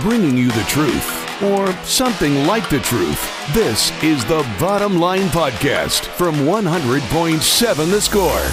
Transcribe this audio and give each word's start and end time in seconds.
bringing 0.00 0.36
you 0.36 0.48
the 0.48 0.62
truth, 0.68 1.42
or 1.42 1.72
something 1.84 2.46
like 2.46 2.68
the 2.70 2.78
truth. 2.80 3.52
This 3.52 3.90
is 4.02 4.24
the 4.26 4.46
Bottom 4.60 5.00
Line 5.00 5.28
Podcast 5.28 6.06
from 6.06 6.34
100.7 6.36 7.90
The 7.90 8.00
Score. 8.00 8.46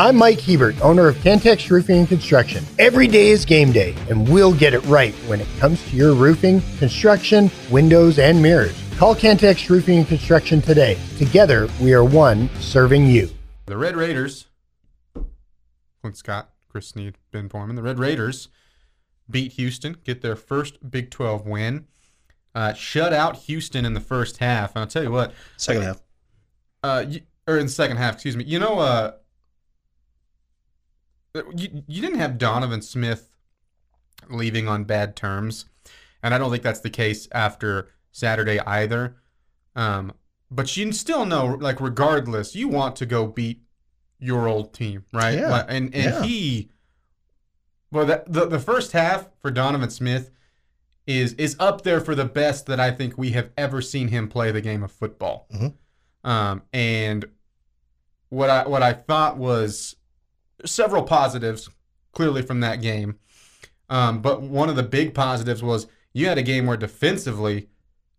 I'm 0.00 0.16
Mike 0.16 0.40
Hebert, 0.40 0.80
owner 0.80 1.06
of 1.08 1.16
Cantex 1.16 1.70
Roofing 1.70 1.98
and 1.98 2.08
Construction. 2.08 2.64
Every 2.78 3.06
day 3.06 3.28
is 3.28 3.44
game 3.44 3.70
day, 3.70 3.94
and 4.08 4.28
we'll 4.28 4.54
get 4.54 4.74
it 4.74 4.84
right 4.86 5.14
when 5.28 5.40
it 5.40 5.48
comes 5.58 5.80
to 5.90 5.96
your 5.96 6.14
roofing, 6.14 6.60
construction, 6.78 7.50
windows, 7.70 8.18
and 8.18 8.42
mirrors. 8.42 8.76
Call 8.96 9.14
Cantex 9.14 9.70
Roofing 9.70 9.98
and 9.98 10.08
Construction 10.08 10.60
today. 10.60 10.98
Together, 11.18 11.68
we 11.80 11.92
are 11.92 12.04
one 12.04 12.48
serving 12.58 13.06
you. 13.06 13.28
The 13.66 13.76
Red 13.76 13.94
Raiders, 13.94 14.46
Clint 16.00 16.16
Scott, 16.16 16.50
Chris 16.68 16.88
Snead, 16.88 17.16
Ben 17.30 17.48
Foreman, 17.48 17.76
the 17.76 17.82
Red 17.82 17.98
Raiders 17.98 18.48
beat 19.30 19.52
Houston, 19.52 19.96
get 20.04 20.20
their 20.22 20.36
first 20.36 20.90
Big 20.90 21.10
12 21.10 21.46
win. 21.46 21.86
Uh, 22.54 22.72
shut 22.74 23.12
out 23.12 23.36
Houston 23.36 23.84
in 23.84 23.94
the 23.94 24.00
first 24.00 24.38
half. 24.38 24.70
And 24.74 24.80
I'll 24.80 24.86
tell 24.86 25.02
you 25.04 25.10
what, 25.10 25.32
Second 25.56 25.82
half. 25.82 26.02
uh, 26.82 27.04
you, 27.08 27.20
or 27.46 27.56
in 27.58 27.66
the 27.66 27.72
second 27.72 27.96
half, 27.98 28.14
excuse 28.14 28.36
me. 28.36 28.44
You 28.44 28.58
know, 28.58 28.78
uh, 28.80 29.12
you, 31.54 31.84
you 31.86 32.02
didn't 32.02 32.18
have 32.18 32.38
Donovan 32.38 32.82
Smith 32.82 33.28
leaving 34.28 34.68
on 34.68 34.84
bad 34.84 35.14
terms, 35.16 35.66
and 36.22 36.34
I 36.34 36.38
don't 36.38 36.50
think 36.50 36.62
that's 36.62 36.80
the 36.80 36.90
case 36.90 37.28
after 37.32 37.88
Saturday 38.12 38.58
either. 38.60 39.16
Um, 39.76 40.12
but 40.50 40.76
you 40.76 40.90
still 40.92 41.24
know, 41.24 41.46
like, 41.60 41.80
regardless, 41.80 42.54
you 42.56 42.68
want 42.68 42.96
to 42.96 43.06
go 43.06 43.26
beat 43.26 43.62
your 44.18 44.48
old 44.48 44.74
team, 44.74 45.04
right? 45.12 45.38
Yeah. 45.38 45.64
And 45.68 45.94
and 45.94 46.04
Yeah. 46.14 46.22
he, 46.24 46.70
well, 47.92 48.06
the, 48.06 48.22
the 48.26 48.46
the 48.46 48.58
first 48.58 48.92
half 48.92 49.28
for 49.40 49.50
Donovan 49.50 49.90
Smith 49.90 50.30
is 51.06 51.32
is 51.34 51.56
up 51.58 51.82
there 51.82 52.00
for 52.00 52.14
the 52.14 52.24
best 52.24 52.66
that 52.66 52.78
I 52.80 52.90
think 52.90 53.16
we 53.18 53.30
have 53.30 53.50
ever 53.56 53.80
seen 53.82 54.08
him 54.08 54.28
play 54.28 54.50
the 54.52 54.60
game 54.60 54.82
of 54.82 54.92
football. 54.92 55.46
Mhm. 55.52 55.74
Um, 56.22 56.62
and 56.72 57.24
what 58.28 58.50
I 58.50 58.66
what 58.68 58.82
I 58.82 58.92
thought 58.92 59.36
was 59.36 59.96
several 60.64 61.02
positives 61.02 61.68
clearly 62.12 62.42
from 62.42 62.60
that 62.60 62.80
game. 62.82 63.16
Um, 63.88 64.20
but 64.22 64.42
one 64.42 64.68
of 64.68 64.76
the 64.76 64.82
big 64.84 65.14
positives 65.14 65.62
was 65.62 65.86
you 66.12 66.26
had 66.28 66.38
a 66.38 66.42
game 66.42 66.66
where 66.66 66.76
defensively 66.76 67.68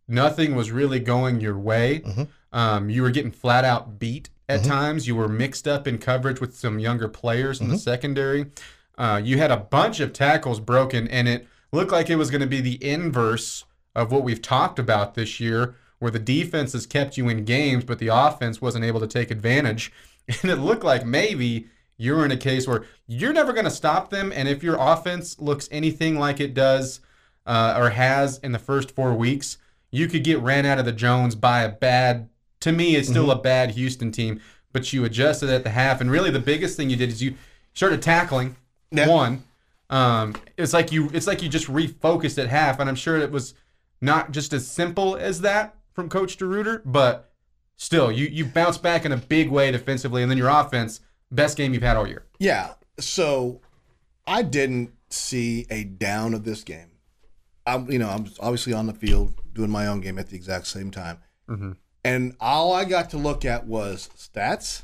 nothing 0.07 0.55
was 0.55 0.71
really 0.71 0.99
going 0.99 1.39
your 1.39 1.57
way. 1.57 1.99
Mhm. 2.01 2.27
Um, 2.51 2.89
you 2.89 3.01
were 3.03 3.11
getting 3.11 3.31
flat 3.31 3.63
out 3.63 3.99
beat 3.99 4.29
at 4.49 4.61
Mhm. 4.61 4.67
times. 4.67 5.07
You 5.07 5.15
were 5.15 5.29
mixed 5.29 5.67
up 5.67 5.87
in 5.87 5.97
coverage 5.97 6.41
with 6.41 6.55
some 6.57 6.79
younger 6.79 7.07
players 7.07 7.61
in 7.61 7.69
the 7.69 7.77
secondary. 7.77 8.47
Uh, 9.01 9.17
you 9.17 9.39
had 9.39 9.49
a 9.49 9.57
bunch 9.57 9.99
of 9.99 10.13
tackles 10.13 10.59
broken, 10.59 11.07
and 11.07 11.27
it 11.27 11.47
looked 11.71 11.91
like 11.91 12.07
it 12.11 12.17
was 12.17 12.29
going 12.29 12.39
to 12.41 12.45
be 12.45 12.61
the 12.61 12.77
inverse 12.87 13.65
of 13.95 14.11
what 14.11 14.21
we've 14.21 14.43
talked 14.43 14.77
about 14.77 15.15
this 15.15 15.39
year, 15.39 15.73
where 15.97 16.11
the 16.11 16.19
defense 16.19 16.73
has 16.73 16.85
kept 16.85 17.17
you 17.17 17.27
in 17.27 17.43
games, 17.43 17.83
but 17.83 17.97
the 17.97 18.09
offense 18.09 18.61
wasn't 18.61 18.85
able 18.85 18.99
to 18.99 19.07
take 19.07 19.31
advantage. 19.31 19.91
And 20.43 20.51
it 20.51 20.57
looked 20.57 20.83
like 20.83 21.03
maybe 21.03 21.67
you're 21.97 22.23
in 22.23 22.31
a 22.31 22.37
case 22.37 22.67
where 22.67 22.85
you're 23.07 23.33
never 23.33 23.53
going 23.53 23.65
to 23.65 23.71
stop 23.71 24.11
them. 24.11 24.31
And 24.33 24.47
if 24.47 24.61
your 24.61 24.77
offense 24.79 25.39
looks 25.39 25.67
anything 25.71 26.17
like 26.19 26.39
it 26.39 26.53
does 26.53 27.01
uh, 27.47 27.73
or 27.75 27.89
has 27.89 28.37
in 28.37 28.51
the 28.51 28.59
first 28.59 28.91
four 28.91 29.15
weeks, 29.15 29.57
you 29.89 30.07
could 30.07 30.23
get 30.23 30.39
ran 30.39 30.65
out 30.65 30.77
of 30.77 30.85
the 30.85 30.91
Jones 30.91 31.33
by 31.33 31.63
a 31.63 31.69
bad, 31.69 32.29
to 32.59 32.71
me, 32.71 32.95
it's 32.95 33.09
still 33.09 33.31
a 33.31 33.35
bad 33.35 33.71
Houston 33.71 34.11
team, 34.11 34.39
but 34.71 34.93
you 34.93 35.03
adjusted 35.03 35.49
at 35.49 35.63
the 35.63 35.71
half. 35.71 35.99
And 35.99 36.11
really, 36.11 36.29
the 36.29 36.39
biggest 36.39 36.77
thing 36.77 36.91
you 36.91 36.95
did 36.95 37.09
is 37.09 37.23
you 37.23 37.33
started 37.73 38.03
tackling 38.03 38.55
Yeah. 38.91 39.07
one. 39.07 39.43
Um, 39.89 40.35
it's 40.57 40.73
like 40.73 40.91
you, 40.91 41.09
it's 41.13 41.27
like 41.27 41.41
you 41.41 41.49
just 41.49 41.67
refocused 41.67 42.41
at 42.41 42.47
half, 42.49 42.79
and 42.79 42.89
I'm 42.89 42.95
sure 42.95 43.17
it 43.17 43.31
was 43.31 43.53
not 43.99 44.31
just 44.31 44.53
as 44.53 44.65
simple 44.67 45.15
as 45.15 45.41
that 45.41 45.75
from 45.93 46.07
Coach 46.09 46.37
DeRuyter, 46.37 46.81
but 46.85 47.29
still, 47.75 48.11
you 48.11 48.27
you 48.27 48.45
bounce 48.45 48.77
back 48.77 49.05
in 49.05 49.11
a 49.11 49.17
big 49.17 49.49
way 49.49 49.69
defensively, 49.71 50.21
and 50.21 50.31
then 50.31 50.37
your 50.37 50.49
offense, 50.49 51.01
best 51.31 51.57
game 51.57 51.73
you've 51.73 51.83
had 51.83 51.97
all 51.97 52.07
year. 52.07 52.25
Yeah. 52.39 52.73
So 52.99 53.61
I 54.27 54.43
didn't 54.43 54.91
see 55.09 55.65
a 55.69 55.83
down 55.83 56.33
of 56.33 56.43
this 56.45 56.63
game. 56.63 56.91
I'm, 57.67 57.91
you 57.91 57.99
know, 57.99 58.09
I'm 58.09 58.27
obviously 58.39 58.73
on 58.73 58.87
the 58.87 58.93
field 58.93 59.33
doing 59.53 59.69
my 59.69 59.87
own 59.87 59.99
game 60.01 60.17
at 60.17 60.29
the 60.29 60.35
exact 60.35 60.67
same 60.67 60.89
time, 60.89 61.19
Mhm. 61.49 61.75
and 62.05 62.35
all 62.39 62.71
I 62.73 62.85
got 62.85 63.09
to 63.11 63.17
look 63.17 63.43
at 63.45 63.67
was 63.67 64.09
stats, 64.17 64.83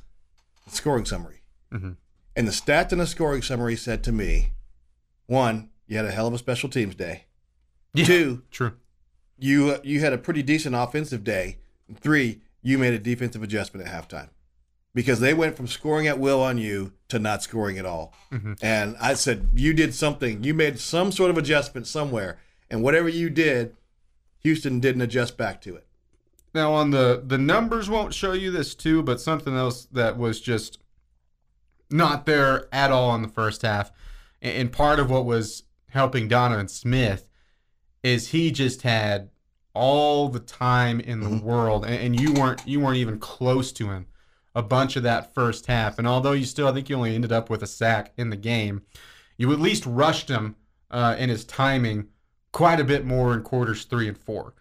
scoring 0.69 1.05
summary, 1.05 1.41
Mhm. 1.73 1.95
And 2.37 2.47
the 2.47 2.51
stats 2.51 2.91
and 2.93 3.01
the 3.01 3.07
scoring 3.07 3.41
summary 3.41 3.75
said 3.75 4.03
to 4.03 4.11
me, 4.11 4.53
one, 5.25 5.69
you 5.87 5.97
had 5.97 6.05
a 6.05 6.11
hell 6.11 6.27
of 6.27 6.33
a 6.33 6.37
special 6.37 6.69
teams 6.69 6.95
day. 6.95 7.25
Yeah, 7.93 8.05
Two, 8.05 8.43
true. 8.51 8.73
you 9.37 9.79
you 9.83 9.99
had 10.01 10.13
a 10.13 10.17
pretty 10.17 10.43
decent 10.43 10.75
offensive 10.75 11.23
day. 11.23 11.57
And 11.87 11.99
three, 11.99 12.41
you 12.61 12.77
made 12.77 12.93
a 12.93 12.99
defensive 12.99 13.41
adjustment 13.41 13.87
at 13.87 13.93
halftime 13.93 14.29
because 14.93 15.19
they 15.19 15.33
went 15.33 15.57
from 15.57 15.67
scoring 15.67 16.07
at 16.07 16.19
will 16.19 16.41
on 16.41 16.57
you 16.57 16.93
to 17.07 17.17
not 17.17 17.41
scoring 17.41 17.77
at 17.79 17.85
all. 17.85 18.13
Mm-hmm. 18.31 18.53
And 18.61 18.95
I 18.99 19.15
said 19.15 19.49
you 19.55 19.73
did 19.73 19.93
something. 19.95 20.43
You 20.43 20.53
made 20.53 20.79
some 20.79 21.11
sort 21.11 21.31
of 21.31 21.37
adjustment 21.37 21.87
somewhere, 21.87 22.39
and 22.69 22.83
whatever 22.83 23.09
you 23.09 23.29
did, 23.29 23.75
Houston 24.39 24.79
didn't 24.79 25.01
adjust 25.01 25.37
back 25.37 25.59
to 25.61 25.75
it. 25.75 25.87
Now 26.53 26.73
on 26.73 26.91
the 26.91 27.23
the 27.25 27.37
numbers 27.37 27.89
won't 27.89 28.13
show 28.13 28.33
you 28.33 28.51
this 28.51 28.75
too, 28.75 29.01
but 29.01 29.19
something 29.19 29.55
else 29.55 29.85
that 29.91 30.17
was 30.17 30.39
just 30.39 30.79
not 31.89 32.25
there 32.25 32.67
at 32.71 32.91
all 32.91 33.15
in 33.15 33.21
the 33.21 33.27
first 33.27 33.61
half, 33.61 33.91
and 34.41 34.71
part 34.71 34.99
of 34.99 35.09
what 35.09 35.25
was 35.25 35.63
helping 35.89 36.27
Donovan 36.27 36.67
Smith 36.67 37.29
is 38.03 38.29
he 38.29 38.51
just 38.51 38.83
had 38.83 39.29
all 39.73 40.29
the 40.29 40.39
time 40.39 40.99
in 40.99 41.19
the 41.19 41.37
world, 41.43 41.85
and, 41.85 41.95
and 41.95 42.19
you 42.19 42.33
weren't 42.33 42.65
you 42.67 42.79
weren't 42.79 42.97
even 42.97 43.19
close 43.19 43.71
to 43.73 43.89
him 43.89 44.07
a 44.55 44.63
bunch 44.63 44.95
of 44.95 45.03
that 45.03 45.35
first 45.35 45.67
half. 45.67 45.99
And 45.99 46.07
although 46.07 46.31
you 46.31 46.45
still, 46.45 46.67
I 46.67 46.73
think 46.73 46.89
you 46.89 46.95
only 46.95 47.13
ended 47.13 47.31
up 47.31 47.47
with 47.47 47.61
a 47.61 47.67
sack 47.67 48.11
in 48.17 48.31
the 48.31 48.35
game, 48.35 48.81
you 49.37 49.51
at 49.53 49.59
least 49.59 49.85
rushed 49.85 50.29
him 50.29 50.55
uh, 50.89 51.15
in 51.19 51.29
his 51.29 51.45
timing 51.45 52.07
quite 52.51 52.79
a 52.79 52.83
bit 52.83 53.05
more 53.05 53.35
in 53.35 53.43
quarters 53.43 53.85
three 53.85 54.07
and 54.07 54.17
four. 54.17 54.55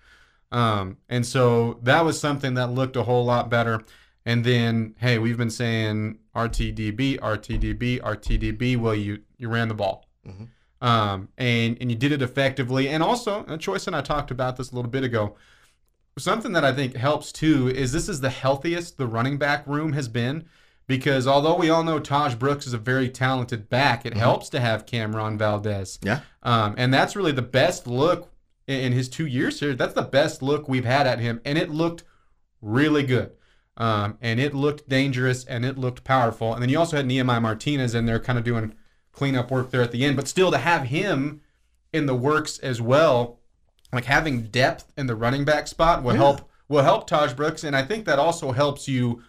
Um, 0.53 0.99
and 1.09 1.25
so 1.25 1.81
that 1.83 2.05
was 2.05 2.21
something 2.21 2.55
that 2.55 2.71
looked 2.73 2.97
a 2.97 3.05
whole 3.05 3.25
lot 3.25 3.49
better. 3.49 3.85
And 4.27 4.45
then, 4.45 4.97
hey, 4.99 5.19
we've 5.19 5.39
been 5.39 5.51
saying 5.51 6.19
RTDB, 6.35 7.21
RTDB, 7.21 8.01
RTDB. 8.01 8.77
Well, 8.77 8.95
you 8.95 9.21
you 9.39 9.49
ran 9.49 9.69
the 9.69 9.75
ball, 9.75 10.05
um, 10.81 11.29
and 11.39 11.79
and 11.81 11.91
you 11.91 11.97
did 11.97 12.11
it 12.11 12.21
effectively. 12.21 12.89
And 12.89 13.03
also, 13.03 13.45
uh, 13.47 13.57
Choice 13.57 13.87
and 13.87 13.95
I 13.95 14.01
talked 14.03 14.33
about 14.33 14.57
this 14.57 14.73
a 14.73 14.75
little 14.75 14.91
bit 14.91 15.05
ago. 15.05 15.37
Something 16.19 16.53
that 16.55 16.65
I 16.65 16.73
think 16.73 16.97
helps 16.97 17.31
too 17.31 17.69
is 17.69 17.93
this 17.93 18.09
is 18.09 18.21
the 18.21 18.31
healthiest 18.31 18.99
the 18.99 19.07
running 19.07 19.39
back 19.39 19.67
room 19.67 19.93
has 19.93 20.09
been. 20.09 20.45
Because 20.89 21.27
although 21.27 21.57
we 21.57 21.69
all 21.69 21.83
know 21.83 21.99
Tahj 21.99 22.39
Brooks 22.39 22.67
is 22.67 22.73
a 22.73 22.79
very 22.79 23.09
talented 23.09 23.69
back, 23.69 24.07
it 24.07 24.15
helps 24.15 24.49
to 24.51 24.61
have 24.61 24.87
Cam'Ron 24.87 25.37
Valdez. 25.37 25.99
Yeah. 26.01 26.21
Um, 26.45 26.77
and 26.79 26.95
that's 26.95 27.17
really 27.17 27.33
the 27.33 27.43
best 27.43 27.89
look 27.89 28.31
in 28.69 28.93
his 28.93 29.09
two 29.09 29.27
years 29.27 29.59
here. 29.59 29.75
That's 29.75 29.95
the 29.95 30.03
best 30.03 30.43
look 30.43 30.69
we've 30.69 30.85
had 30.85 31.09
at 31.09 31.19
him, 31.19 31.41
and 31.45 31.59
it 31.59 31.71
looked 31.71 32.05
really 32.63 33.03
good. 33.03 33.33
Um, 33.77 34.17
and 34.23 34.41
it 34.41 34.55
looked 34.55 34.89
dangerous 34.89 35.45
and 35.45 35.65
it 35.65 35.77
looked 35.77 36.03
powerful. 36.03 36.55
And 36.55 36.63
then 36.63 36.71
you 36.71 36.79
also 36.79 36.97
had 36.97 37.07
Nehemiah 37.07 37.41
Martinez 37.41 37.95
in 37.95 38.07
there, 38.07 38.19
kind 38.19 38.39
of 38.39 38.45
doing 38.45 38.75
cleanup 39.13 39.51
work 39.51 39.71
there 39.71 39.83
at 39.83 39.93
the 39.93 40.05
end. 40.05 40.17
But 40.17 40.29
still, 40.29 40.51
to 40.51 40.59
have 40.59 40.85
him 40.85 41.43
in 41.93 42.07
the 42.07 42.15
works 42.15 42.59
as 42.59 42.81
well, 42.81 43.41
like 43.93 44.05
having 44.05 44.43
depth 44.43 44.93
in 44.97 45.07
the 45.07 45.15
running 45.15 45.45
back 45.45 45.67
spot 45.67 46.03
will 46.03 46.15
help 46.15 46.51
will 46.69 46.83
help 46.83 47.09
Tahj 47.09 47.37
Brooks, 47.37 47.63
and 47.65 47.77
I 47.77 47.83
think 47.83 48.07
that 48.07 48.19
also 48.19 48.53
helps 48.53 48.89
you 48.89 49.23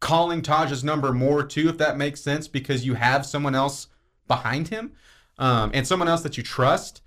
calling 0.00 0.42
Tahj's 0.42 0.82
number 0.82 1.12
more 1.12 1.44
too, 1.44 1.68
if 1.68 1.78
that 1.78 1.96
makes 1.96 2.20
sense, 2.20 2.48
because 2.48 2.86
you 2.86 2.94
have 2.94 3.26
someone 3.26 3.54
else 3.54 3.88
behind 4.26 4.68
him 4.68 4.92
um, 5.38 5.70
and 5.74 5.86
someone 5.86 6.08
else 6.08 6.22
that 6.22 6.36
you 6.36 6.42
trust. 6.42 7.02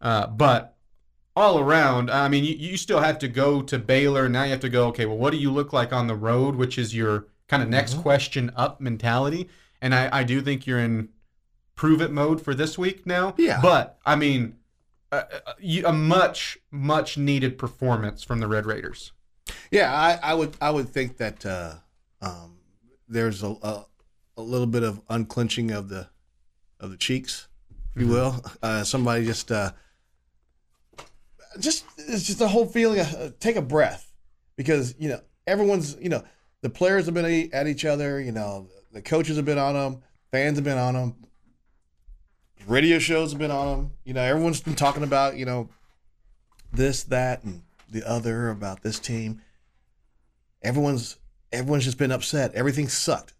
Uh, 0.00 0.26
but 0.26 0.76
all 1.36 1.58
around, 1.58 2.10
I 2.10 2.28
mean, 2.28 2.44
you, 2.44 2.54
you 2.54 2.76
still 2.76 3.00
have 3.00 3.18
to 3.20 3.28
go 3.28 3.62
to 3.62 3.78
Baylor. 3.78 4.28
Now 4.28 4.44
you 4.44 4.50
have 4.50 4.60
to 4.60 4.68
go, 4.68 4.88
okay, 4.88 5.06
well, 5.06 5.16
what 5.16 5.30
do 5.30 5.36
you 5.38 5.50
look 5.50 5.72
like 5.72 5.92
on 5.92 6.06
the 6.06 6.14
road, 6.14 6.56
which 6.56 6.76
is 6.78 6.94
your 6.94 7.26
kind 7.48 7.62
of 7.62 7.68
next 7.68 7.94
question 7.94 8.52
up 8.56 8.80
mentality. 8.80 9.48
And 9.80 9.94
I, 9.94 10.20
I 10.20 10.24
do 10.24 10.40
think 10.40 10.66
you're 10.66 10.78
in 10.78 11.08
prove 11.74 12.02
it 12.02 12.10
mode 12.10 12.42
for 12.42 12.54
this 12.54 12.76
week 12.76 13.06
now. 13.06 13.34
Yeah. 13.38 13.60
But, 13.62 13.98
I 14.04 14.16
mean, 14.16 14.56
a, 15.10 15.24
a, 15.62 15.82
a 15.84 15.92
much, 15.92 16.58
much 16.70 17.16
needed 17.16 17.58
performance 17.58 18.22
from 18.22 18.40
the 18.40 18.46
Red 18.46 18.66
Raiders. 18.66 19.12
Yeah, 19.70 19.92
I, 19.92 20.30
I 20.30 20.34
would 20.34 20.56
I 20.60 20.70
would 20.70 20.88
think 20.90 21.16
that 21.16 21.44
uh, 21.44 21.74
um, 22.20 22.58
there's 23.08 23.42
a, 23.42 23.56
a 23.62 23.86
a 24.36 24.42
little 24.42 24.66
bit 24.66 24.84
of 24.84 25.00
unclenching 25.08 25.72
of 25.72 25.88
the 25.88 26.08
of 26.78 26.90
the 26.90 26.96
cheeks, 26.96 27.48
if 27.96 28.02
you 28.02 28.08
will. 28.08 28.44
Uh, 28.62 28.84
somebody 28.84 29.24
just 29.24 29.50
uh, 29.50 29.72
just 31.60 31.84
it's 31.96 32.24
just 32.24 32.40
a 32.40 32.48
whole 32.48 32.66
feeling. 32.66 33.00
Of, 33.00 33.14
uh, 33.14 33.30
take 33.40 33.56
a 33.56 33.62
breath 33.62 34.12
because 34.56 34.94
you 34.98 35.08
know 35.08 35.20
everyone's 35.46 35.96
you 36.00 36.08
know 36.08 36.22
the 36.62 36.70
players 36.70 37.06
have 37.06 37.14
been 37.14 37.50
at 37.52 37.66
each 37.66 37.84
other. 37.84 38.20
You 38.20 38.32
know 38.32 38.68
the 38.92 39.02
coaches 39.02 39.36
have 39.36 39.44
been 39.44 39.58
on 39.58 39.74
them, 39.74 40.02
fans 40.30 40.56
have 40.58 40.64
been 40.64 40.78
on 40.78 40.94
them. 40.94 41.16
radio 42.66 42.98
shows 42.98 43.32
have 43.32 43.38
been 43.38 43.50
on 43.50 43.76
them. 43.76 43.90
You 44.04 44.14
know, 44.14 44.22
everyone's 44.22 44.60
been 44.60 44.74
talking 44.74 45.02
about 45.02 45.36
you 45.36 45.44
know 45.44 45.68
this, 46.72 47.02
that, 47.04 47.42
and 47.44 47.62
the 47.90 48.08
other 48.08 48.50
about 48.50 48.82
this 48.82 48.98
team. 48.98 49.42
Everyone's 50.62 51.16
everyone's 51.52 51.84
just 51.84 51.98
been 51.98 52.12
upset. 52.12 52.54
Everything 52.54 52.88
sucked. 52.88 53.34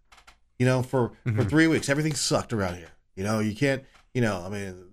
You 0.59 0.67
know, 0.67 0.83
for 0.83 1.13
for 1.37 1.45
three 1.45 1.67
weeks, 1.67 1.89
everything 1.89 2.15
sucked 2.15 2.53
around 2.53 2.77
here. 2.77 2.91
You 3.15 3.25
know, 3.25 3.41
you 3.41 3.55
can't. 3.55 3.85
You 4.15 4.23
know, 4.23 4.43
I 4.45 4.49
mean, 4.49 4.91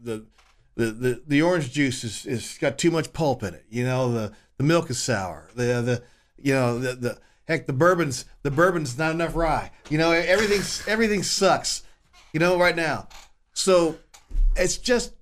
the 0.00 0.26
the 0.78 0.92
the, 0.92 1.22
the 1.26 1.42
orange 1.42 1.72
juice 1.72 2.04
is, 2.04 2.24
is 2.24 2.56
got 2.60 2.78
too 2.78 2.92
much 2.92 3.12
pulp 3.12 3.42
in 3.42 3.52
it. 3.52 3.64
You 3.68 3.84
know, 3.84 4.12
the 4.12 4.32
the 4.56 4.64
milk 4.64 4.88
is 4.88 4.98
sour. 4.98 5.50
The 5.54 5.82
the 5.82 6.02
you 6.38 6.54
know 6.54 6.78
the 6.78 6.94
the 6.94 7.18
heck 7.48 7.66
the 7.66 7.72
bourbon's 7.72 8.24
the 8.44 8.50
bourbon's 8.52 8.96
not 8.96 9.10
enough 9.10 9.34
rye. 9.34 9.72
You 9.90 9.98
know, 9.98 10.12
everything's 10.12 10.86
everything 10.86 11.24
sucks. 11.24 11.82
You 12.32 12.40
know, 12.40 12.58
right 12.58 12.76
now. 12.76 13.08
So 13.54 13.98
it's 14.56 14.76
just 14.76 15.14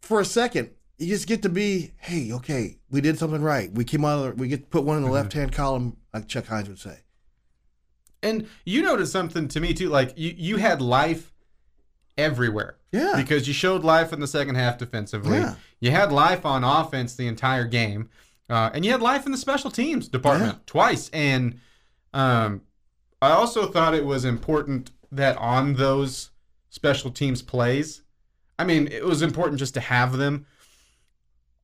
for 0.00 0.20
a 0.20 0.24
second, 0.24 0.70
you 0.98 1.08
just 1.08 1.26
get 1.26 1.42
to 1.42 1.48
be, 1.50 1.92
hey, 1.98 2.32
okay, 2.32 2.78
we 2.90 3.02
did 3.02 3.18
something 3.18 3.42
right. 3.42 3.70
We 3.72 3.84
came 3.84 4.04
out, 4.04 4.22
the, 4.22 4.32
we 4.40 4.48
get 4.48 4.60
to 4.60 4.66
put 4.66 4.84
one 4.84 4.96
in 4.96 5.02
the 5.02 5.08
mm-hmm. 5.08 5.14
left 5.16 5.32
hand 5.34 5.52
column, 5.52 5.98
like 6.14 6.28
Chuck 6.28 6.46
Hines 6.46 6.68
would 6.68 6.78
say. 6.78 7.00
And 8.22 8.48
you 8.64 8.82
noticed 8.82 9.12
something 9.12 9.48
to 9.48 9.60
me 9.60 9.74
too. 9.74 9.90
Like 9.90 10.14
you, 10.16 10.32
you 10.34 10.56
had 10.56 10.80
life 10.80 11.34
everywhere. 12.18 12.76
Yeah. 12.92 13.14
Because 13.16 13.46
you 13.46 13.54
showed 13.54 13.84
life 13.84 14.12
in 14.12 14.20
the 14.20 14.26
second 14.26 14.54
half 14.54 14.78
defensively. 14.78 15.38
Yeah. 15.38 15.54
You 15.80 15.90
had 15.90 16.12
life 16.12 16.46
on 16.46 16.64
offense 16.64 17.14
the 17.14 17.26
entire 17.26 17.64
game, 17.64 18.08
uh, 18.48 18.70
and 18.72 18.84
you 18.84 18.90
had 18.92 19.02
life 19.02 19.26
in 19.26 19.32
the 19.32 19.38
special 19.38 19.70
teams 19.70 20.08
department 20.08 20.54
Yeah. 20.54 20.58
twice. 20.66 21.10
And 21.12 21.60
um, 22.14 22.62
I 23.20 23.30
also 23.32 23.70
thought 23.70 23.94
it 23.94 24.06
was 24.06 24.24
important 24.24 24.90
that 25.12 25.36
on 25.36 25.74
those 25.74 26.30
special 26.70 27.10
teams 27.10 27.42
plays, 27.42 28.02
I 28.58 28.64
mean, 28.64 28.86
it 28.88 29.04
was 29.04 29.20
important 29.22 29.58
just 29.58 29.74
to 29.74 29.80
have 29.80 30.16
them. 30.16 30.46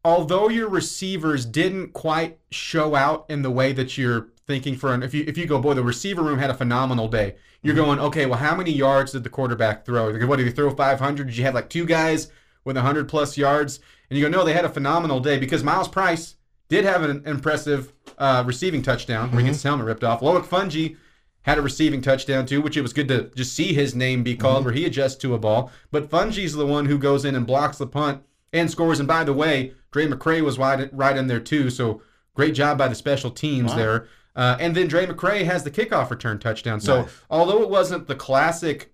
Although 0.05 0.49
your 0.49 0.69
receivers 0.69 1.47
didn't 1.47 1.93
quite 1.93 2.39
show 2.51 2.95
out 2.95 3.25
in 3.29 3.43
the 3.43 3.51
way 3.51 3.73
that 3.73 3.97
you're 3.97 4.29
thinking 4.47 4.75
for 4.75 4.93
an 4.93 5.05
if 5.05 5.15
you 5.15 5.25
if 5.29 5.39
you 5.39 5.47
go 5.47 5.61
boy 5.61 5.73
the 5.73 5.83
receiver 5.85 6.21
room 6.21 6.37
had 6.41 6.51
a 6.51 6.55
phenomenal 6.55 7.07
day 7.07 7.37
you're 7.63 7.75
mm-hmm. 7.75 7.85
going 7.85 7.99
okay 8.01 8.27
well 8.27 8.39
how 8.39 8.55
many 8.55 8.73
yards 8.73 9.13
did 9.13 9.25
the 9.25 9.31
quarterback 9.31 9.85
throw? 9.85 10.09
Like, 10.09 10.29
what 10.29 10.37
did 10.37 10.47
he 10.47 10.53
throw 10.53 10.71
500 10.71 11.27
did 11.27 11.37
you 11.37 11.45
have 11.45 11.55
like 11.55 11.71
two 11.71 11.87
guys 11.87 12.31
with 12.65 12.77
100 12.77 13.09
plus 13.09 13.37
yards? 13.37 13.81
And 14.11 14.19
you 14.19 14.25
go 14.25 14.31
no 14.31 14.45
they 14.45 14.53
had 14.53 14.65
a 14.65 14.71
phenomenal 14.71 15.21
day 15.21 15.39
because 15.39 15.63
Myles 15.63 15.89
Price 15.89 16.37
did 16.73 16.85
have 16.87 17.03
an 17.03 17.23
impressive 17.27 17.93
uh, 18.17 18.43
receiving 18.47 18.81
touchdown. 18.81 19.31
Where 19.31 19.41
he 19.41 19.47
gets 19.47 19.59
his 19.59 19.61
mm-hmm. 19.61 19.69
helmet 19.69 19.87
ripped 19.87 20.05
off. 20.05 20.21
Loic 20.21 20.45
Fouonji 20.45 20.97
had 21.43 21.59
a 21.59 21.63
receiving 21.63 22.01
touchdown 22.01 22.47
too, 22.47 22.63
which 22.63 22.77
it 22.77 22.83
was 22.83 22.95
good 22.95 23.09
to 23.09 23.31
just 23.35 23.55
see 23.55 23.75
his 23.75 23.95
name 23.95 24.23
be 24.23 24.37
called 24.37 24.59
mm-hmm. 24.59 24.67
where 24.67 24.75
he 24.75 24.87
adjusts 24.87 25.17
to 25.17 25.35
a 25.35 25.39
ball. 25.39 25.71
But 25.91 26.09
Fouonji's 26.09 26.55
the 26.55 26.67
one 26.67 26.87
who 26.87 26.99
goes 26.99 27.25
in 27.25 27.35
and 27.35 27.47
blocks 27.47 27.79
the 27.79 27.87
punt 27.87 28.23
and 28.53 28.71
scores. 28.71 29.01
And 29.01 29.09
by 29.09 29.25
the 29.25 29.35
way, 29.35 29.75
Drae 29.91 30.07
McCray 30.07 30.41
was 30.41 30.59
wide, 30.59 30.89
right 30.93 31.17
in 31.17 31.27
there 31.27 31.41
too. 31.41 31.69
So 31.69 32.01
great 32.35 32.55
job 32.55 32.79
by 32.79 32.89
the 32.89 32.95
special 32.95 33.31
teams 33.31 33.75
there. 33.75 34.09
Uh, 34.35 34.57
and 34.61 34.75
then 34.75 34.89
Drae 34.89 35.07
McCray 35.07 35.45
has 35.45 35.63
the 35.65 35.71
kickoff 35.71 36.11
return 36.11 36.39
touchdown. 36.39 36.81
So 36.81 37.07
although 37.31 37.63
it 37.63 37.69
wasn't 37.69 38.07
the 38.09 38.15
classic, 38.15 38.93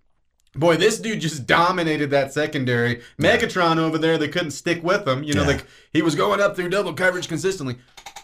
boy, 0.54 0.76
this 0.76 0.98
dude 0.98 1.20
just 1.20 1.46
dominated 1.58 2.10
that 2.10 2.32
secondary. 2.32 3.02
Megatron 3.20 3.76
over 3.78 3.98
there, 3.98 4.18
they 4.18 4.28
couldn't 4.28 4.50
stick 4.50 4.82
with 4.82 5.06
him. 5.06 5.22
You 5.22 5.34
know, 5.34 5.42
Yeah. 5.42 5.48
like 5.48 5.66
he 5.92 6.02
was 6.02 6.14
going 6.16 6.40
up 6.40 6.56
through 6.56 6.70
double 6.70 6.92
coverage 6.92 7.28
consistently. 7.28 7.76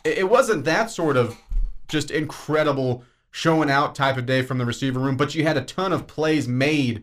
It, 0.04 0.18
it 0.18 0.28
wasn't 0.30 0.64
that 0.64 0.90
sort 0.90 1.16
of 1.16 1.36
just 1.86 2.10
incredible 2.10 3.04
showing 3.30 3.70
out 3.70 3.94
type 3.94 4.16
of 4.16 4.26
day 4.26 4.42
from 4.42 4.58
the 4.58 4.64
receiver 4.64 4.98
room, 5.00 5.16
but 5.16 5.34
you 5.34 5.42
had 5.44 5.56
a 5.56 5.62
ton 5.62 5.92
of 5.92 6.06
plays 6.06 6.48
made 6.48 7.02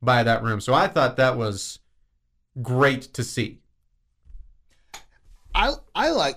by 0.00 0.22
that 0.24 0.42
room. 0.42 0.60
So 0.60 0.74
I 0.74 0.88
thought 0.88 1.16
that 1.16 1.36
was 1.36 1.78
great 2.60 3.02
to 3.14 3.22
see. 3.22 3.60
I 5.54 5.72
I 5.94 6.10
like, 6.10 6.36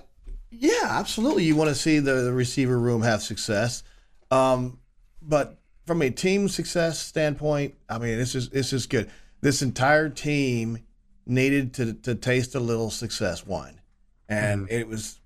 yeah, 0.58 0.88
absolutely. 0.90 1.44
You 1.44 1.56
want 1.56 1.68
to 1.68 1.74
see 1.74 1.98
the, 1.98 2.14
the 2.14 2.32
receiver 2.32 2.78
room 2.78 3.02
have 3.02 3.22
success, 3.22 3.82
um, 4.30 4.78
but 5.22 5.58
from 5.86 6.02
a 6.02 6.10
team 6.10 6.48
success 6.48 6.98
standpoint, 6.98 7.74
I 7.88 7.98
mean, 7.98 8.18
this 8.18 8.34
is 8.34 8.50
this 8.50 8.72
is 8.72 8.86
good. 8.86 9.10
This 9.40 9.62
entire 9.62 10.08
team 10.08 10.78
needed 11.26 11.74
to 11.74 11.94
to 11.94 12.14
taste 12.14 12.54
a 12.54 12.60
little 12.60 12.90
success. 12.90 13.46
One, 13.46 13.80
and 14.28 14.70
it 14.70 14.88
was, 14.88 15.20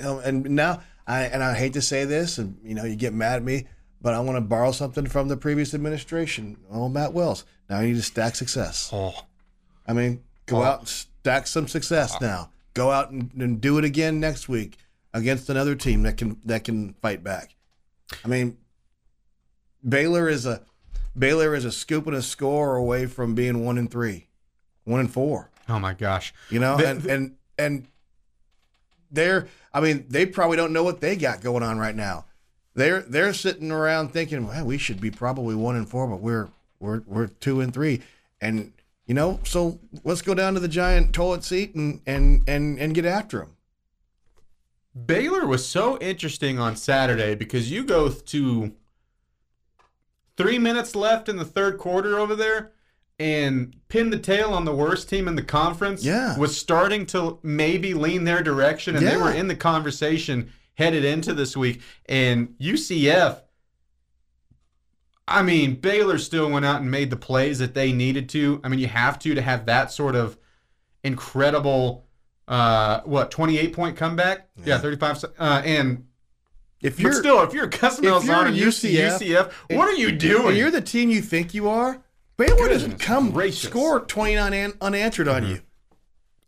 you 0.00 0.06
know, 0.06 0.18
and 0.20 0.50
now 0.50 0.82
I 1.06 1.22
and 1.24 1.42
I 1.42 1.54
hate 1.54 1.74
to 1.74 1.82
say 1.82 2.04
this, 2.04 2.38
and 2.38 2.58
you 2.64 2.74
know, 2.74 2.84
you 2.84 2.96
get 2.96 3.12
mad 3.12 3.36
at 3.36 3.42
me. 3.42 3.66
But 4.00 4.14
I 4.14 4.20
want 4.20 4.36
to 4.36 4.40
borrow 4.40 4.72
something 4.72 5.06
from 5.06 5.28
the 5.28 5.36
previous 5.36 5.74
administration. 5.74 6.56
Oh, 6.72 6.88
Matt 6.88 7.12
Wells. 7.12 7.44
Now 7.70 7.80
you 7.80 7.88
need 7.88 7.96
to 7.96 8.02
stack 8.02 8.34
success. 8.34 8.90
Oh, 8.92 9.14
I 9.86 9.92
mean, 9.92 10.24
go 10.46 10.62
out 10.62 10.80
and 10.80 10.88
stack 10.88 11.46
some 11.46 11.68
success 11.68 12.20
now. 12.20 12.50
Go 12.74 12.90
out 12.90 13.10
and, 13.10 13.30
and 13.38 13.60
do 13.60 13.78
it 13.78 13.84
again 13.84 14.18
next 14.20 14.48
week 14.48 14.78
against 15.12 15.50
another 15.50 15.74
team 15.74 16.02
that 16.02 16.16
can 16.16 16.38
that 16.44 16.64
can 16.64 16.94
fight 16.94 17.22
back. 17.22 17.54
I 18.24 18.28
mean, 18.28 18.56
Baylor 19.86 20.28
is 20.28 20.46
a 20.46 20.62
Baylor 21.18 21.54
is 21.54 21.64
a 21.64 21.72
scoop 21.72 22.06
and 22.06 22.16
a 22.16 22.22
score 22.22 22.76
away 22.76 23.06
from 23.06 23.34
being 23.34 23.64
one 23.64 23.76
and 23.78 23.90
three, 23.90 24.28
one 24.84 25.00
and 25.00 25.12
four. 25.12 25.50
oh 25.68 25.78
my 25.78 25.92
gosh. 25.94 26.32
You 26.50 26.60
know, 26.60 26.76
The- 26.76 26.88
and 26.88 27.04
and 27.06 27.36
and 27.58 27.86
they're 29.10 29.48
I 29.74 29.80
mean 29.80 30.06
they 30.08 30.24
probably 30.26 30.56
don't 30.56 30.72
know 30.72 30.84
what 30.84 31.00
they 31.00 31.16
got 31.16 31.40
going 31.42 31.62
on 31.62 31.78
right 31.78 31.94
now. 31.96 32.24
They're 32.74 33.02
they're 33.02 33.34
sitting 33.34 33.70
around 33.70 34.12
thinking, 34.12 34.46
well, 34.46 34.64
we 34.64 34.78
should 34.78 35.00
be 35.00 35.10
probably 35.10 35.54
one 35.54 35.76
and 35.76 35.86
four, 35.88 36.06
but 36.06 36.20
we're 36.20 36.48
we're 36.80 37.02
we're 37.06 37.26
two 37.26 37.60
and 37.60 37.74
three, 37.74 38.00
and 38.40 38.72
you 39.06 39.14
know, 39.14 39.40
so 39.44 39.80
let's 40.04 40.22
go 40.22 40.34
down 40.34 40.54
to 40.54 40.60
the 40.60 40.68
giant 40.68 41.12
toilet 41.12 41.44
seat 41.44 41.74
and 41.74 42.00
and 42.06 42.42
and 42.46 42.78
and 42.78 42.94
get 42.94 43.04
after 43.04 43.38
them. 43.40 43.56
Baylor 45.06 45.46
was 45.46 45.66
so 45.66 45.98
interesting 45.98 46.58
on 46.58 46.76
Saturday 46.76 47.34
because 47.34 47.70
you 47.70 47.82
go 47.84 48.10
to 48.10 48.72
three 50.36 50.58
minutes 50.58 50.94
left 50.94 51.28
in 51.28 51.36
the 51.36 51.44
third 51.44 51.78
quarter 51.78 52.18
over 52.18 52.34
there 52.36 52.72
and 53.18 53.76
pin 53.88 54.10
the 54.10 54.18
tail 54.18 54.52
on 54.52 54.64
the 54.64 54.74
worst 54.74 55.08
team 55.08 55.28
in 55.28 55.34
the 55.36 55.42
conference 55.42 56.04
Yeah. 56.04 56.36
was 56.38 56.56
starting 56.56 57.06
to 57.06 57.38
maybe 57.42 57.94
lean 57.94 58.24
their 58.24 58.42
direction 58.42 58.96
and 58.96 59.06
they 59.06 59.16
were 59.16 59.32
in 59.32 59.48
the 59.48 59.54
conversation 59.54 60.52
headed 60.74 61.04
into 61.04 61.32
this 61.34 61.56
week 61.56 61.80
and 62.06 62.54
UCF 62.60 63.40
I 65.28 65.42
mean 65.42 65.76
Baylor 65.76 66.18
still 66.18 66.50
went 66.50 66.64
out 66.64 66.80
and 66.80 66.90
made 66.90 67.10
the 67.10 67.16
plays 67.16 67.58
that 67.60 67.74
they 67.74 67.92
needed 67.92 68.28
to. 68.30 68.60
I 68.64 68.68
mean 68.68 68.80
you 68.80 68.88
have 68.88 69.18
to 69.20 69.34
to 69.34 69.42
have 69.42 69.66
that 69.66 69.90
sort 69.92 70.14
of 70.16 70.36
incredible 71.04 72.06
uh 72.48 73.00
what 73.04 73.30
28 73.30 73.72
point 73.72 73.96
comeback? 73.96 74.48
Yeah, 74.64 74.78
35 74.78 75.24
uh 75.38 75.62
and 75.64 76.06
If 76.80 76.98
you're 76.98 77.12
still 77.12 77.42
if 77.42 77.52
you're 77.54 77.66
Gus 77.66 77.98
if 77.98 78.04
you're 78.04 78.46
and 78.46 78.56
UCF, 78.56 79.18
UCF, 79.18 79.52
what 79.76 79.88
are 79.88 79.94
you 79.96 80.12
doing? 80.12 80.56
you're 80.56 80.70
the 80.70 80.80
team 80.80 81.10
you 81.10 81.22
think 81.22 81.54
you 81.54 81.68
are, 81.68 82.02
Baylor 82.36 82.68
doesn't 82.68 82.98
come 82.98 83.30
gracious. 83.30 83.68
score 83.68 84.00
twenty 84.00 84.34
nine 84.34 84.52
an, 84.52 84.72
unanswered 84.80 85.28
on 85.28 85.46
you. 85.46 85.60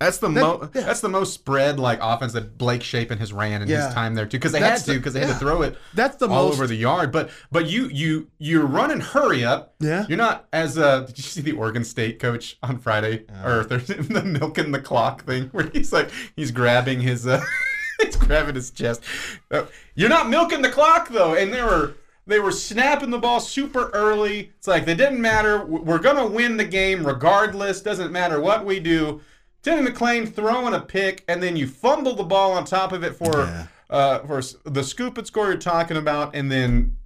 That's 0.04 0.18
the 0.18 0.28
That- 0.28 0.40
mo- 0.40 0.70
yeah. 0.74 0.82
that's 0.82 1.00
the 1.00 1.08
most 1.08 1.32
spread 1.34 1.78
like 1.80 1.98
offense 2.02 2.32
that 2.34 2.58
Blake 2.58 2.82
Shapen 2.82 3.18
has 3.18 3.32
ran 3.32 3.62
in 3.62 3.68
Yeah. 3.68 3.86
his 3.86 3.94
time 3.94 4.14
there 4.14 4.26
too 4.26 4.38
because 4.38 4.52
they 4.52 4.60
That's 4.60 4.84
had 4.86 4.92
to 4.92 4.98
because 4.98 5.14
they 5.14 5.20
had 5.20 5.28
yeah. 5.28 5.34
to 5.34 5.40
throw 5.40 5.62
it 5.62 5.76
That's 5.94 6.16
the 6.16 6.28
all 6.28 6.46
most 6.46 6.54
over 6.54 6.66
the 6.66 6.76
yard. 6.76 7.10
But 7.12 7.30
but 7.50 7.66
you 7.66 7.88
you 7.88 8.28
you're 8.38 8.66
running 8.66 9.00
hurry 9.00 9.44
up. 9.44 9.74
Yeah. 9.80 10.04
You're 10.08 10.18
not 10.18 10.46
as 10.52 10.76
uh 10.78 11.00
did 11.00 11.16
you 11.18 11.22
see 11.24 11.40
the 11.40 11.52
Oregon 11.52 11.84
State 11.84 12.18
coach 12.18 12.56
on 12.62 12.78
Friday 12.78 13.24
or 13.44 13.64
Thursday 13.64 13.94
the 14.00 14.22
milking 14.22 14.72
the 14.72 14.80
clock 14.80 15.24
thing 15.24 15.48
where 15.52 15.68
he's 15.72 15.92
like 15.92 16.10
he's 16.36 16.50
grabbing 16.50 17.00
his 17.00 17.26
uh 17.26 17.42
he's 18.02 18.16
grabbing 18.16 18.54
his 18.54 18.70
chest. 18.70 19.02
Uh, 19.50 19.64
you're 19.94 20.08
not 20.08 20.28
milking 20.28 20.62
the 20.62 20.68
clock 20.70 21.08
though, 21.08 21.34
and 21.34 21.52
they 21.52 21.62
were. 21.62 21.94
They 22.26 22.40
were 22.40 22.52
snapping 22.52 23.10
the 23.10 23.18
ball 23.18 23.38
super 23.38 23.90
early. 23.90 24.50
It's 24.56 24.66
like 24.66 24.86
they 24.86 24.94
didn't 24.94 25.20
matter. 25.20 25.62
We're 25.62 25.98
gonna 25.98 26.26
win 26.26 26.56
the 26.56 26.64
game 26.64 27.06
regardless. 27.06 27.82
Doesn't 27.82 28.12
matter 28.12 28.40
what 28.40 28.64
we 28.64 28.80
do. 28.80 29.20
Timmy 29.64 29.90
McClain 29.90 30.32
throwing 30.32 30.74
a 30.74 30.80
pick, 30.80 31.24
and 31.26 31.42
then 31.42 31.56
you 31.56 31.66
fumble 31.66 32.14
the 32.14 32.22
ball 32.22 32.52
on 32.52 32.64
top 32.64 32.92
of 32.92 33.02
it 33.02 33.16
for 33.16 33.40
Yeah. 33.44 33.66
uh, 33.90 34.18
for 34.20 34.40
the 34.70 34.84
scoop 34.84 35.18
and 35.18 35.26
score 35.26 35.46
you're 35.46 35.56
talking 35.56 35.96
about, 35.96 36.34
and 36.36 36.52
then 36.52 36.96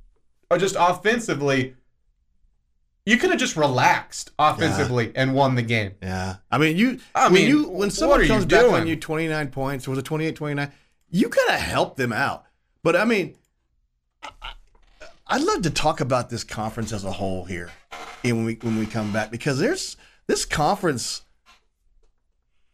uh, 0.50 0.58
just 0.58 0.76
offensively, 0.78 1.74
you 3.06 3.16
could 3.16 3.30
have 3.30 3.38
just 3.38 3.56
relaxed 3.56 4.32
offensively 4.38 5.12
and 5.14 5.34
won 5.34 5.54
the 5.54 5.62
game. 5.62 5.92
Yeah. 6.02 6.36
I 6.50 6.58
mean, 6.58 6.76
you 6.76 6.98
I 7.14 7.24
when 7.24 7.32
mean, 7.34 7.48
you 7.48 7.68
when 7.68 7.90
someone 7.90 8.26
comes 8.26 8.44
back 8.44 8.66
on 8.70 8.86
you 8.86 8.96
29 8.96 9.48
points, 9.48 9.86
or 9.86 9.92
was 9.92 9.98
it 10.00 10.04
28 10.04 10.34
29? 10.36 10.72
You 11.10 11.28
got 11.28 11.46
to 11.46 11.56
help 11.56 11.96
them 11.96 12.12
out. 12.12 12.44
But 12.82 12.96
I 12.96 13.04
mean, 13.04 13.34
I'd 15.26 15.42
love 15.42 15.62
to 15.62 15.70
talk 15.70 16.00
about 16.00 16.28
this 16.30 16.42
conference 16.44 16.92
as 16.92 17.04
a 17.04 17.12
whole 17.12 17.44
here 17.44 17.70
and 18.24 18.36
when 18.36 18.44
we 18.46 18.54
when 18.62 18.78
we 18.78 18.86
come 18.86 19.12
back 19.12 19.30
because 19.30 19.58
there's 19.58 19.96
this 20.26 20.44
conference 20.44 21.22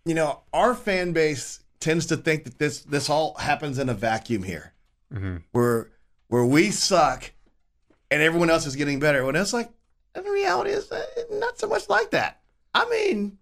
you 0.04 0.14
know, 0.14 0.40
our 0.52 0.74
fan 0.74 1.12
base 1.12 1.60
tends 1.80 2.06
to 2.06 2.16
think 2.16 2.44
that 2.44 2.58
this 2.58 2.80
this 2.80 3.10
all 3.10 3.34
happens 3.34 3.78
in 3.78 3.88
a 3.88 3.94
vacuum 3.94 4.42
here. 4.42 4.72
Mm-hmm. 5.12 5.36
Where 5.52 5.90
where 6.28 6.44
we 6.44 6.70
suck 6.70 7.32
and 8.10 8.22
everyone 8.22 8.50
else 8.50 8.66
is 8.66 8.76
getting 8.76 9.00
better. 9.00 9.24
When 9.24 9.36
it's 9.36 9.52
like 9.52 9.70
the 10.14 10.22
reality 10.22 10.70
is 10.70 10.90
uh, 10.90 11.04
not 11.32 11.58
so 11.58 11.68
much 11.68 11.88
like 11.88 12.10
that. 12.10 12.40
I 12.74 12.88
mean, 12.88 13.38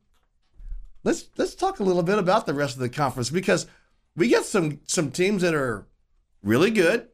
let's 1.04 1.28
let's 1.36 1.54
talk 1.54 1.80
a 1.80 1.84
little 1.84 2.02
bit 2.02 2.18
about 2.18 2.46
the 2.46 2.54
rest 2.54 2.74
of 2.74 2.80
the 2.80 2.88
conference 2.88 3.30
because 3.30 3.66
we 4.16 4.28
get 4.28 4.44
some 4.44 4.80
some 4.86 5.10
teams 5.10 5.42
that 5.42 5.54
are 5.54 5.86
really 6.42 6.70
good, 6.70 7.08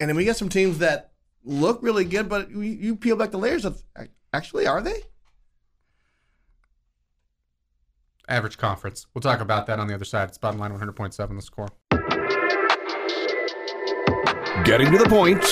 and 0.00 0.08
then 0.08 0.16
we 0.16 0.24
get 0.24 0.36
some 0.36 0.48
teams 0.48 0.78
that 0.78 1.12
look 1.44 1.82
really 1.82 2.04
good, 2.04 2.28
but 2.28 2.50
you, 2.50 2.60
you 2.60 2.96
peel 2.96 3.16
back 3.16 3.30
the 3.30 3.38
layers 3.38 3.64
of 3.64 3.82
actually 4.32 4.66
are 4.66 4.82
they? 4.82 5.02
Average 8.28 8.58
conference. 8.58 9.06
We'll 9.14 9.22
talk 9.22 9.40
about 9.40 9.66
that 9.66 9.78
on 9.80 9.88
the 9.88 9.94
other 9.94 10.04
side. 10.04 10.28
It's 10.28 10.38
bottom 10.38 10.60
line 10.60 10.72
100.7 10.72 11.36
the 11.36 11.42
score. 11.42 11.68
Getting 14.64 14.90
to 14.92 14.98
the 14.98 15.08
point, 15.08 15.42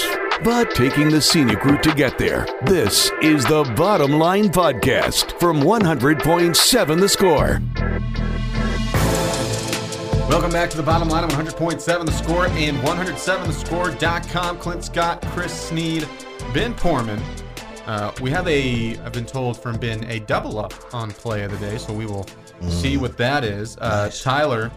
but 0.45 0.75
taking 0.75 1.09
the 1.09 1.23
scenic 1.23 1.65
route 1.65 1.83
to 1.85 1.95
get 1.95 2.19
there. 2.19 2.47
This 2.67 3.11
is 3.23 3.47
the 3.47 3.63
Bottom 3.77 4.13
Line 4.13 4.51
Podcast 4.51 5.39
from 5.41 5.63
100.7 5.63 7.01
The 7.01 7.09
Score. 7.09 7.63
Welcome 10.29 10.51
back 10.51 10.69
to 10.71 10.77
the 10.77 10.83
bottom 10.83 11.09
line 11.09 11.25
of 11.25 11.31
100.7 11.31 12.05
the 12.05 12.13
score 12.13 12.47
and 12.49 12.77
107thescore.com. 12.79 14.59
Clint 14.59 14.85
Scott, 14.85 15.23
Chris 15.29 15.69
Snead, 15.69 16.07
Ben 16.53 16.75
Porman. 16.75 17.23
Uh, 17.87 18.13
we 18.21 18.31
have 18.31 18.47
a, 18.49 18.99
I've 18.99 19.13
been 19.13 19.25
told 19.25 19.57
from 19.57 19.79
Ben, 19.79 20.05
a 20.11 20.19
double 20.19 20.59
up 20.59 20.75
on 20.93 21.13
play 21.13 21.45
of 21.45 21.53
the 21.53 21.59
day, 21.59 21.79
so 21.79 21.93
we 21.93 22.05
will 22.05 22.27
see 22.69 22.97
what 22.97 23.17
that 23.19 23.45
is. 23.45 23.77
Uh, 23.79 24.11
Tyler 24.23 24.71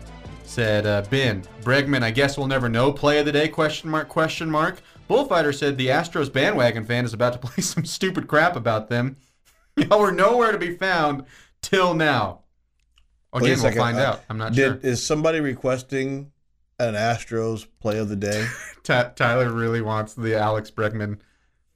said, 0.43 0.86
uh, 0.86 1.03
Ben, 1.09 1.43
Bregman, 1.62 2.03
I 2.03 2.12
guess 2.12 2.38
we'll 2.38 2.48
never 2.48 2.69
know. 2.69 2.91
Play 2.91 3.19
of 3.19 3.25
the 3.25 3.31
day, 3.31 3.48
question 3.48 3.89
mark, 3.89 4.09
question 4.09 4.50
mark. 4.50 4.81
Bullfighter 5.07 5.51
said 5.53 5.77
the 5.77 5.88
Astros 5.88 6.31
bandwagon 6.31 6.86
fan 6.86 7.05
is 7.05 7.13
about 7.13 7.33
to 7.33 7.39
play 7.48 7.62
some 7.63 7.86
stupid 7.86 8.27
crap 8.27 8.55
about 8.55 8.89
them. 8.89 9.17
Y'all 9.77 10.00
were 10.00 10.12
nowhere 10.12 10.51
to 10.51 10.57
be 10.57 10.75
found 10.75 11.25
till 11.62 11.93
now. 11.93 12.41
Again, 13.33 13.59
we'll 13.62 13.71
find 13.74 13.98
Uh, 13.98 14.01
out. 14.01 14.24
I'm 14.29 14.38
not 14.38 14.53
Did 14.53 14.81
sure. 14.81 14.91
is 14.91 15.05
somebody 15.05 15.39
requesting 15.39 16.31
an 16.79 16.95
Astros 16.95 17.67
play 17.79 18.00
of 18.00 18.09
the 18.09 18.15
day? 18.15 18.48
Ty- 18.83 19.12
Tyler 19.15 19.51
really 19.51 19.81
wants 19.81 20.13
the 20.15 20.36
Alex 20.36 20.71
Bregman 20.71 21.19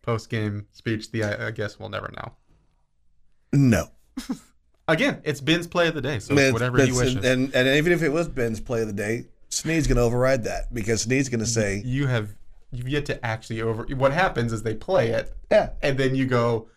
post 0.02 0.30
game 0.30 0.66
speech. 0.72 1.12
The 1.12 1.24
I, 1.24 1.48
I 1.48 1.52
guess 1.52 1.78
we'll 1.80 1.90
never 1.90 2.12
know. 2.18 2.34
No. 3.54 3.90
Again, 4.88 5.22
it's 5.24 5.40
Ben's 5.40 5.66
play 5.68 5.88
of 5.88 5.94
the 5.96 6.02
day, 6.02 6.20
so 6.20 6.38
it's 6.38 6.52
whatever 6.54 6.78
he 6.78 6.84
it's- 6.84 6.98
wishes. 6.98 7.24
And, 7.26 7.54
and 7.56 7.68
even 7.68 7.94
if 7.94 8.02
it 8.04 8.10
was 8.10 8.28
Ben's 8.28 8.60
play 8.60 8.82
of 8.82 8.88
the 8.88 8.94
day, 8.94 9.26
Snead's 9.50 9.88
going 9.88 9.98
to 9.98 10.04
override 10.04 10.44
that 10.46 10.74
because 10.74 11.02
Snead's 11.04 11.30
going 11.30 11.40
to 11.40 11.46
say, 11.46 11.82
you 11.86 12.08
have 12.08 12.36
you've 12.72 12.90
yet 12.90 13.06
to 13.06 13.24
actually 13.26 13.62
over. 13.62 13.84
What 13.96 14.12
happens 14.12 14.52
is 14.52 14.64
they 14.64 14.74
play 14.74 15.10
it, 15.12 15.32
yeah, 15.52 15.70
and 15.82 15.98
then 15.98 16.16
you 16.16 16.26
go, 16.26 16.68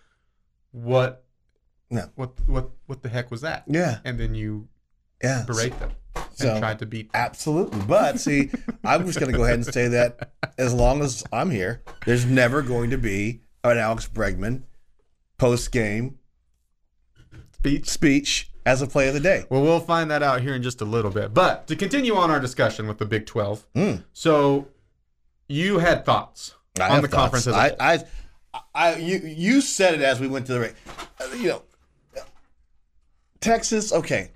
"What? 0.72 1.24
No. 1.90 2.10
What? 2.16 2.32
What? 2.46 2.70
What 2.86 3.02
the 3.02 3.08
heck 3.08 3.30
was 3.30 3.40
that?" 3.40 3.64
yeah, 3.66 3.98
And 4.04 4.20
then 4.20 4.34
you 4.34 4.68
yeah. 5.22 5.44
berate 5.46 5.78
them 5.80 5.92
So- 6.34 6.50
and 6.50 6.58
try 6.60 6.74
to 6.74 6.86
beat. 6.86 7.10
Them. 7.12 7.22
Absolutely. 7.22 7.80
But 7.86 8.20
see, 8.20 8.50
I'm 8.84 9.06
just 9.06 9.18
going 9.18 9.32
to 9.32 9.36
go 9.38 9.44
ahead 9.44 9.54
and 9.56 9.64
say 9.66 9.88
that 9.88 10.30
as 10.58 10.74
long 10.74 11.00
as 11.02 11.24
I'm 11.32 11.50
here, 11.50 11.82
there's 12.04 12.26
never 12.26 12.60
going 12.62 12.90
to 12.90 12.98
be 12.98 13.40
an 13.64 13.78
Alex 13.78 14.06
Bregman 14.06 14.62
post 15.38 15.72
game 15.72 16.18
Speech. 17.66 17.88
speech 17.88 18.50
as 18.64 18.82
a 18.82 18.86
play 18.86 19.08
of 19.08 19.14
the 19.14 19.20
day. 19.20 19.44
Well, 19.50 19.62
we'll 19.62 19.80
find 19.80 20.10
that 20.10 20.22
out 20.22 20.40
here 20.40 20.54
in 20.54 20.62
just 20.62 20.80
a 20.80 20.84
little 20.84 21.10
bit. 21.10 21.32
But 21.34 21.66
to 21.68 21.76
continue 21.76 22.14
on 22.16 22.30
our 22.30 22.40
discussion 22.40 22.86
with 22.88 22.98
the 22.98 23.06
Big 23.06 23.26
Twelve, 23.26 23.64
Mm. 23.74 24.04
so 24.12 24.68
you 25.48 25.78
had 25.78 26.04
thoughts 26.04 26.54
I 26.80 26.88
on 26.96 27.02
the 27.02 27.08
thoughts. 27.08 27.14
conference 27.14 27.46
as 27.46 27.54
a 27.54 27.82
I, 27.82 27.96
whole. 27.96 28.06
I, 28.54 28.60
I, 28.74 28.96
you, 28.96 29.18
you 29.18 29.60
said 29.60 29.94
it 29.94 30.00
as 30.00 30.18
we 30.20 30.28
went 30.28 30.46
to 30.46 30.52
the 30.54 30.58
break. 30.60 30.74
Uh, 31.20 31.34
You 31.36 31.48
know, 31.48 31.62
Texas. 33.40 33.92
Okay, 33.92 34.30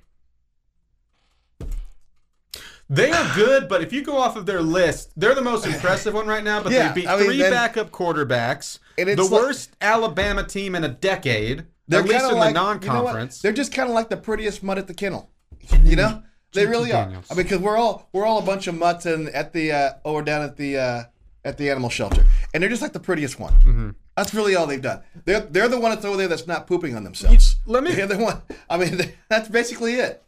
They 2.89 3.13
are 3.13 3.35
good, 3.37 3.69
but 3.69 3.83
if 3.83 3.93
you 3.93 4.03
go 4.03 4.17
off 4.17 4.37
of 4.37 4.47
their 4.47 4.61
list, 4.63 5.13
they're 5.17 5.35
the 5.35 5.43
most 5.43 5.65
impressive 5.65 6.13
one 6.13 6.27
right 6.27 6.43
now. 6.43 6.61
But 6.63 6.73
Yeah, 6.73 6.89
they 6.93 7.03
beat 7.03 7.09
I 7.09 7.17
mean, 7.17 7.27
three 7.27 7.43
and- 7.43 7.53
backup 7.53 7.91
quarterbacks, 7.93 8.79
the 8.97 9.15
like- 9.15 9.31
worst 9.31 9.71
Alabama 9.81 10.43
team 10.45 10.75
in 10.75 10.83
a 10.85 10.89
decade, 10.89 11.67
they're 11.91 12.01
at 12.01 12.09
least 12.09 12.25
in 12.25 12.37
like, 12.39 12.55
the 12.55 12.61
you 12.61 12.65
know 12.65 12.73
non-conference. 12.73 13.43
They're 13.43 13.53
just 13.53 13.73
kind 13.73 13.89
of 13.89 13.95
like 13.95 14.09
the 14.09 14.17
prettiest 14.17 14.63
mutt 14.63 14.79
at 14.79 14.87
the 14.87 14.95
kennel. 14.95 15.31
You 15.85 15.97
know, 15.97 16.23
they 16.53 16.67
really 16.67 16.93
are. 16.93 17.07
I 17.07 17.35
mean, 17.35 17.45
because 17.45 17.59
we're 17.59 17.77
all 17.77 18.09
we're 18.13 18.25
all 18.27 18.39
a 18.39 18.43
bunch 18.43 18.67
of 18.67 18.75
mutts 18.77 19.07
and 19.07 19.29
at 19.29 19.53
the 19.53 19.73
uh, 19.73 19.91
or 20.05 20.23
down 20.23 20.43
at 20.43 20.57
the 20.57 20.79
uh, 20.79 21.03
at 21.45 21.59
the 21.59 21.71
animal 21.71 21.91
shelter, 21.91 22.25
and 22.53 22.63
they're 22.63 22.71
just 22.71 22.83
like 22.83 22.93
the 22.93 23.01
prettiest 23.01 23.39
one. 23.39 23.53
Mm-hmm. 23.55 23.91
That's 24.17 24.35
really 24.35 24.55
all 24.57 24.67
they've 24.67 24.83
done. 24.83 25.03
They're 25.25 25.41
they're 25.41 25.69
the 25.69 25.79
one 25.79 25.93
that's 25.93 26.05
over 26.05 26.17
there 26.17 26.29
that's 26.29 26.47
not 26.47 26.67
pooping 26.67 26.97
on 26.97 27.05
themselves. 27.05 27.57
let 27.67 27.83
me- 27.83 27.93
They're 27.95 28.07
the 28.07 28.19
one. 28.19 28.43
I 28.69 28.77
mean, 28.79 28.97
they, 28.97 29.15
that's 29.29 29.49
basically 29.49 29.95
it. 29.95 30.23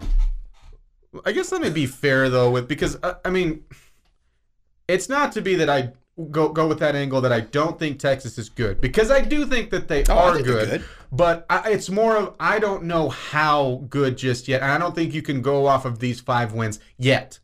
I 1.26 1.33
guess 1.33 1.52
let 1.52 1.61
me 1.61 1.71
be 1.71 1.87
fair 1.87 2.28
though, 2.28 2.50
with 2.50 2.69
because 2.69 2.97
uh, 3.02 3.14
I 3.25 3.31
mean, 3.31 3.64
it's 4.88 5.09
not 5.09 5.33
to 5.33 5.42
be 5.42 5.57
that 5.57 5.69
I 5.69 5.92
go 6.31 6.49
go 6.50 6.66
with 6.69 6.78
that 6.81 6.95
angle 6.95 7.21
that 7.23 7.33
I 7.33 7.40
don't 7.40 7.78
think 7.78 7.99
Texas 7.99 8.37
is 8.38 8.49
good 8.49 8.81
because 8.81 9.11
I 9.11 9.21
do 9.23 9.47
think 9.47 9.71
that 9.71 9.88
they 9.88 10.04
Oh, 10.09 10.14
are 10.16 10.37
good, 10.42 10.69
good. 10.69 10.85
but 11.11 11.47
I, 11.49 11.71
it's 11.71 11.88
more 11.88 12.16
of 12.16 12.35
I 12.38 12.59
don't 12.59 12.85
know 12.85 13.09
how 13.09 13.85
good 13.88 14.19
just 14.19 14.47
yet. 14.49 14.62
I 14.62 14.76
don't 14.78 14.95
think 14.95 15.14
you 15.14 15.23
can 15.23 15.40
go 15.42 15.66
off 15.66 15.85
of 15.85 15.99
these 16.00 16.21
five 16.21 16.52
wins 16.52 16.78
yet. 16.99 17.38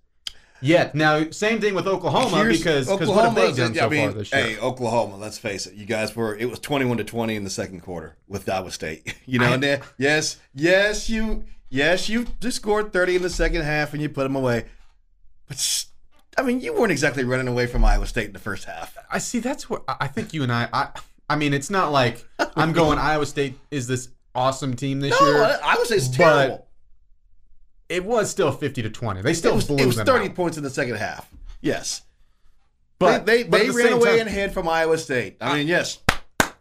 Yet 0.61 0.93
now, 0.95 1.31
same 1.31 1.61
thing 1.61 1.75
with 1.77 1.87
Oklahoma 1.87 2.37
Here's- 2.39 2.59
because 2.59 2.89
because 2.91 3.09
what 3.09 3.25
have 3.25 3.37
they 3.37 3.53
done 3.53 3.75
so 3.77 3.87
I 3.87 3.89
mean, 3.89 4.11
far 4.11 4.19
this 4.19 4.33
year? 4.33 4.43
Hey, 4.43 4.59
Oklahoma. 4.59 5.17
Let's 5.17 5.39
face 5.39 5.67
it. 5.67 5.75
You 5.75 5.87
guys 5.87 6.17
were. 6.17 6.35
It 6.37 6.51
was 6.51 6.59
twenty-one 6.59 6.97
to 6.99 7.05
twenty 7.05 7.37
in 7.37 7.45
the 7.45 7.51
second 7.51 7.81
quarter 7.83 8.17
with 8.27 8.49
Iowa 8.49 8.71
State. 8.73 9.15
You 9.25 9.39
know, 9.39 9.53
I- 9.55 9.81
yes, 9.99 10.39
yes, 10.55 11.09
you, 11.09 11.45
yes, 11.71 12.09
you 12.09 12.27
just 12.41 12.57
scored 12.57 12.93
thirty 12.93 13.15
in 13.15 13.23
the 13.23 13.31
second 13.31 13.63
half 13.63 13.93
and 13.93 14.03
you 14.03 14.09
put 14.09 14.25
them 14.25 14.35
away. 14.35 14.65
But 15.47 15.59
mean, 16.49 16.61
you 16.61 16.73
weren't 16.75 16.91
exactly 16.93 17.23
running 17.25 17.47
away 17.49 17.67
from 17.67 17.85
Iowa 17.85 18.07
State 18.07 18.27
in 18.27 18.33
the 18.33 18.39
first 18.39 18.65
half. 18.65 18.97
I 19.11 19.19
see. 19.19 19.39
That's 19.39 19.71
what 19.71 19.85
I 19.89 19.97
I 20.01 20.07
think 20.09 20.35
you 20.35 20.43
and 20.43 20.51
I. 20.53 20.69
I, 20.73 20.89
I 21.31 21.37
mean, 21.37 21.55
it's 21.55 21.71
not 21.71 21.93
like 21.93 22.27
I'm 22.57 22.73
going. 22.73 22.99
Iowa 22.99 23.27
State 23.27 23.59
is 23.71 23.87
this 23.87 24.09
awesome 24.35 24.75
team 24.75 25.01
this 25.01 25.19
No, 25.21 25.27
year. 25.27 25.45
I- 25.45 25.75
Iowa 25.75 25.85
State's 25.87 26.09
terrible. 26.09 26.67
It 27.89 28.05
was 28.05 28.31
still 28.31 28.53
50 28.53 28.83
to 28.83 28.91
20. 28.91 29.23
They 29.23 29.33
still 29.35 29.53
It 29.53 29.57
was, 29.57 29.65
blew 29.67 29.77
it 29.79 29.87
was 29.87 29.97
them 29.97 30.05
thirty 30.07 30.29
out. 30.29 30.35
points 30.35 30.57
in 30.59 30.63
the 30.63 30.69
second 30.71 30.97
half. 30.97 31.27
Yes, 31.63 32.03
But 32.99 33.25
they 33.27 33.43
they, 33.45 33.49
but 33.49 33.59
they 33.61 33.67
the 33.69 33.73
ran 33.73 33.93
away 33.95 34.19
time- 34.19 34.27
and 34.27 34.31
hid 34.31 34.53
from 34.53 34.69
Iowa 34.69 34.99
State. 34.99 35.37
I 35.41 35.57
mean, 35.57 35.67
yes, 35.69 35.99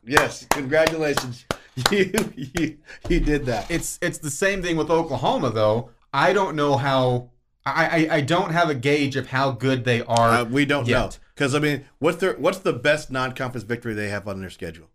yes, 0.06 0.46
congratulations, 0.50 1.46
you 1.92 2.14
you 2.36 2.78
you 3.10 3.20
did 3.20 3.46
that. 3.48 3.70
It's 3.70 4.00
it's 4.02 4.18
the 4.20 4.32
same 4.32 4.62
thing 4.62 4.76
with 4.78 4.90
Oklahoma 4.90 5.50
though. 5.52 5.90
I 6.14 6.34
don't 6.34 6.56
know 6.56 6.78
how. 6.78 7.30
I 7.76 7.86
I, 8.10 8.16
I 8.18 8.22
don't 8.22 8.52
have 8.52 8.70
a 8.70 8.76
gauge 8.76 9.16
of 9.16 9.28
how 9.28 9.52
good 9.52 9.84
they 9.86 10.02
are. 10.04 10.30
Uh, 10.30 10.44
we 10.46 10.66
don't 10.66 10.88
know 10.88 11.10
because 11.36 11.54
I 11.56 11.60
mean, 11.60 11.86
what's 12.00 12.18
their 12.18 12.34
what's 12.38 12.60
the 12.60 12.74
best 12.74 13.12
non-conference 13.12 13.64
victory 13.66 13.94
they 13.94 14.10
have 14.10 14.28
on 14.28 14.40
their 14.42 14.50
schedule? 14.50 14.90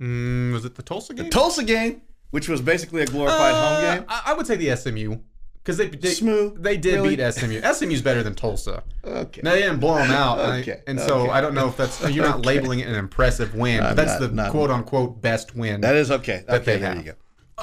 Mm, 0.00 0.52
was 0.52 0.64
it 0.64 0.74
the 0.74 0.82
Tulsa 0.82 1.14
game? 1.14 1.24
The? 1.26 1.30
Tulsa 1.30 1.64
game, 1.64 2.02
which 2.30 2.48
was 2.48 2.60
basically 2.60 3.02
a 3.02 3.06
glorified 3.06 3.54
Uh, 3.54 3.74
home 3.74 3.96
game. 3.98 4.04
I, 4.08 4.22
I 4.26 4.32
would 4.34 4.46
say 4.46 4.56
the 4.56 4.74
SMU 4.76 5.16
because 5.62 5.76
they 5.76 5.88
they, 5.88 6.10
Smooth. 6.10 6.62
they 6.62 6.76
did 6.76 6.94
Really? 6.96 7.16
beat 7.16 7.32
SMU. 7.32 7.60
SMU's 7.62 8.02
better 8.08 8.22
than 8.22 8.34
Tulsa. 8.34 8.82
Okay. 9.04 9.42
Now 9.44 9.52
they 9.52 9.62
didn't 9.62 9.78
blow 9.80 9.96
them 9.96 10.10
out, 10.10 10.40
and 10.40 10.52
I- 10.52 10.60
Okay, 10.60 10.80
and 10.86 10.98
so. 10.98 11.30
I 11.30 11.40
don't 11.40 11.54
know 11.54 11.68
if 11.68 11.76
that's 11.76 12.00
you're 12.10 12.24
not 12.24 12.38
Okay. 12.40 12.46
labeling 12.48 12.80
it 12.80 12.88
an 12.88 12.94
impressive 12.96 13.54
win. 13.54 13.80
but 13.80 13.94
that's 13.94 14.20
not- 14.20 14.30
the 14.30 14.34
not- 14.34 14.50
quote 14.50 14.70
unquote 14.70 15.20
best 15.20 15.54
win 15.54 15.80
That 15.82 15.94
is 15.94 16.10
okay. 16.10 16.44
That 16.48 16.62
Okay, 16.62 16.78
there 16.78 16.96
you 16.96 17.02
go. 17.02 17.12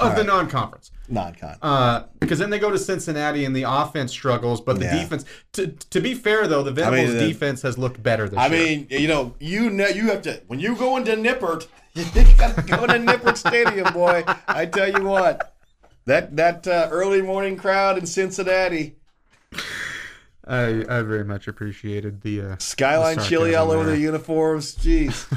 Of 0.00 0.16
the 0.16 0.24
non-conference. 0.24 0.90
Non-con. 1.08 1.56
Uh, 1.60 2.04
because 2.20 2.38
then 2.38 2.50
they 2.50 2.58
go 2.58 2.70
to 2.70 2.78
Cincinnati 2.78 3.44
and 3.44 3.54
the 3.54 3.64
offense 3.64 4.10
struggles, 4.12 4.60
but 4.60 4.78
the 4.78 4.84
Yeah. 4.84 5.00
defense. 5.02 5.24
To, 5.54 5.66
to 5.68 6.00
be 6.00 6.14
fair 6.14 6.46
though, 6.46 6.62
the 6.62 6.70
Venables 6.72 7.12
the- 7.14 7.18
defense 7.26 7.62
has 7.62 7.76
looked 7.78 8.02
better 8.02 8.28
this 8.28 8.38
I 8.38 8.46
year. 8.46 8.66
mean, 8.66 8.86
you 8.90 9.08
know, 9.08 9.34
you 9.40 9.70
know, 9.70 9.88
you 9.88 10.08
have 10.10 10.22
to 10.22 10.40
when 10.46 10.60
you 10.60 10.76
go 10.76 10.96
into 10.96 11.12
Nippert, 11.16 11.66
you 11.94 12.04
gotta 12.38 12.62
go 12.62 12.86
to 12.86 12.94
Nippert 12.94 13.36
Stadium, 13.36 13.92
boy. 13.92 14.24
I 14.48 14.66
tell 14.66 14.88
you 14.88 15.02
what, 15.04 15.54
that 16.06 16.36
that 16.36 16.66
uh, 16.66 16.88
early 16.90 17.22
morning 17.22 17.56
crowd 17.56 17.98
in 17.98 18.06
Cincinnati, 18.06 18.94
I 20.46 20.84
I 20.88 21.02
very 21.02 21.24
much 21.24 21.48
appreciated 21.48 22.22
the 22.22 22.40
uh, 22.42 22.56
skyline 22.58 23.16
the 23.18 23.24
chili 23.24 23.54
all 23.56 23.70
over 23.72 23.84
the 23.90 23.98
uniforms. 23.98 24.74
Jeez. 24.76 25.26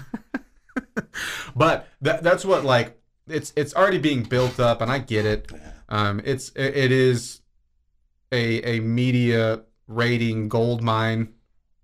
But 1.56 1.88
that 2.02 2.24
that's 2.24 2.44
what 2.46 2.64
like 2.66 3.00
it's 3.28 3.54
it's 3.56 3.74
already 3.74 3.98
being 4.00 4.24
built 4.24 4.60
up, 4.60 4.82
and 4.82 4.92
I 4.92 5.00
get 5.00 5.26
it. 5.26 5.52
Um, 5.90 6.22
it's 6.26 6.50
it, 6.50 6.76
it 6.76 6.92
is 6.92 7.42
a 8.32 8.78
a 8.78 8.80
media 8.80 9.62
rating 9.88 10.50
gold 10.50 10.82
mine, 10.82 11.34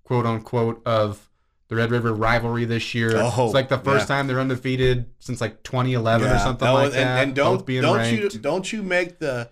quote 0.03 0.25
unquote, 0.25 0.81
of 0.85 1.29
the 1.67 1.75
Red 1.75 1.91
River 1.91 2.13
rivalry 2.13 2.65
this 2.65 2.95
year. 2.95 3.11
Oh, 3.15 3.45
it's 3.45 3.53
like 3.53 3.69
the 3.69 3.77
first 3.77 4.09
yeah. 4.09 4.15
time 4.15 4.27
they're 4.27 4.39
undefeated 4.39 5.05
since 5.19 5.39
like 5.39 5.61
2011 5.63 6.27
or 6.27 6.31
Yeah. 6.31 6.37
something 6.39 6.65
No, 6.65 6.73
like 6.73 6.85
and, 6.85 6.93
that. 6.95 7.23
And 7.23 7.35
don't 7.35 7.65
don't 7.67 7.97
ranked. 7.97 8.33
you 8.33 8.39
don't 8.39 8.73
you 8.73 8.81
make 8.81 9.19
the 9.19 9.49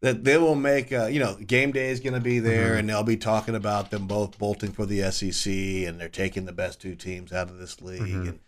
that 0.00 0.22
they 0.22 0.38
will 0.38 0.54
make 0.54 0.92
uh, 0.92 1.06
you 1.06 1.18
know 1.18 1.34
game 1.34 1.72
day 1.72 1.90
is 1.90 1.98
going 1.98 2.12
to 2.14 2.20
be 2.20 2.38
there 2.38 2.68
Mm-hmm. 2.70 2.78
and 2.78 2.88
they'll 2.88 3.02
be 3.02 3.16
talking 3.16 3.56
about 3.56 3.90
them 3.90 4.06
both 4.06 4.38
bolting 4.38 4.70
for 4.70 4.86
the 4.86 5.00
SEC 5.10 5.52
and 5.52 5.98
they're 5.98 6.08
taking 6.08 6.44
the 6.44 6.52
best 6.52 6.80
two 6.80 6.94
teams 6.94 7.32
out 7.32 7.50
of 7.50 7.58
this 7.58 7.80
league 7.82 8.02
Mm-hmm. 8.02 8.28
and 8.28 8.38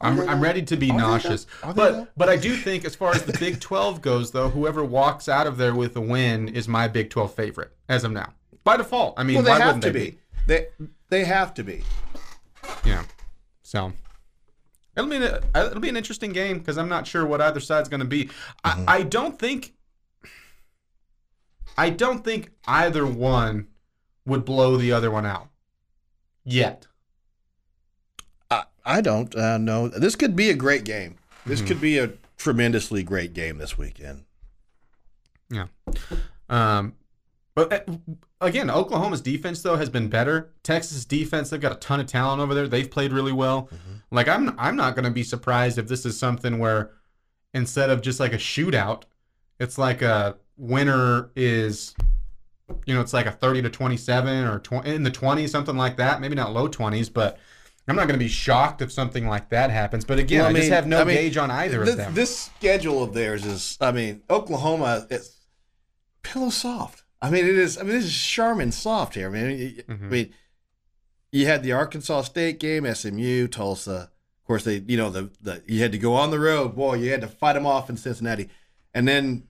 I'm, 0.00 0.20
I'm 0.28 0.40
ready 0.40 0.62
to 0.62 0.76
be 0.76 0.90
nauseous. 0.90 1.46
But 1.74 2.12
but 2.16 2.28
I 2.28 2.36
do 2.36 2.56
think 2.56 2.84
as 2.84 2.94
far 2.94 3.14
as 3.14 3.24
the 3.24 3.36
Big 3.38 3.60
12 3.60 4.00
goes 4.00 4.30
though, 4.30 4.48
whoever 4.48 4.84
walks 4.84 5.28
out 5.28 5.46
of 5.46 5.56
there 5.56 5.74
with 5.74 5.96
a 5.96 6.00
win 6.00 6.48
is 6.48 6.66
my 6.68 6.88
Big 6.88 7.10
12 7.10 7.34
favorite 7.34 7.72
as 7.88 8.04
of 8.04 8.12
now. 8.12 8.32
By 8.64 8.76
default. 8.76 9.14
I 9.18 9.24
mean, 9.24 9.36
Well, 9.36 9.44
they 9.44 9.62
have 9.62 9.80
to 9.80 9.90
they 9.90 10.10
be. 10.10 10.18
They 10.46 10.66
they 11.08 11.24
have 11.24 11.54
to 11.54 11.62
be. 11.62 11.84
Yeah. 12.84 13.04
So 13.62 13.92
it'll 14.96 15.10
be 15.10 15.16
a, 15.16 15.42
it'll 15.54 15.80
be 15.80 15.88
an 15.88 15.96
interesting 15.96 16.32
game 16.32 16.58
because 16.58 16.78
I'm 16.78 16.88
not 16.88 17.06
sure 17.06 17.26
what 17.26 17.40
either 17.40 17.60
side's 17.60 17.88
going 17.88 18.00
to 18.00 18.06
be. 18.06 18.24
Mm-hmm. 18.64 18.88
I, 18.88 18.96
I 18.96 19.02
don't 19.02 19.38
think 19.38 19.74
I 21.76 21.90
don't 21.90 22.24
think 22.24 22.50
either 22.66 23.06
one 23.06 23.68
would 24.26 24.44
blow 24.44 24.76
the 24.76 24.92
other 24.92 25.10
one 25.10 25.26
out 25.26 25.48
yet. 26.44 26.86
I, 28.84 29.00
don't 29.00 29.34
uh, 29.34 29.58
know. 29.58 29.88
This 29.88 30.16
could 30.16 30.34
be 30.36 30.50
a 30.50 30.54
great 30.54 30.84
game. 30.84 31.16
This 31.46 31.62
could 31.62 31.80
be 31.80 31.98
a 31.98 32.12
tremendously 32.36 33.02
great 33.02 33.32
game 33.32 33.58
this 33.58 33.76
weekend. 33.76 34.24
Yeah. 35.50 35.66
Um, 36.48 36.94
but 37.54 37.72
uh, 37.72 37.94
again, 38.40 38.70
Oklahoma's 38.70 39.20
defense 39.20 39.62
though 39.62 39.76
has 39.76 39.88
been 39.88 40.08
better. 40.08 40.50
Texas 40.62 41.04
defense, 41.04 41.50
they've 41.50 41.60
got 41.60 41.72
a 41.72 41.76
ton 41.76 41.98
of 41.98 42.06
talent 42.06 42.40
over 42.40 42.54
there. 42.54 42.68
They've 42.68 42.90
played 42.90 43.12
really 43.12 43.32
well. 43.32 43.68
Like 44.10 44.28
I'm, 44.28 44.54
I'm 44.58 44.76
not 44.76 44.94
going 44.94 45.04
to 45.06 45.10
be 45.10 45.22
surprised 45.22 45.78
if 45.78 45.88
this 45.88 46.04
is 46.06 46.18
something 46.18 46.58
where 46.58 46.92
instead 47.54 47.90
of 47.90 48.02
just 48.02 48.20
like 48.20 48.32
a 48.32 48.38
shootout, 48.38 49.04
it's 49.58 49.78
like 49.78 50.02
a 50.02 50.36
winner 50.56 51.30
is, 51.34 51.94
you 52.86 52.94
know, 52.94 53.00
it's 53.00 53.12
like 53.12 53.26
a 53.26 53.32
thirty 53.32 53.62
to 53.62 53.70
twenty-seven 53.70 54.44
or 54.46 54.58
tw- 54.60 54.86
in 54.86 55.02
the 55.02 55.10
twenties, 55.10 55.50
something 55.50 55.76
like 55.76 55.96
that. 55.96 56.20
Maybe 56.20 56.34
not 56.34 56.52
low 56.52 56.68
twenties, 56.68 57.08
but. 57.08 57.38
I'm 57.90 57.96
not 57.96 58.06
going 58.06 58.18
to 58.18 58.24
be 58.24 58.28
shocked 58.28 58.82
if 58.82 58.92
something 58.92 59.26
like 59.26 59.48
that 59.50 59.70
happens, 59.70 60.04
but 60.04 60.18
again, 60.18 60.40
Well, 60.40 60.50
I, 60.50 60.52
just 60.52 60.62
mean- 60.62 60.72
have 60.72 60.86
no 60.86 61.00
I 61.00 61.04
mean, 61.04 61.16
gauge 61.16 61.36
on 61.36 61.50
either 61.50 61.80
this, 61.80 61.90
of 61.90 61.96
them. 61.96 62.14
This 62.14 62.36
schedule 62.36 63.02
of 63.02 63.12
theirs 63.14 63.44
is, 63.44 63.76
I 63.80 63.90
mean, 63.90 64.22
Oklahoma 64.30 65.06
is 65.10 65.36
pillow 66.22 66.50
soft. 66.50 67.02
I 67.20 67.30
mean, 67.30 67.44
it 67.44 67.56
is. 67.56 67.76
I 67.76 67.82
mean, 67.82 67.92
this 67.92 68.04
is 68.04 68.16
Charmin 68.16 68.72
soft 68.72 69.14
here. 69.14 69.26
I 69.26 69.30
mean, 69.30 69.58
you- 69.58 69.82
I 69.88 69.92
mm-hmm. 69.92 70.08
mean, 70.08 70.34
you 71.32 71.46
had 71.46 71.62
the 71.62 71.72
Arkansas 71.72 72.22
State 72.22 72.60
game, 72.60 72.86
SMU, 72.92 73.48
Tulsa. 73.48 74.10
Of 74.40 74.46
course, 74.46 74.64
they, 74.64 74.76
you 74.86 74.96
know, 74.96 75.10
the 75.10 75.30
the 75.40 75.62
you 75.66 75.80
had 75.82 75.92
to 75.92 75.98
go 75.98 76.14
on 76.14 76.30
the 76.30 76.40
road. 76.40 76.74
Boy, 76.74 76.94
you 76.94 77.10
had 77.10 77.20
to 77.20 77.28
fight 77.28 77.52
them 77.52 77.66
off 77.66 77.90
in 77.90 77.96
Cincinnati, 77.96 78.48
and 78.94 79.06
then 79.06 79.44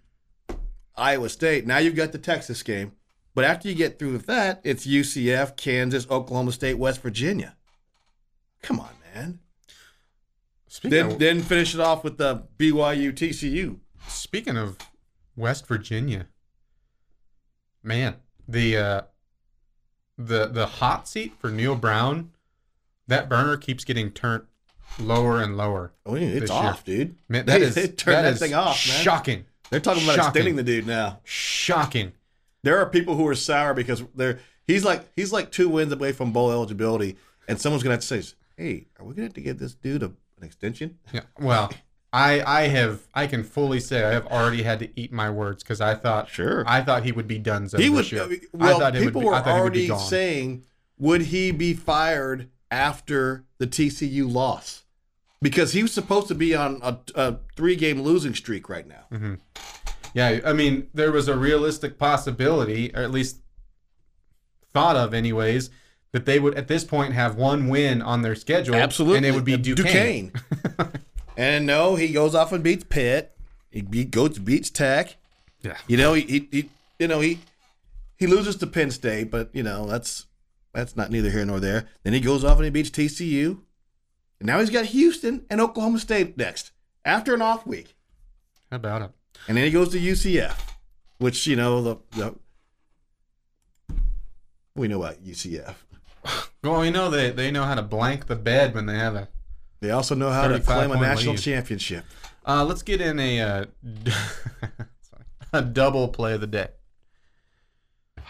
Iowa 0.97 1.29
State. 1.29 1.67
Now 1.67 1.79
you've 1.79 1.95
got 1.95 2.13
the 2.13 2.19
Texas 2.19 2.63
game. 2.63 2.93
But 3.35 3.45
after 3.45 3.69
you 3.69 3.75
get 3.75 3.99
through 3.99 4.13
with 4.13 4.27
that, 4.27 4.61
it's 4.65 4.87
UCF, 4.87 5.57
Kansas, 5.57 6.07
Oklahoma 6.11 6.53
State, 6.53 6.75
West 6.75 7.01
Virginia. 7.01 7.57
Come 8.63 8.81
on, 8.81 8.91
man. 9.15 9.39
Speaking 10.69 10.91
Then 10.91 11.11
of- 11.13 11.19
then 11.19 11.43
finish 11.43 11.75
it 11.75 11.81
off 11.81 12.05
with 12.05 12.19
the 12.19 12.45
BYU 12.59 13.13
TCU. 13.13 13.79
Speaking 14.09 14.57
of 14.57 14.77
West 15.37 15.67
Virginia, 15.67 16.27
man, 17.83 18.17
the 18.49 18.77
uh, 18.77 19.01
the 20.19 20.47
the 20.47 20.67
hot 20.67 21.09
seat 21.09 21.35
for 21.39 21.51
Neal 21.51 21.75
Brown, 21.77 22.31
that 23.09 23.29
burner 23.29 23.57
keeps 23.57 23.85
getting 23.85 24.11
turned 24.11 24.45
lower 24.99 25.41
and 25.41 25.57
lower. 25.57 25.93
Oh, 26.07 26.15
yeah, 26.17 26.27
it's 26.29 26.51
off, 26.51 26.85
dude. 26.85 27.17
Man, 27.29 27.47
They- 27.47 27.53
that 27.53 27.63
is 27.63 27.75
they 27.75 27.89
turned 27.89 28.25
that 28.25 28.33
is 28.35 28.39
thing 28.39 28.55
off, 28.55 28.87
man. 28.89 29.03
Shocking. 29.03 29.45
They're 29.71 29.81
talking 29.81 30.03
about 30.03 30.17
Shocking. 30.17 30.29
extending 30.31 30.57
the 30.57 30.63
dude 30.65 30.87
now. 30.87 31.21
Shocking. 31.23 32.13
There 32.65 32.79
are 32.79 32.87
people 32.87 33.15
who 33.15 33.27
are 33.29 33.35
sour 33.37 33.73
because 33.73 34.03
they're 34.15 34.41
he's 34.67 34.85
like 34.85 35.05
he's 35.17 35.33
like 35.33 35.51
two 35.51 35.69
wins 35.69 35.93
away 35.93 36.13
from 36.13 36.33
bowl 36.33 36.51
eligibility, 36.51 37.17
and 37.49 37.61
someone's 37.61 37.83
gonna 37.83 37.95
have 37.95 38.01
to 38.03 38.07
say, 38.23 38.35
"Hey, 38.61 38.87
are 38.99 39.05
we 39.07 39.15
gonna 39.15 39.25
have 39.27 39.35
to 39.35 39.41
give 39.41 39.59
this 39.59 39.75
dude 39.75 40.03
a, 40.03 40.07
an 40.07 40.43
extension?" 40.45 40.99
Yeah. 41.13 41.23
Well, 41.39 41.73
I 42.13 42.43
I 42.43 42.63
have 42.69 43.07
I 43.15 43.27
can 43.27 43.43
fully 43.45 43.81
say 43.81 44.05
I 44.05 44.13
have 44.13 44.27
already 44.27 44.63
had 44.63 44.79
to 44.81 44.89
eat 45.01 45.13
my 45.13 45.31
words 45.31 45.63
because 45.63 45.81
I 45.81 45.95
thought 45.95 46.29
Sure. 46.29 46.65
I 46.67 46.83
thought 46.83 47.05
he 47.05 47.13
would 47.13 47.29
be 47.29 47.39
done. 47.39 47.69
he 47.77 47.89
would. 47.89 48.11
Year. 48.11 48.25
I 48.25 48.27
mean, 48.27 48.41
I 48.55 48.57
well, 48.75 48.81
would 48.93 48.95
people 49.03 49.21
be- 49.23 49.27
were 49.29 49.35
I 49.35 49.43
thought 49.43 49.57
he 49.57 49.63
would 49.63 49.91
already 49.91 50.05
saying, 50.09 50.65
would 50.99 51.23
he 51.23 51.51
be 51.53 51.73
fired 51.75 52.51
after 52.71 53.45
the 53.59 53.67
TCU 53.67 54.31
loss? 54.31 54.85
Because 55.43 55.73
he 55.73 55.83
was 55.83 55.93
supposed 55.93 56.29
to 56.29 56.35
be 56.35 56.55
on 56.55 56.81
a, 56.83 56.99
a 57.15 57.37
three-game 57.57 58.03
losing 58.03 58.35
streak 58.35 58.69
right 58.69 58.87
now. 58.87 59.07
Mm-hmm. 59.11 59.35
Yeah, 60.13 60.41
I 60.45 60.53
mean, 60.53 60.89
there 60.93 61.11
was 61.13 61.29
a 61.29 61.37
realistic 61.39 61.97
possibility, 61.99 62.95
or 62.95 63.01
at 63.03 63.11
least 63.11 63.39
thought 64.73 64.97
of, 64.97 65.15
anyways, 65.15 65.71
that 66.13 66.27
they 66.27 66.39
would 66.41 66.55
at 66.55 66.69
this 66.69 66.85
point 66.85 67.15
have 67.15 67.37
one 67.37 67.69
win 67.69 68.03
on 68.03 68.23
their 68.23 68.35
schedule. 68.35 68.75
Absolutely, 68.75 69.19
and 69.19 69.27
it 69.27 69.35
would 69.35 69.45
be 69.45 69.55
Uh, 69.55 69.59
Duquesne. 69.59 70.33
and 71.37 71.67
no, 71.67 71.95
he 71.97 72.09
goes 72.09 72.35
off 72.35 72.53
and 72.53 72.65
beats 72.65 72.85
Pitt. 72.85 73.37
He 73.71 73.83
beat, 73.83 74.11
goes 74.11 74.39
beats 74.39 74.71
Tech. 74.71 75.17
Yeah. 75.63 75.77
You 75.87 75.97
know, 75.97 76.15
he, 76.15 76.23
he, 76.23 76.49
he 76.51 76.71
you 76.99 77.09
know 77.09 77.21
he 77.21 77.41
he 78.17 78.27
loses 78.27 78.57
to 78.57 78.67
Penn 78.67 78.91
State, 78.91 79.31
but 79.31 79.51
you 79.53 79.63
know 79.63 79.87
that's 79.87 80.27
that's 80.73 80.97
not 80.97 81.11
neither 81.11 81.31
here 81.31 81.45
nor 81.45 81.61
there. 81.61 81.89
Then 82.03 82.13
he 82.13 82.21
goes 82.21 82.45
off 82.45 82.57
and 82.57 82.65
he 82.65 82.71
beats 82.71 82.91
TCU. 82.91 83.61
And 84.39 84.47
now 84.47 84.59
he's 84.61 84.71
got 84.71 84.87
Houston 84.87 85.45
and 85.51 85.61
Oklahoma 85.61 85.99
State 85.99 86.37
next 86.39 86.73
after 87.05 87.35
an 87.35 87.43
off 87.43 87.67
week. 87.67 87.95
How 88.71 88.77
about 88.77 89.03
it? 89.03 89.11
And 89.49 89.57
then 89.57 89.65
he 89.65 89.71
goes 89.71 89.91
to 89.91 89.99
UCF, 90.01 90.55
which 91.19 91.47
you 91.47 91.57
know 91.57 91.83
the, 91.83 91.97
the 92.13 92.35
we 94.75 94.89
know 94.89 95.03
about 95.03 95.23
UCF. 95.23 95.75
Well, 96.63 96.81
we 96.81 96.91
know 96.91 97.09
they 97.09 97.31
they 97.31 97.51
know 97.51 97.65
how 97.65 97.75
to 97.75 97.81
blank 97.83 98.27
the 98.27 98.37
bed 98.37 98.75
when 98.75 98.85
they 98.85 98.99
have 98.99 99.15
a. 99.15 99.29
They 99.81 99.91
also 99.93 100.15
know 100.15 100.31
how 100.31 100.47
to 100.47 100.61
claim 100.61 100.91
a 100.91 101.01
national 101.01 101.33
lead. 101.33 101.43
championship. 101.43 102.05
Uh, 102.47 102.65
let's 102.67 102.83
get 102.83 103.01
in 103.01 103.19
a 103.19 103.41
uh, 103.41 103.65
a 105.55 105.63
double 105.63 106.09
play 106.09 106.35
of 106.35 106.43
the 106.43 106.47
day. 106.47 106.69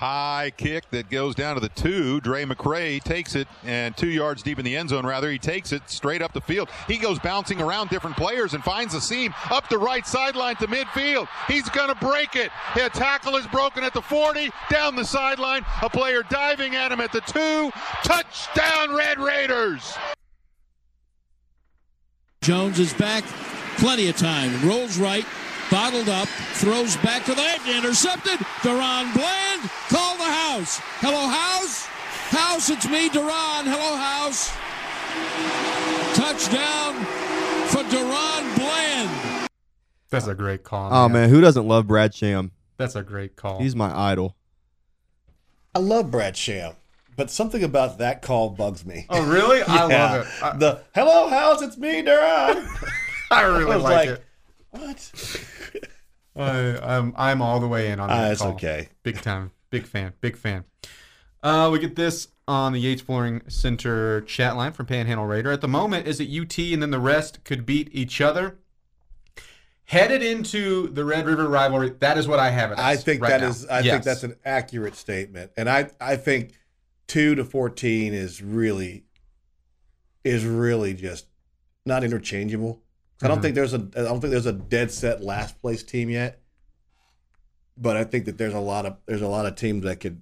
High 0.00 0.52
kick 0.56 0.88
that 0.92 1.10
goes 1.10 1.34
down 1.34 1.56
to 1.56 1.60
the 1.60 1.68
two. 1.68 2.22
Drae 2.22 2.46
McCray 2.46 3.02
takes 3.02 3.34
it 3.34 3.46
and 3.64 3.94
two 3.94 4.08
yards 4.08 4.42
deep 4.42 4.58
in 4.58 4.64
the 4.64 4.74
end 4.74 4.88
zone, 4.88 5.04
rather. 5.04 5.30
He 5.30 5.38
takes 5.38 5.72
it 5.72 5.82
straight 5.90 6.22
up 6.22 6.32
the 6.32 6.40
field. 6.40 6.70
He 6.88 6.96
goes 6.96 7.18
bouncing 7.18 7.60
around 7.60 7.90
different 7.90 8.16
players 8.16 8.54
and 8.54 8.64
finds 8.64 8.94
a 8.94 9.00
seam 9.02 9.34
up 9.50 9.68
the 9.68 9.76
right 9.76 10.06
sideline 10.06 10.56
to 10.56 10.66
midfield. 10.68 11.28
He's 11.48 11.68
going 11.68 11.90
to 11.90 11.94
break 11.96 12.34
it. 12.34 12.50
A 12.76 12.88
tackle 12.88 13.36
is 13.36 13.46
broken 13.48 13.84
at 13.84 13.92
the 13.92 14.00
40, 14.00 14.50
down 14.70 14.96
the 14.96 15.04
sideline. 15.04 15.66
A 15.82 15.90
player 15.90 16.22
diving 16.30 16.76
at 16.76 16.90
him 16.90 17.00
at 17.02 17.12
the 17.12 17.20
two. 17.20 17.70
Touchdown, 18.02 18.94
Red 18.94 19.18
Raiders. 19.18 19.98
Jones 22.40 22.78
is 22.78 22.94
back, 22.94 23.22
plenty 23.76 24.08
of 24.08 24.16
time. 24.16 24.66
Rolls 24.66 24.96
right, 24.96 25.26
bottled 25.70 26.08
up, 26.08 26.28
throws 26.54 26.96
back 26.98 27.24
to 27.24 27.34
the 27.34 27.42
edge, 27.42 27.66
intercepted. 27.68 28.38
Daron 28.62 29.12
Bland, 29.14 29.70
call 29.88 30.16
the 30.16 30.24
house. 30.24 30.78
Hello, 31.00 31.28
house. 31.28 31.86
House, 32.30 32.70
it's 32.70 32.86
me, 32.88 33.08
Daron. 33.08 33.64
Hello, 33.64 33.96
house. 33.96 34.50
Touchdown 36.14 36.94
for 37.68 37.82
Daron 37.84 38.56
Bland. 38.56 39.48
That's 40.10 40.26
a 40.26 40.34
great 40.34 40.64
call. 40.64 40.92
Oh 40.92 41.08
man, 41.08 41.28
who 41.30 41.40
doesn't 41.40 41.66
love 41.66 41.86
Brad 41.86 42.14
Sham? 42.14 42.52
that's 42.76 42.96
a 42.96 43.02
great 43.02 43.36
call. 43.36 43.58
He's 43.60 43.76
my 43.76 43.94
idol. 43.94 44.36
I 45.74 45.78
love 45.80 46.10
Brad 46.10 46.36
Sham, 46.36 46.72
but 47.16 47.30
something 47.30 47.62
about 47.62 47.98
that 47.98 48.22
call 48.22 48.50
bugs 48.50 48.84
me. 48.86 49.06
oh, 49.10 49.24
really? 49.26 49.62
I 49.62 49.84
love 49.86 50.26
it. 50.26 50.42
I, 50.42 50.56
the 50.56 50.80
hello 50.94 51.28
house, 51.28 51.62
it's 51.62 51.76
me, 51.76 52.02
Daron. 52.02 52.66
I 53.30 53.42
really 53.42 53.72
I 53.72 53.76
like, 53.76 53.82
like, 53.82 54.08
it. 54.08 54.24
What? 54.70 55.12
I, 56.36 56.78
I'm 56.96 57.12
I'm 57.16 57.42
all 57.42 57.60
the 57.60 57.68
way 57.68 57.90
in 57.90 58.00
on 58.00 58.08
Ah, 58.10 58.16
that 58.22 58.28
that's 58.28 58.40
call. 58.42 58.52
okay. 58.52 58.88
Big 59.02 59.20
time. 59.20 59.50
Big 59.70 59.86
fan. 59.86 60.12
Big 60.20 60.36
fan. 60.36 60.64
Uh, 61.42 61.68
we 61.72 61.78
get 61.78 61.96
this 61.96 62.28
on 62.46 62.72
the 62.72 62.78
Yates 62.80 63.02
Flooring 63.02 63.42
Center 63.48 64.20
chat 64.22 64.56
line 64.56 64.72
from 64.72 64.86
Panhandle 64.86 65.26
Raider. 65.26 65.50
At 65.50 65.60
the 65.60 65.68
moment, 65.68 66.06
is 66.06 66.20
it 66.20 66.28
UT 66.28 66.58
and 66.72 66.82
then 66.82 66.90
the 66.90 66.98
rest 67.00 67.42
could 67.44 67.64
beat 67.66 67.88
each 67.92 68.20
other? 68.20 68.58
Headed 69.84 70.22
into 70.22 70.86
the 70.88 71.04
Red 71.04 71.26
River 71.26 71.48
rivalry, 71.48 71.90
that 71.98 72.16
is 72.16 72.28
what 72.28 72.38
I 72.38 72.50
have 72.50 72.70
it. 72.70 72.78
I 72.78 72.94
think 72.96 73.22
right 73.22 73.30
that 73.30 73.40
now. 73.40 73.48
is. 73.48 73.66
I 73.66 73.80
Yes. 73.80 73.92
think 73.94 74.04
that's 74.04 74.22
an 74.22 74.36
accurate 74.44 74.94
statement, 74.94 75.50
and 75.56 75.68
I 75.68 75.90
I 76.00 76.14
think 76.16 76.52
two 77.08 77.34
to 77.34 77.44
fourteen 77.44 78.14
is 78.14 78.40
really 78.40 79.04
is 80.22 80.44
really 80.44 80.94
just 80.94 81.26
not 81.84 82.04
interchangeable. 82.04 82.82
I 83.22 83.28
don't 83.28 83.38
Mhm. 83.38 83.42
think 83.42 83.54
there's 83.54 83.74
a 83.74 83.88
I 83.96 84.02
don't 84.02 84.20
think 84.20 84.30
there's 84.30 84.46
a 84.46 84.52
dead 84.52 84.90
set 84.90 85.22
last 85.22 85.60
place 85.60 85.82
team 85.82 86.08
yet, 86.10 86.40
but 87.76 87.96
I 87.96 88.04
think 88.04 88.24
that 88.26 88.38
there's 88.38 88.54
a 88.54 88.60
lot 88.60 88.86
of 88.86 88.96
there's 89.06 89.22
a 89.22 89.28
lot 89.28 89.46
of 89.46 89.54
teams 89.56 89.84
that 89.84 90.00
could 90.00 90.20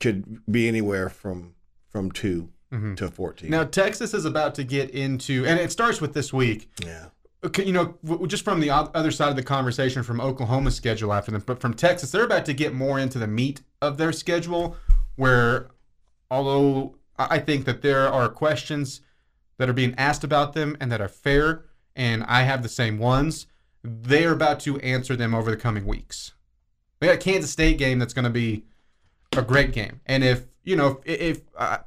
could 0.00 0.40
be 0.50 0.68
anywhere 0.68 1.08
from 1.08 1.54
from 1.88 2.10
2 2.12 2.50
Mhm. 2.72 2.96
to 2.96 3.08
fourteen. 3.10 3.50
Now 3.50 3.64
Texas 3.64 4.12
is 4.12 4.24
about 4.24 4.54
to 4.56 4.64
get 4.64 4.90
into, 4.90 5.44
and 5.46 5.58
it 5.58 5.70
starts 5.72 6.00
with 6.00 6.12
this 6.14 6.32
week. 6.32 6.70
yeah, 6.84 7.06
Okay, 7.44 7.64
you 7.64 7.72
know, 7.72 7.96
w- 8.04 8.26
just 8.26 8.44
from 8.44 8.60
the 8.60 8.70
other 8.70 9.10
side 9.10 9.28
of 9.30 9.36
the 9.36 9.42
conversation 9.42 10.02
from 10.02 10.20
Oklahoma's 10.20 10.74
schedule 10.74 11.12
after 11.12 11.30
them, 11.30 11.42
but 11.46 11.60
from 11.60 11.74
Texas, 11.74 12.10
they're 12.10 12.24
about 12.24 12.44
to 12.46 12.52
get 12.54 12.74
more 12.74 12.98
into 12.98 13.18
the 13.18 13.26
meat 13.28 13.62
of 13.80 13.98
their 13.98 14.10
schedule. 14.12 14.76
Where, 15.16 15.68
although 16.30 16.96
I 17.18 17.36
I 17.36 17.38
think 17.38 17.64
that 17.66 17.82
there 17.82 18.08
are 18.12 18.28
questions 18.28 19.00
that 19.58 19.68
are 19.70 19.72
being 19.74 19.94
asked 19.96 20.24
about 20.24 20.52
them 20.54 20.76
and 20.80 20.90
that 20.92 21.00
are 21.00 21.08
fair, 21.08 21.64
and 21.96 22.22
I 22.24 22.42
have 22.42 22.62
the 22.62 22.68
same 22.68 22.98
ones. 22.98 23.46
They 23.82 24.24
are 24.24 24.32
about 24.32 24.60
to 24.60 24.78
answer 24.80 25.16
them 25.16 25.34
over 25.34 25.50
the 25.50 25.56
coming 25.56 25.86
weeks. 25.86 26.32
We 27.00 27.08
got 27.08 27.16
a 27.16 27.18
Kansas 27.18 27.50
State 27.50 27.78
game 27.78 27.98
that's 27.98 28.14
going 28.14 28.24
to 28.24 28.30
be 28.30 28.64
a 29.36 29.42
great 29.42 29.72
game, 29.72 30.00
and 30.06 30.22
if 30.22 30.46
you 30.62 30.76
know 30.76 31.00
if, 31.04 31.20
if 31.20 31.40
uh, 31.56 31.78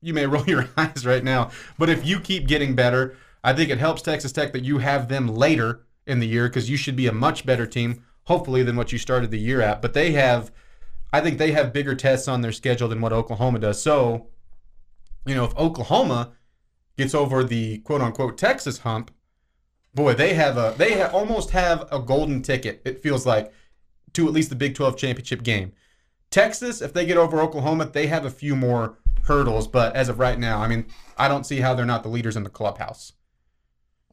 you 0.00 0.14
may 0.14 0.26
roll 0.26 0.44
your 0.44 0.68
eyes 0.76 1.04
right 1.06 1.24
now, 1.24 1.50
but 1.78 1.88
if 1.88 2.06
you 2.06 2.20
keep 2.20 2.46
getting 2.46 2.74
better, 2.74 3.16
I 3.42 3.52
think 3.52 3.70
it 3.70 3.78
helps 3.78 4.02
Texas 4.02 4.32
Tech 4.32 4.52
that 4.52 4.64
you 4.64 4.78
have 4.78 5.08
them 5.08 5.28
later 5.28 5.86
in 6.06 6.20
the 6.20 6.26
year 6.26 6.48
because 6.48 6.70
you 6.70 6.76
should 6.76 6.96
be 6.96 7.06
a 7.06 7.12
much 7.12 7.44
better 7.44 7.66
team, 7.66 8.04
hopefully, 8.24 8.62
than 8.62 8.76
what 8.76 8.92
you 8.92 8.98
started 8.98 9.30
the 9.30 9.38
year 9.38 9.60
at. 9.60 9.82
But 9.82 9.94
they 9.94 10.12
have, 10.12 10.50
I 11.12 11.20
think 11.20 11.38
they 11.38 11.52
have 11.52 11.72
bigger 11.72 11.94
tests 11.94 12.28
on 12.28 12.40
their 12.40 12.52
schedule 12.52 12.88
than 12.88 13.00
what 13.00 13.12
Oklahoma 13.12 13.58
does. 13.58 13.82
So, 13.82 14.28
you 15.24 15.34
know, 15.34 15.44
if 15.44 15.56
Oklahoma 15.56 16.32
gets 16.96 17.14
over 17.14 17.44
the 17.44 17.78
quote 17.78 18.00
unquote 18.00 18.38
Texas 18.38 18.78
hump, 18.78 19.10
boy, 19.96 20.14
they 20.14 20.34
have 20.34 20.56
a 20.56 20.74
they 20.78 21.00
ha- 21.00 21.10
almost 21.12 21.50
have 21.50 21.88
a 21.90 21.98
golden 21.98 22.42
ticket. 22.42 22.80
It 22.84 23.02
feels 23.02 23.26
like 23.26 23.52
to 24.12 24.28
at 24.28 24.32
least 24.32 24.50
the 24.50 24.54
Big 24.54 24.76
12 24.76 24.96
championship 24.96 25.42
game. 25.42 25.72
Texas, 26.30 26.80
if 26.80 26.92
they 26.92 27.04
get 27.04 27.16
over 27.16 27.40
Oklahoma, 27.40 27.86
they 27.86 28.06
have 28.06 28.24
a 28.24 28.30
few 28.30 28.54
more 28.54 28.98
hurdles. 29.24 29.66
But 29.66 29.96
as 29.96 30.08
of 30.08 30.20
right 30.20 30.38
now, 30.38 30.60
I 30.60 30.68
mean, 30.68 30.86
I 31.18 31.26
don't 31.26 31.44
see 31.44 31.60
how 31.60 31.74
they're 31.74 31.84
not 31.84 32.04
the 32.04 32.08
leaders 32.08 32.36
in 32.36 32.44
the 32.44 32.50
clubhouse. 32.50 33.14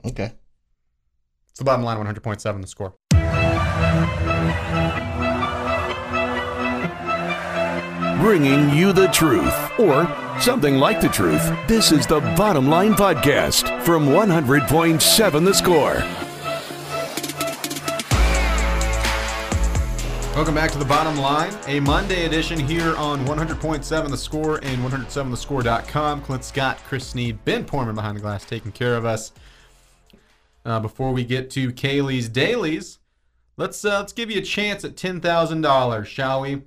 Okay. 0.03 0.33
It's 1.49 1.59
the 1.59 1.65
bottom 1.65 1.85
line 1.85 1.97
100.7 1.97 2.61
the 2.61 2.67
score. 2.67 2.95
Bringing 8.19 8.69
you 8.69 8.93
the 8.93 9.07
truth, 9.07 9.79
or 9.79 10.03
something 10.39 10.77
like 10.77 10.99
the 10.99 11.09
truth. 11.09 11.41
This 11.67 11.91
is 11.91 12.07
the 12.07 12.19
Bottom 12.37 12.69
Line 12.69 12.93
Podcast 12.93 13.81
from 13.83 14.07
100.7 14.07 15.45
The 15.45 15.53
Score. 15.53 16.03
Welcome 20.35 20.55
back 20.55 20.71
to 20.71 20.79
the 20.79 20.85
bottom 20.85 21.15
line, 21.17 21.53
a 21.67 21.79
Monday 21.79 22.25
edition 22.25 22.59
here 22.59 22.95
on 22.95 23.23
100.7 23.25 24.09
The 24.09 24.17
Score 24.17 24.59
and 24.63 24.83
107thescore.com. 24.83 26.21
Clint 26.23 26.43
Scott, 26.43 26.79
Chris 26.87 27.05
Snead, 27.07 27.45
Ben 27.45 27.63
Porman 27.63 27.93
behind 27.93 28.17
the 28.17 28.21
glass 28.21 28.43
taking 28.43 28.71
care 28.71 28.95
of 28.95 29.05
us. 29.05 29.31
Uh, 30.65 30.79
before 30.79 31.11
we 31.11 31.23
get 31.23 31.51
to 31.51 31.71
Kailey's 31.71 32.29
dailies, 32.29 32.97
let's 33.57 33.85
uh, 33.85 33.99
let's 33.99 34.13
give 34.13 34.31
you 34.31 34.39
a 34.39 34.43
chance 34.43 34.83
at 34.83 34.97
ten 34.97 35.21
thousand 35.21 35.61
dollars, 35.61 36.07
shall 36.07 36.41
we? 36.41 36.63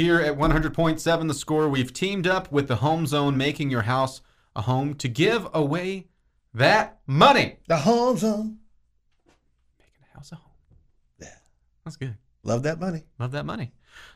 Here 0.00 0.18
at 0.18 0.38
100.7 0.38 1.28
The 1.28 1.34
Score, 1.34 1.68
we've 1.68 1.92
teamed 1.92 2.26
up 2.26 2.50
with 2.50 2.68
the 2.68 2.76
Home 2.76 3.06
Zone, 3.06 3.36
making 3.36 3.68
your 3.68 3.82
house 3.82 4.22
a 4.56 4.62
home 4.62 4.94
to 4.94 5.08
give 5.08 5.46
away 5.52 6.06
that 6.54 7.00
money. 7.06 7.58
The 7.68 7.76
home 7.76 8.16
zone. 8.16 8.60
Making 9.78 10.06
a 10.10 10.16
house 10.16 10.32
a 10.32 10.36
home. 10.36 10.54
Yeah. 11.20 11.34
That's 11.84 11.98
good. 11.98 12.16
Love 12.42 12.62
that 12.62 12.80
money. 12.80 13.02
Love 13.18 13.32
that 13.32 13.44
money. 13.44 13.72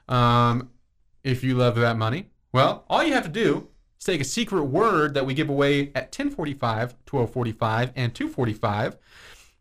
Um, 0.08 0.70
if 1.22 1.44
you 1.44 1.54
love 1.54 1.74
that 1.74 1.98
money, 1.98 2.30
well, 2.50 2.86
all 2.88 3.04
you 3.04 3.12
have 3.12 3.24
to 3.24 3.28
do 3.28 3.68
is 3.98 4.06
take 4.06 4.22
a 4.22 4.24
secret 4.24 4.64
word 4.64 5.12
that 5.12 5.26
we 5.26 5.34
give 5.34 5.50
away 5.50 5.92
at 5.94 6.04
1045, 6.04 6.94
1245, 7.10 7.92
and 7.94 8.14
245. 8.14 8.96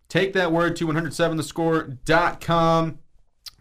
Take 0.08 0.32
that 0.32 0.54
word 0.54 0.78
to 0.78 0.88
107thescore.com, 0.88 3.00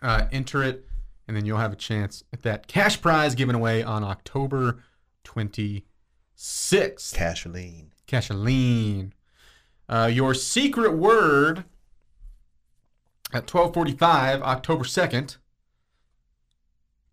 uh, 0.00 0.26
enter 0.30 0.62
it, 0.62 0.86
and 1.26 1.36
then 1.36 1.44
you'll 1.46 1.58
have 1.58 1.72
a 1.72 1.76
chance 1.76 2.24
at 2.32 2.42
that 2.42 2.66
cash 2.66 3.00
prize 3.00 3.34
given 3.34 3.54
away 3.54 3.82
on 3.82 4.04
October 4.04 4.82
26th. 5.24 5.84
Casheline. 6.36 7.86
Cashaline. 8.06 9.12
Uh, 9.88 10.10
your 10.12 10.34
secret 10.34 10.94
word 10.94 11.64
at 13.32 13.52
1245, 13.52 14.42
October 14.42 14.84
2nd. 14.84 15.36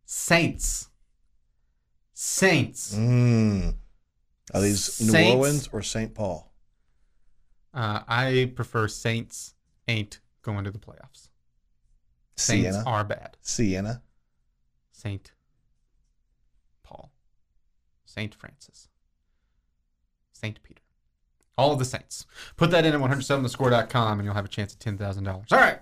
Saints. 0.05 0.89
Saints. 2.13 2.95
Mm. 2.95 3.75
Are 4.53 4.61
these 4.61 4.99
New 4.99 5.31
Orleans 5.33 5.69
or 5.71 5.81
St. 5.81 6.13
Paul? 6.13 6.51
Uh, 7.73 8.01
I 8.07 8.51
prefer 8.55 8.87
Saints 8.87 9.53
ain't 9.87 10.19
going 10.41 10.63
to 10.65 10.71
the 10.71 10.79
playoffs. 10.79 11.28
Saints 12.39 12.75
Sienna. 12.77 12.89
are 12.89 13.03
bad. 13.03 13.37
Sienna. 13.41 14.01
Saint 14.91 15.31
Paul. 16.83 17.11
Saint 18.05 18.33
Francis. 18.33 18.87
Saint 20.33 20.61
Peter. 20.63 20.81
All 21.57 21.73
of 21.73 21.79
the 21.79 21.85
Saints. 21.85 22.25
Put 22.55 22.71
that 22.71 22.85
in 22.85 22.93
at 22.93 22.99
107thescore.com 22.99 24.19
and 24.19 24.25
you'll 24.25 24.35
have 24.35 24.45
a 24.45 24.49
chance 24.49 24.73
at 24.73 24.79
$10,000. 24.79 25.27
All 25.51 25.59
right. 25.59 25.79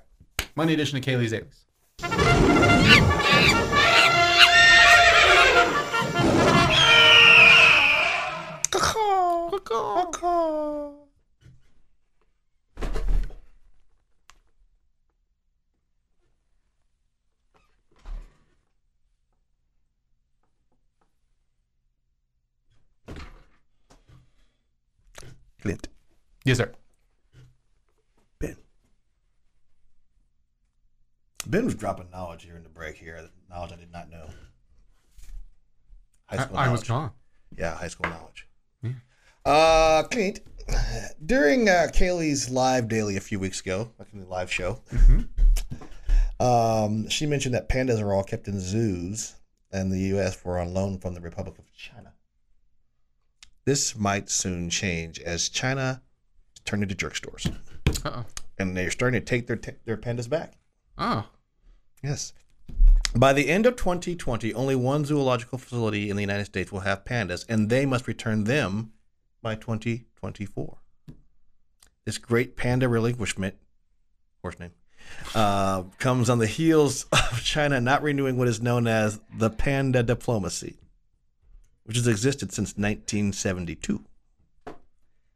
Monday 0.55 0.73
edition 0.73 0.97
of 0.97 1.03
Kailey's 1.03 1.31
Dailies. 1.31 1.65
Clint. 25.67 25.89
Yes, 26.45 26.57
sir. 26.59 26.71
Ben. 28.39 28.55
Ben 31.45 31.65
was 31.65 31.75
dropping 31.75 32.09
knowledge 32.09 32.43
here 32.43 32.55
in 32.55 32.63
the 32.63 32.69
break 32.69 32.95
here. 32.95 33.29
Knowledge 33.49 33.73
I 33.73 33.75
did 33.75 33.91
not 33.91 34.09
know. 34.09 34.29
High 36.27 36.37
I, 36.37 36.45
school 36.45 36.57
I 36.57 36.71
was 36.71 36.87
knowledge. 36.87 36.87
gone. 36.87 37.11
Yeah, 37.57 37.75
high 37.75 37.89
school 37.89 38.09
knowledge. 38.09 38.47
Yeah. 38.81 38.91
Uh, 39.45 40.03
Clint, 40.03 40.39
during 41.25 41.67
uh, 41.67 41.87
Kailey's 41.93 42.49
live 42.49 42.87
daily 42.87 43.17
a 43.17 43.21
few 43.21 43.37
weeks 43.37 43.59
ago, 43.59 43.91
like 43.99 44.07
in 44.13 44.21
the 44.21 44.25
live 44.25 44.49
show, 44.49 44.81
um, 46.39 47.09
she 47.09 47.25
mentioned 47.25 47.55
that 47.55 47.67
pandas 47.67 48.01
are 48.01 48.13
all 48.13 48.23
kept 48.23 48.47
in 48.47 48.61
zoos 48.61 49.35
and 49.73 49.91
the 49.91 49.99
U.S. 49.99 50.45
were 50.45 50.59
on 50.59 50.73
loan 50.73 50.97
from 50.97 51.13
the 51.13 51.19
Republic 51.19 51.57
of 51.59 51.65
China. 51.75 52.13
This 53.67 53.97
might 53.97 54.29
soon 54.29 54.69
change 54.69 55.19
as 55.19 55.49
China 55.49 56.01
turning 56.63 56.83
into 56.83 56.95
jerk 56.95 57.17
stores, 57.17 57.47
Uh-oh. 58.05 58.23
and 58.57 58.77
they're 58.77 58.89
starting 58.89 59.19
to 59.19 59.25
take 59.25 59.45
their 59.45 59.59
their 59.83 59.97
pandas 59.97 60.29
back. 60.29 60.53
Oh. 60.97 61.27
Yes. 62.01 62.31
By 63.13 63.33
the 63.33 63.49
end 63.49 63.65
of 63.65 63.75
2020, 63.75 64.53
only 64.53 64.75
one 64.77 65.03
zoological 65.03 65.57
facility 65.57 66.09
in 66.09 66.15
the 66.15 66.21
United 66.21 66.45
States 66.45 66.71
will 66.71 66.79
have 66.79 67.03
pandas, 67.03 67.43
and 67.49 67.69
they 67.69 67.85
must 67.85 68.07
return 68.07 68.45
them 68.45 68.93
by 69.41 69.55
2024. 69.55 70.77
This 72.05 72.17
great 72.17 72.55
panda 72.55 72.87
relinquishment, 72.87 73.55
horse 74.41 74.57
name, 74.61 74.71
uh, 75.35 75.83
comes 75.99 76.29
on 76.29 76.39
the 76.39 76.47
heels 76.47 77.05
of 77.11 77.43
China 77.43 77.81
not 77.81 78.01
renewing 78.01 78.37
what 78.37 78.47
is 78.47 78.61
known 78.61 78.87
as 78.87 79.19
the 79.37 79.49
panda 79.49 80.03
diplomacy, 80.03 80.77
which 81.87 81.95
has 81.95 82.07
existed 82.07 82.51
since 82.51 82.75
1972. 82.75 84.03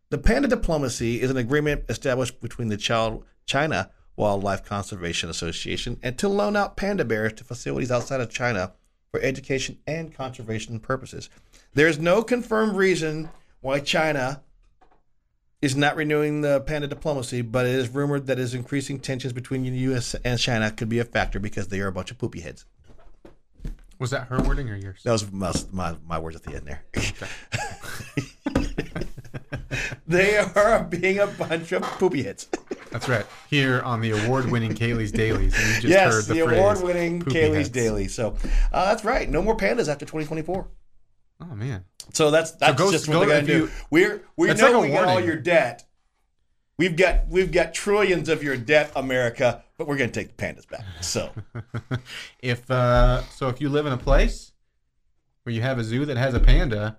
The 0.09 0.17
panda 0.17 0.49
diplomacy 0.49 1.21
is 1.21 1.31
an 1.31 1.37
agreement 1.37 1.85
established 1.87 2.41
between 2.41 2.67
the 2.67 3.15
China 3.45 3.89
Wildlife 4.17 4.65
Conservation 4.65 5.29
Association 5.29 5.97
and 6.03 6.17
to 6.17 6.27
loan 6.27 6.57
out 6.57 6.75
panda 6.75 7.05
bears 7.05 7.31
to 7.33 7.45
facilities 7.45 7.89
outside 7.89 8.19
of 8.19 8.29
China 8.29 8.73
for 9.09 9.21
education 9.21 9.77
and 9.87 10.13
conservation 10.13 10.81
purposes. 10.81 11.29
There 11.73 11.87
is 11.87 11.97
no 11.97 12.21
confirmed 12.21 12.75
reason 12.75 13.29
why 13.61 13.79
China 13.79 14.41
is 15.61 15.77
not 15.77 15.95
renewing 15.95 16.41
the 16.41 16.59
panda 16.59 16.87
diplomacy, 16.87 17.41
but 17.41 17.65
it 17.65 17.75
is 17.75 17.87
rumored 17.87 18.27
that 18.27 18.39
is 18.39 18.53
increasing 18.53 18.99
tensions 18.99 19.31
between 19.31 19.63
the 19.63 19.69
U.S. 19.69 20.15
and 20.25 20.37
China 20.37 20.71
could 20.71 20.89
be 20.89 20.99
a 20.99 21.05
factor 21.05 21.39
because 21.39 21.69
they 21.69 21.79
are 21.79 21.87
a 21.87 21.93
bunch 21.93 22.11
of 22.11 22.17
poopy 22.17 22.41
heads. 22.41 22.65
Was 24.01 24.09
that 24.09 24.29
her 24.29 24.41
wording 24.41 24.67
or 24.67 24.75
yours? 24.75 25.03
That 25.03 25.11
was 25.11 25.31
my, 25.31 25.53
my, 25.71 25.95
my 26.07 26.17
words 26.17 26.35
at 26.35 26.41
the 26.41 26.55
end 26.55 26.65
there. 26.65 26.83
they 30.07 30.37
are 30.39 30.83
being 30.85 31.19
a 31.19 31.27
bunch 31.27 31.71
of 31.71 31.83
poopy 31.83 32.23
heads. 32.23 32.47
That's 32.89 33.07
right. 33.07 33.27
Here 33.47 33.79
on 33.81 34.01
the 34.01 34.09
award-winning 34.09 34.73
Kailey's 34.73 35.11
Dailies, 35.11 35.53
and 35.53 35.67
you 35.67 35.73
just 35.81 35.85
yes, 35.85 36.11
heard 36.11 36.25
the, 36.25 36.33
the, 36.33 36.39
award-winning 36.39 37.21
Kailey's 37.21 37.57
heads. 37.57 37.69
Daily. 37.69 38.07
So 38.07 38.35
uh, 38.73 38.85
that's 38.85 39.05
right. 39.05 39.29
No 39.29 39.43
more 39.43 39.55
pandas 39.55 39.87
after 39.87 40.05
2024. 40.05 40.67
Oh 41.41 41.45
man. 41.55 41.85
So 42.11 42.31
that's 42.31 42.53
that's 42.53 42.81
go- 42.81 42.91
just 42.91 43.05
go- 43.05 43.19
what 43.19 43.27
they're 43.27 43.41
gonna 43.41 43.53
do. 43.53 43.65
you- 43.65 43.71
We're 43.91 44.23
we 44.35 44.47
know 44.47 44.79
like 44.79 44.81
we 44.81 44.89
got 44.89 45.09
all 45.09 45.21
your 45.21 45.35
debt. 45.35 45.83
We've 46.79 46.95
got 46.95 47.27
we've 47.27 47.51
got 47.51 47.75
trillions 47.75 48.29
of 48.29 48.41
your 48.41 48.57
debt, 48.57 48.91
America, 48.95 49.63
but 49.81 49.87
we're 49.87 49.97
gonna 49.97 50.11
take 50.11 50.37
the 50.37 50.45
pandas 50.45 50.69
back. 50.69 50.85
So 51.01 51.31
If 52.39 52.69
uh, 52.69 53.23
so, 53.23 53.47
if 53.47 53.59
you 53.59 53.67
live 53.67 53.87
in 53.87 53.93
a 53.93 53.97
place 53.97 54.51
where 55.41 55.55
you 55.55 55.61
have 55.63 55.79
a 55.79 55.83
zoo 55.83 56.05
that 56.05 56.17
has 56.17 56.35
a 56.35 56.39
panda, 56.39 56.97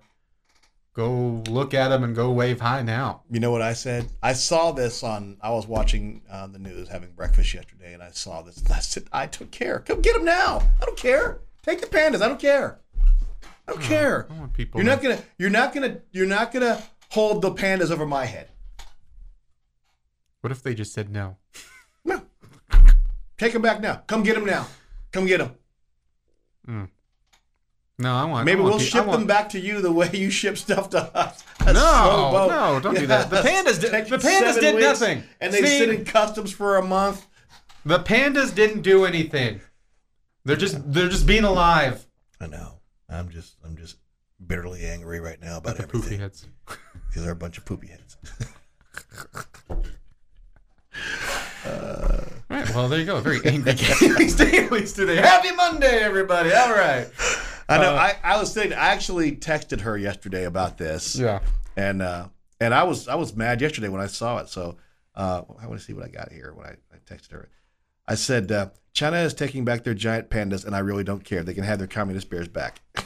go 0.93 1.41
look 1.47 1.73
at 1.73 1.87
them 1.87 2.03
and 2.03 2.13
go 2.13 2.29
wave 2.31 2.59
high 2.59 2.81
now. 2.81 3.21
You 3.31 3.39
know 3.39 3.51
what 3.51 3.61
I 3.61 3.71
said? 3.71 4.09
I 4.21 4.33
saw 4.33 4.73
this 4.73 5.01
on. 5.01 5.37
I 5.39 5.51
was 5.51 5.65
watching 5.65 6.23
uh, 6.29 6.47
the 6.47 6.59
news, 6.59 6.89
having 6.89 7.13
breakfast 7.13 7.53
yesterday, 7.53 7.93
and 7.93 8.03
I 8.03 8.11
saw 8.11 8.41
this. 8.41 8.57
And 8.57 8.69
I 8.73 8.79
said, 8.79 9.05
"I 9.13 9.27
took 9.27 9.49
care. 9.51 9.79
Come 9.79 10.01
get 10.01 10.15
them 10.15 10.25
now. 10.25 10.61
I 10.81 10.85
don't 10.85 10.97
care. 10.97 11.39
Take 11.61 11.79
the 11.79 11.87
pandas. 11.87 12.21
I 12.21 12.27
don't 12.27 12.39
care. 12.39 12.81
I 13.65 13.71
don't 13.71 13.81
care. 13.81 14.27
I 14.29 14.39
want 14.39 14.51
people. 14.51 14.81
You're 14.81 14.91
not 14.91 15.01
gonna. 15.01 15.23
You're 15.37 15.49
not 15.49 15.73
gonna. 15.73 16.01
You're 16.11 16.27
not 16.27 16.51
gonna 16.51 16.83
hold 17.11 17.43
the 17.43 17.51
pandas 17.51 17.91
over 17.91 18.05
my 18.05 18.25
head. 18.25 18.49
What 20.41 20.51
if 20.51 20.61
they 20.61 20.75
just 20.75 20.91
said? 20.91 21.09
No. 21.09 21.37
Take 23.43 23.51
them 23.51 23.61
back 23.61 23.81
now. 23.81 23.95
Come 24.07 24.23
get 24.23 24.35
them 24.35 24.45
now. 24.45 24.67
Come 25.11 25.25
get 25.25 25.39
them. 25.39 25.51
Mm. 26.65 26.87
No, 27.99 28.13
I 28.15 28.23
want. 28.23 28.45
Maybe 28.45 28.59
I 28.59 28.63
want 28.63 28.75
we'll 28.75 28.79
pe- 28.79 28.85
ship 28.85 29.05
want- 29.05 29.19
them 29.19 29.27
back 29.27 29.49
to 29.49 29.59
you 29.59 29.81
the 29.81 29.91
way 29.91 30.09
you 30.13 30.29
ship 30.29 30.57
stuff 30.57 30.89
to 30.91 30.99
us. 31.13 31.43
A 31.59 31.73
No, 31.73 32.47
no, 32.47 32.79
don't 32.79 32.95
do 32.97 33.05
that. 33.13 33.29
The 33.29 33.41
pandas 33.41 33.81
did- 33.81 33.91
the 34.07 34.17
pandas 34.17 34.61
did 34.61 34.79
nothing. 34.79 35.23
and 35.41 35.53
they 35.53 35.61
See? 35.61 35.77
sit 35.79 35.89
in 35.89 36.05
customs 36.05 36.53
for 36.53 36.77
a 36.77 36.81
month. 36.85 37.27
The 37.85 37.99
pandas 37.99 38.55
didn't 38.55 38.81
do 38.81 39.03
anything. 39.03 39.59
They're 40.45 40.55
just 40.55 40.77
they're 40.93 41.09
just 41.09 41.27
being 41.27 41.43
alive. 41.43 42.07
I 42.39 42.47
know. 42.47 42.79
I'm 43.09 43.27
just. 43.29 43.57
I'm 43.65 43.75
just 43.75 43.97
bitterly 44.47 44.85
angry 44.85 45.19
right 45.19 45.41
now 45.41 45.57
about 45.57 45.75
The 45.75 45.83
everything. 45.83 46.21
heads. 46.21 46.47
These 47.13 47.25
are 47.27 47.31
a 47.31 47.35
bunch 47.35 47.57
of 47.57 47.65
poopy 47.65 47.87
heads. 47.87 48.15
All 51.65 51.71
right, 52.49 52.69
well 52.75 52.89
there 52.89 52.99
you 52.99 53.05
go. 53.05 53.19
Very 53.21 53.39
angry 53.45 53.73
gaming 53.73 54.29
Staley's 54.29 54.93
today. 54.93 55.17
Happy 55.17 55.51
Monday, 55.51 55.99
everybody. 55.99 56.53
All 56.53 56.71
right. 56.71 57.07
I 57.69 57.77
know. 57.77 57.95
I, 57.95 58.15
I 58.23 58.37
was 58.37 58.51
saying. 58.51 58.73
I 58.73 58.89
actually 58.89 59.37
texted 59.37 59.81
her 59.81 59.97
yesterday 59.97 60.43
about 60.43 60.77
this. 60.77 61.15
Yeah. 61.15 61.39
and 61.77 62.01
uh, 62.01 62.27
and 62.59 62.73
I 62.73 62.83
was 62.83 63.07
I 63.07 63.15
was 63.15 63.35
mad 63.35 63.61
yesterday 63.61 63.89
when 63.89 64.01
I 64.01 64.07
saw 64.07 64.39
it. 64.39 64.49
So 64.49 64.77
uh, 65.15 65.43
I 65.61 65.67
want 65.67 65.79
to 65.79 65.85
see 65.85 65.93
what 65.93 66.05
I 66.05 66.09
got 66.09 66.31
here 66.31 66.53
when 66.53 66.65
I, 66.65 66.75
I 66.93 66.97
texted 67.05 67.31
her. 67.31 67.49
I 68.07 68.15
said 68.15 68.51
uh, 68.51 68.69
China 68.93 69.17
is 69.17 69.33
taking 69.33 69.63
back 69.63 69.83
their 69.83 69.93
giant 69.93 70.29
pandas, 70.29 70.65
and 70.65 70.75
I 70.75 70.79
really 70.79 71.03
don't 71.03 71.23
care. 71.23 71.43
They 71.43 71.53
can 71.53 71.63
have 71.63 71.79
their 71.79 71.87
communist 71.87 72.29
bears 72.29 72.47
back. 72.47 72.81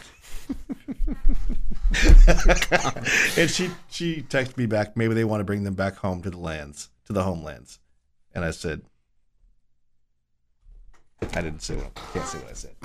and 3.38 3.50
she 3.50 3.70
she 3.90 4.22
texted 4.24 4.58
me 4.58 4.66
back. 4.66 4.98
Maybe 4.98 5.14
they 5.14 5.24
want 5.24 5.42
to 5.42 5.46
bring 5.46 5.64
them 5.64 5.76
back 5.76 5.98
home 5.98 6.22
to 6.24 6.30
the 6.30 6.38
lands, 6.38 6.90
to 7.06 7.14
the 7.14 7.24
homelands. 7.24 7.80
And 8.34 8.46
I 8.46 8.52
said, 8.52 8.82
I 11.34 11.42
didn't 11.42 11.62
say 11.62 11.76
what 11.76 11.92
I 11.96 12.00
can't 12.14 12.26
say 12.28 12.38
what 12.40 12.50
I 12.52 12.54
said. 12.54 12.76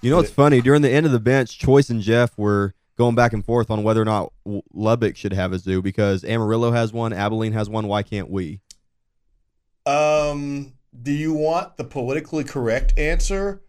You 0.00 0.10
know 0.10 0.16
what's 0.16 0.30
funny? 0.30 0.60
During 0.60 0.82
the 0.82 0.90
end 0.90 1.06
of 1.06 1.12
the 1.12 1.20
bench, 1.20 1.58
Choice 1.58 1.90
and 1.90 2.00
Jeff 2.00 2.36
were 2.38 2.74
going 2.96 3.14
back 3.14 3.32
and 3.32 3.44
forth 3.44 3.70
on 3.70 3.82
whether 3.82 4.00
or 4.00 4.04
not 4.04 4.32
Lubbock 4.72 5.16
should 5.16 5.32
have 5.32 5.52
a 5.52 5.58
zoo 5.58 5.82
because 5.82 6.24
Amarillo 6.24 6.72
has 6.72 6.92
one, 6.92 7.12
Abilene 7.12 7.52
has 7.52 7.68
one. 7.68 7.86
Why 7.88 8.02
can't 8.02 8.30
we? 8.30 8.60
Um, 9.86 10.72
do 11.02 11.12
you 11.12 11.34
want 11.34 11.76
the 11.76 11.84
politically 11.84 12.44
correct 12.44 12.94
answer, 12.98 13.62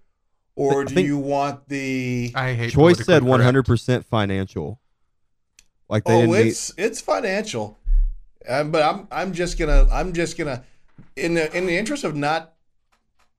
or 0.56 0.82
I 0.82 0.86
do 0.86 0.96
think- 0.96 1.08
you 1.08 1.18
want 1.18 1.68
the? 1.68 2.32
I 2.36 2.54
hate 2.54 2.72
Choice 2.72 3.04
said 3.06 3.24
one 3.24 3.42
hundred 3.42 3.66
percent 3.66 4.06
financial. 4.06 4.80
Like 5.90 6.04
they 6.06 6.14
Oh, 6.14 6.22
didn't 6.22 6.32
need, 6.36 6.48
it's 6.48 6.74
it's 6.78 7.02
financial, 7.02 7.78
um, 8.48 8.72
but 8.72 8.82
I'm 8.84 9.08
I'm 9.12 9.34
just 9.34 9.58
gonna 9.58 9.88
I'm 9.92 10.14
just 10.14 10.38
gonna 10.38 10.64
in 11.16 11.34
the 11.34 11.56
in 11.56 11.66
the 11.66 11.78
interest 11.78 12.04
of 12.04 12.16
not 12.16 12.54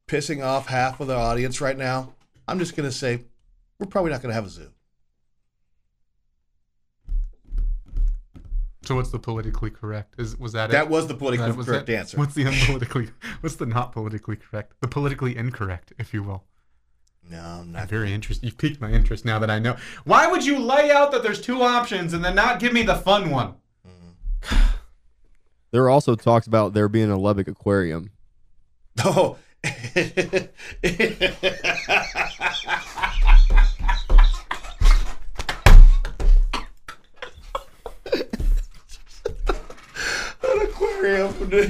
pissing 0.09 0.45
off 0.45 0.67
half 0.69 1.01
of 1.01 1.07
the 1.09 1.17
audience 1.17 1.61
right 1.61 1.77
now, 1.77 2.13
I'm 2.47 2.59
just 2.59 2.77
gonna 2.77 2.93
say 2.93 3.25
we're 3.79 3.87
probably 3.87 4.11
not 4.13 4.23
gonna 4.23 4.35
have 4.35 4.47
a 4.47 4.51
zoo. 4.51 4.71
So 8.85 8.95
what's 8.95 9.11
the 9.11 9.19
politically 9.19 9.71
correct? 9.71 10.15
Is 10.19 10.39
was 10.39 10.53
that, 10.53 10.71
That 10.71 10.85
it? 10.85 10.89
was 10.89 11.09
the 11.09 11.15
politically 11.15 11.49
That 11.51 11.57
was 11.57 11.67
correct 11.67 11.89
it? 11.89 11.95
answer. 11.97 12.17
What's 12.19 12.35
the 12.35 12.45
unpolitically? 12.45 13.11
What's 13.41 13.57
the 13.57 13.67
not 13.67 13.91
politically 13.93 14.37
correct? 14.37 14.75
The 14.81 14.87
politically 14.87 15.37
incorrect, 15.37 15.93
if 15.99 16.15
you 16.15 16.23
will. 16.23 16.45
No, 17.29 17.41
I'm 17.41 17.61
I'm 17.63 17.73
not. 17.73 17.89
very 17.89 18.13
interested. 18.13 18.47
You've 18.47 18.59
piqued 18.59 18.81
my 18.81 18.93
interest 18.93 19.25
now 19.25 19.41
that 19.41 19.51
I 19.51 19.59
know. 19.59 19.75
Why 20.05 20.29
would 20.29 20.47
you 20.47 20.61
lay 20.61 20.93
out 20.93 21.11
that 21.11 21.25
there's 21.25 21.41
two 21.41 21.63
options 21.63 22.13
and 22.13 22.25
then 22.25 22.37
not 22.37 22.61
give 22.61 22.73
me 22.73 22.83
the 22.85 22.95
fun 22.95 23.31
one? 23.31 23.55
There 25.77 25.85
are 25.85 25.91
also 25.91 26.15
talks 26.15 26.47
about 26.47 26.73
there 26.73 26.89
being 26.89 27.11
a 27.11 27.19
Lubbock 27.19 27.49
aquarium. 27.49 28.11
Oh. 29.05 29.37
An 29.63 30.49
aquarium. 40.63 41.35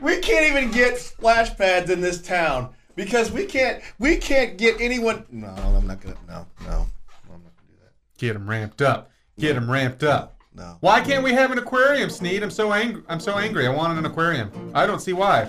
we 0.00 0.16
can't 0.20 0.46
even 0.46 0.70
get 0.70 0.96
splash 0.96 1.54
pads 1.58 1.90
in 1.90 2.00
this 2.00 2.22
town 2.22 2.72
because 2.96 3.30
we 3.30 3.44
can't. 3.44 3.82
We 3.98 4.16
can't 4.16 4.56
get 4.56 4.80
anyone. 4.80 5.26
No, 5.30 5.48
I'm 5.48 5.86
not 5.86 6.00
gonna. 6.00 6.16
No, 6.26 6.46
no, 6.62 6.70
I'm 6.70 7.42
not 7.42 7.52
gonna 7.54 7.68
do 7.68 7.74
that. 7.82 7.92
Get 8.16 8.32
them 8.32 8.48
ramped 8.48 8.80
up. 8.80 9.10
Get 9.38 9.56
them 9.56 9.70
ramped 9.70 10.02
up. 10.02 10.37
No. 10.58 10.76
Why 10.80 11.00
can't 11.00 11.22
we 11.22 11.32
have 11.32 11.52
an 11.52 11.58
aquarium, 11.58 12.10
Snead? 12.10 12.42
I'm 12.42 12.50
so 12.50 12.72
angry. 12.72 13.02
I'm 13.08 13.20
so 13.20 13.38
angry. 13.38 13.66
I 13.66 13.70
wanted 13.70 13.96
an 13.98 14.06
aquarium. 14.06 14.50
I 14.74 14.86
don't 14.86 15.00
see 15.00 15.12
why. 15.12 15.48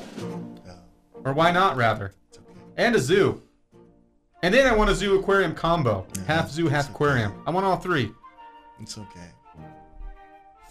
Or 1.25 1.33
why 1.33 1.51
not, 1.51 1.75
rather? 1.75 2.13
Okay. 2.31 2.43
And 2.77 2.95
a 2.95 2.99
zoo. 2.99 3.41
And 4.43 4.53
then 4.53 4.67
I 4.67 4.75
want 4.75 4.89
a 4.89 4.95
zoo 4.95 5.19
aquarium 5.19 5.53
combo. 5.55 6.05
Half 6.27 6.51
zoo, 6.51 6.67
half 6.67 6.89
aquarium. 6.91 7.33
I 7.47 7.51
want 7.51 7.65
all 7.65 7.77
three. 7.77 8.11
It's 8.79 8.97
okay. 8.97 9.31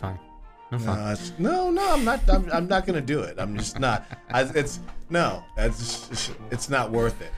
Fine. 0.00 0.18
No 0.70 0.78
No, 0.78 1.14
no, 1.38 1.70
no, 1.70 1.92
I'm 1.92 2.04
not. 2.04 2.28
I'm, 2.30 2.50
I'm 2.52 2.68
not 2.68 2.86
gonna 2.86 3.00
do 3.00 3.20
it. 3.20 3.38
I'm 3.38 3.56
just 3.56 3.78
not. 3.80 4.06
I, 4.30 4.42
it's 4.54 4.80
no. 5.10 5.42
It's 5.56 6.30
it's 6.50 6.68
not 6.68 6.90
worth 6.90 7.20
it. 7.20 7.32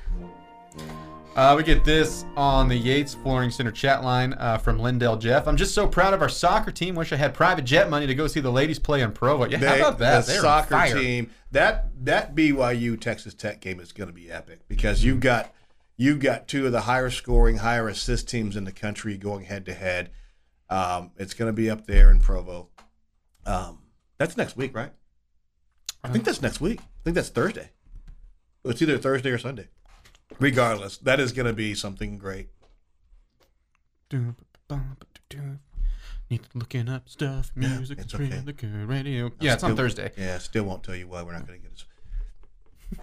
Uh, 1.37 1.55
we 1.57 1.63
get 1.63 1.85
this 1.85 2.25
on 2.37 2.69
the 2.69 2.77
Yates 2.77 3.15
Flooring 3.15 3.51
Center 3.51 3.71
chat 3.71 4.03
line 4.03 4.35
uh, 4.35 4.59
from 4.59 4.81
Lindell 4.81 5.17
Jeff. 5.17 5.47
I'm 5.47 5.57
just 5.57 5.75
so 5.75 5.87
proud 5.87 6.13
of 6.13 6.21
our 6.23 6.29
soccer 6.29 6.73
team. 6.73 6.97
Wish 6.97 7.13
I 7.13 7.17
had 7.17 7.35
private 7.35 7.65
jet 7.65 7.89
money 7.89 8.07
to 8.09 8.15
go 8.15 8.27
see 8.27 8.41
the 8.41 8.51
ladies 8.51 8.81
play 8.81 9.01
in 9.01 9.13
Provo. 9.13 9.47
Yeah, 9.47 9.59
how 9.59 9.77
about 9.77 9.99
that? 9.99 10.27
The 10.27 10.33
They're 10.33 10.41
soccer 10.43 10.71
fire. 10.71 10.95
team. 10.95 11.31
That 11.53 11.91
that 12.05 12.35
BYU 12.35 13.01
Texas 13.01 13.33
Tech 13.33 13.61
game 13.61 13.79
is 13.81 13.93
going 13.93 14.09
to 14.09 14.15
be 14.15 14.31
epic 14.31 14.61
because 14.69 15.05
you've 15.05 15.21
got 15.21 15.55
you've 15.97 16.19
got 16.19 16.49
two 16.49 16.67
of 16.67 16.73
the 16.73 16.83
higher 16.83 17.11
scoring, 17.11 17.59
higher 17.59 17.89
assist 17.89 18.29
teams 18.29 18.57
in 18.57 18.65
the 18.65 18.73
country 18.73 19.17
going 19.17 19.45
head 19.45 19.65
to 19.67 19.75
head. 19.75 20.11
Um, 20.69 21.13
it's 21.17 21.35
going 21.35 21.49
to 21.49 21.53
be 21.53 21.71
up 21.71 21.87
there 21.87 22.11
in 22.11 22.21
Provo. 22.21 22.69
Um, 23.47 23.79
that's 24.19 24.37
next 24.37 24.57
week, 24.57 24.75
right? 24.75 24.93
I 26.03 26.09
think 26.09 26.25
that's 26.25 26.43
next 26.43 26.61
week. 26.61 26.81
I 26.81 27.03
think 27.05 27.15
that's 27.15 27.29
Thursday. 27.29 27.71
It's 28.65 28.83
either 28.83 28.99
Thursday 28.99 29.31
or 29.31 29.39
Sunday. 29.39 29.69
Regardless, 30.39 30.97
that 30.99 31.21
is 31.21 31.33
going 31.33 31.47
to 31.47 31.53
be 31.53 31.75
something 31.75 32.17
great. 32.19 32.49
Need 34.13 34.35
to 36.45 36.49
looking 36.55 36.89
up 36.89 37.09
stuff, 37.09 37.51
music, 37.57 37.99
it's 37.99 38.07
it's 38.07 38.15
okay. 38.15 38.41
the 38.45 38.53
good 38.53 38.89
radio. 38.89 39.33
Yeah, 39.41 39.55
it's 39.55 39.65
on 39.65 39.77
Thursday. 39.77 40.13
Yeah, 40.17 40.39
still 40.39 40.63
won't 40.65 40.85
tell 40.85 40.95
you 40.95 41.09
why 41.09 41.23
we're 41.23 41.33
not 41.33 41.47
going 41.47 41.61
to 41.61 41.69
get 41.69 41.73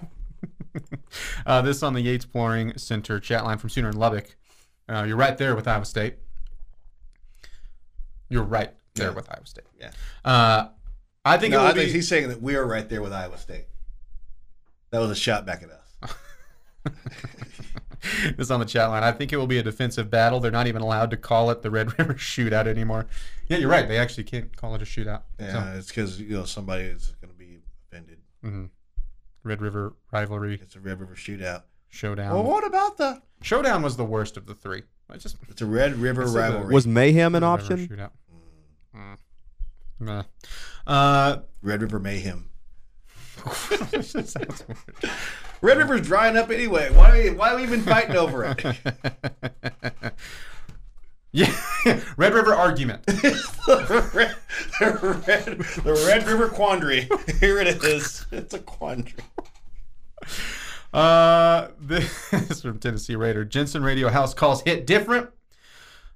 it. 0.02 0.10
Uh, 1.48 1.62
this 1.64 1.82
on 1.82 1.94
the 1.94 2.02
Yates 2.02 2.24
Flooring 2.26 2.78
Center 2.78 3.20
chat 3.20 3.44
line 3.44 3.58
from 3.58 3.72
Sooner 3.72 3.90
in 3.90 3.96
Lubbock. 3.98 4.36
Uh, 4.88 5.04
you're 5.08 5.18
right 5.18 5.36
there 5.36 5.56
with 5.56 5.68
Iowa 5.68 5.86
State. 5.86 6.18
You're 8.30 8.44
right 8.44 8.72
there 8.94 9.10
Yeah. 9.10 9.16
with 9.16 9.28
Iowa 9.32 9.46
State. 9.48 9.66
Yeah. 9.80 9.92
Uh, 10.24 10.68
I 11.26 11.38
think 11.38 11.54
No, 11.54 11.64
I 11.66 11.74
think 11.74 11.88
be. 11.88 11.94
he's 11.94 12.08
saying 12.08 12.30
that 12.30 12.42
we 12.44 12.56
are 12.56 12.66
right 12.68 12.88
there 12.88 13.02
with 13.02 13.12
Iowa 13.12 13.40
State. 13.40 13.66
That 14.92 15.00
was 15.00 15.10
a 15.10 15.16
shot 15.16 15.48
back 15.48 15.64
at 15.64 15.72
us. 15.72 15.87
this 18.38 18.50
on 18.52 18.60
the 18.60 18.66
chat 18.66 18.90
line. 18.90 19.04
I 19.04 19.12
think 19.12 19.34
it 19.34 19.38
will 19.38 19.48
be 19.48 19.58
a 19.58 19.64
defensive 19.64 20.10
battle. 20.10 20.40
They're 20.40 20.52
not 20.52 20.68
even 20.68 20.82
allowed 20.82 21.12
to 21.12 21.18
call 21.18 21.50
it 21.52 21.62
the 21.62 21.72
Red 21.72 21.98
River 22.00 22.14
Shootout 22.16 22.68
anymore. 22.68 23.08
Yeah, 23.48 23.58
you're 23.58 23.70
right. 23.70 23.88
They 23.88 23.98
actually 23.98 24.26
can't 24.26 24.56
call 24.56 24.76
it 24.76 24.82
a 24.82 24.86
shootout. 24.86 25.22
Yeah, 25.40 25.76
it's 25.76 25.88
because 25.88 26.20
you 26.20 26.36
know 26.38 26.46
somebody 26.46 26.84
is 26.86 27.14
going 27.22 27.32
to 27.34 27.38
be 27.38 27.60
offended. 27.90 28.20
So, 28.44 28.50
mhm. 28.50 28.70
Red 29.44 29.62
River 29.62 29.96
rivalry 30.12 30.60
It's 30.62 30.76
a 30.76 30.80
Red 30.80 31.00
River 31.00 31.16
shootout. 31.16 31.64
showdown. 31.90 32.34
Well, 32.34 32.44
what 32.44 32.66
about 32.66 32.98
the? 32.98 33.22
Showdown 33.42 33.82
was 33.84 33.96
the 33.98 34.04
worst 34.06 34.36
of 34.38 34.46
the 34.46 34.56
three. 34.56 34.84
I 35.10 35.18
just 35.18 35.38
It's 35.50 35.62
a 35.62 35.66
Red 35.66 35.96
River 35.96 36.22
This 36.22 36.32
is 36.32 36.36
a- 36.36 36.40
rivalry. 36.40 36.74
Was 36.74 36.86
mayhem 36.88 37.34
an 37.36 37.44
Red 37.44 37.50
River 37.50 37.64
option? 37.64 37.88
Shootout. 37.88 38.12
Mm. 38.96 39.18
Nah. 40.00 40.24
Uh, 40.86 41.38
Red 41.62 41.82
River 41.82 42.00
mayhem. 42.00 42.50
Sounds 43.54 44.34
weird. 44.68 45.14
Red 45.62 45.78
River's 45.78 46.02
drying 46.02 46.38
up 46.38 46.50
anyway. 46.50 46.90
Why 46.92 47.10
are 47.10 47.24
we, 47.24 47.30
why 47.32 47.52
are 47.52 47.56
we 47.56 47.64
even 47.64 47.82
fighting 47.82 48.16
over 48.16 48.44
it? 48.46 48.64
yeah, 51.32 51.54
Red 52.16 52.34
River 52.34 52.54
argument. 52.54 53.06
the, 53.06 54.12
red, 54.14 54.36
the, 54.80 55.24
red, 55.28 55.58
the 55.84 56.06
Red 56.08 56.28
River 56.28 56.50
quandary. 56.50 57.10
Here 57.40 57.60
it 57.60 57.68
is. 57.68 58.26
It's 58.32 58.54
a 58.54 58.60
quandary. 58.60 59.14
Uh, 60.94 61.70
this 61.80 62.34
is 62.34 62.62
from 62.62 62.80
Tennessee 62.80 63.16
Raider. 63.16 63.46
Jensen 63.46 63.84
Radio 63.84 64.10
House 64.10 64.34
calls 64.34 64.62
hit 64.62 64.86
different. 64.86 65.30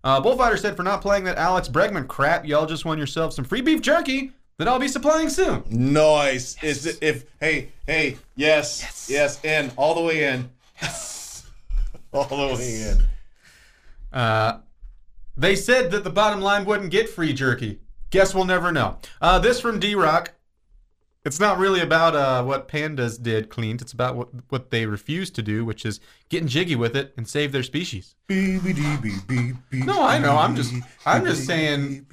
Uh, 0.04 0.20
Bullfighter 0.20 0.58
said 0.58 0.76
for 0.76 0.84
not 0.84 1.02
playing 1.02 1.26
that 1.26 1.38
Alex 1.38 1.68
Bregman 1.68 2.08
crap, 2.08 2.46
y'all 2.46 2.66
just 2.66 2.86
won 2.86 2.98
yourself 2.98 3.34
some 3.34 3.46
free 3.46 3.62
beef 3.62 3.82
jerky 3.82 4.32
that 4.62 4.68
I'll 4.68 4.78
be 4.78 4.88
supplying 4.88 5.28
soon. 5.28 5.64
Noise. 5.72 6.56
Is 6.62 6.86
it 6.86 7.00
if 7.02 7.26
hey, 7.40 7.70
hey, 7.88 8.20
yes, 8.36 9.08
yes, 9.10 9.44
in, 9.44 9.72
all 9.76 9.96
the 9.96 10.02
way 10.02 10.26
in. 10.26 10.52
all 12.14 12.26
the 12.26 12.56
way 12.56 12.82
in. 12.84 13.04
Uh, 14.14 14.60
they 15.36 15.56
said 15.56 15.90
that 15.90 16.04
the 16.04 16.12
bottom 16.12 16.42
line 16.42 16.66
wouldn't 16.66 16.92
get 16.92 17.10
free 17.10 17.34
jerky. 17.34 17.80
Guess 18.12 18.36
we'll 18.36 18.46
never 18.46 18.72
know. 18.72 19.00
Uh, 19.20 19.40
this 19.40 19.60
from 19.60 19.80
D 19.80 19.96
Rock. 19.96 20.34
It's 21.24 21.40
not 21.40 21.60
really 21.60 21.82
about 21.82 22.16
uh, 22.16 22.44
what 22.44 22.68
pandas 22.68 23.22
did 23.22 23.50
cleaned. 23.50 23.82
It's 23.82 23.94
about 23.94 24.16
what, 24.16 24.30
what 24.50 24.72
they 24.72 24.88
refused 24.88 25.36
to 25.36 25.44
do, 25.44 25.64
which 25.64 25.86
is 25.86 26.00
getting 26.30 26.48
jiggy 26.48 26.76
with 26.76 26.96
it 26.96 27.14
and 27.16 27.28
save 27.28 27.52
their 27.52 27.62
species. 27.62 28.16
No, 28.28 30.02
I 30.02 30.18
know. 30.18 30.36
I'm 30.36 30.56
just, 30.56 30.74
I'm 31.06 31.24
just 31.26 31.46
saying. 31.46 32.08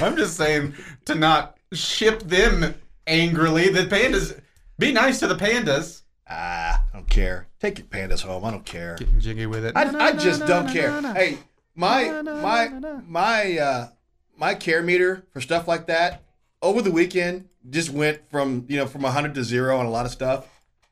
I'm 0.00 0.16
just 0.16 0.36
saying 0.36 0.74
to 1.04 1.14
not 1.14 1.56
ship 1.72 2.20
them 2.22 2.74
angrily. 3.06 3.68
The 3.68 3.82
pandas, 3.82 4.40
be 4.76 4.90
nice 4.90 5.20
to 5.20 5.28
the 5.28 5.36
pandas. 5.36 6.02
Ah, 6.28 6.84
I 6.92 6.96
don't 6.96 7.08
care. 7.08 7.46
Take 7.60 7.78
your 7.78 7.86
pandas 7.86 8.22
home. 8.22 8.44
I 8.44 8.50
don't 8.50 8.64
care. 8.64 8.96
Getting 8.96 9.20
jiggy 9.20 9.46
with 9.46 9.64
it. 9.64 9.76
I, 9.76 10.08
I 10.08 10.12
just 10.12 10.46
don't 10.46 10.68
care. 10.68 11.00
Hey, 11.12 11.38
my 11.74 12.22
my 12.22 12.68
my 13.06 13.58
uh 13.58 13.88
my 14.36 14.54
care 14.54 14.82
meter 14.82 15.24
for 15.32 15.40
stuff 15.40 15.66
like 15.68 15.86
that 15.86 16.22
over 16.62 16.82
the 16.82 16.90
weekend 16.90 17.48
just 17.70 17.90
went 17.90 18.20
from 18.30 18.64
you 18.68 18.76
know 18.76 18.86
from 18.86 19.02
100 19.02 19.34
to 19.34 19.44
zero 19.44 19.78
on 19.78 19.86
a 19.86 19.90
lot 19.90 20.06
of 20.06 20.12
stuff, 20.12 20.48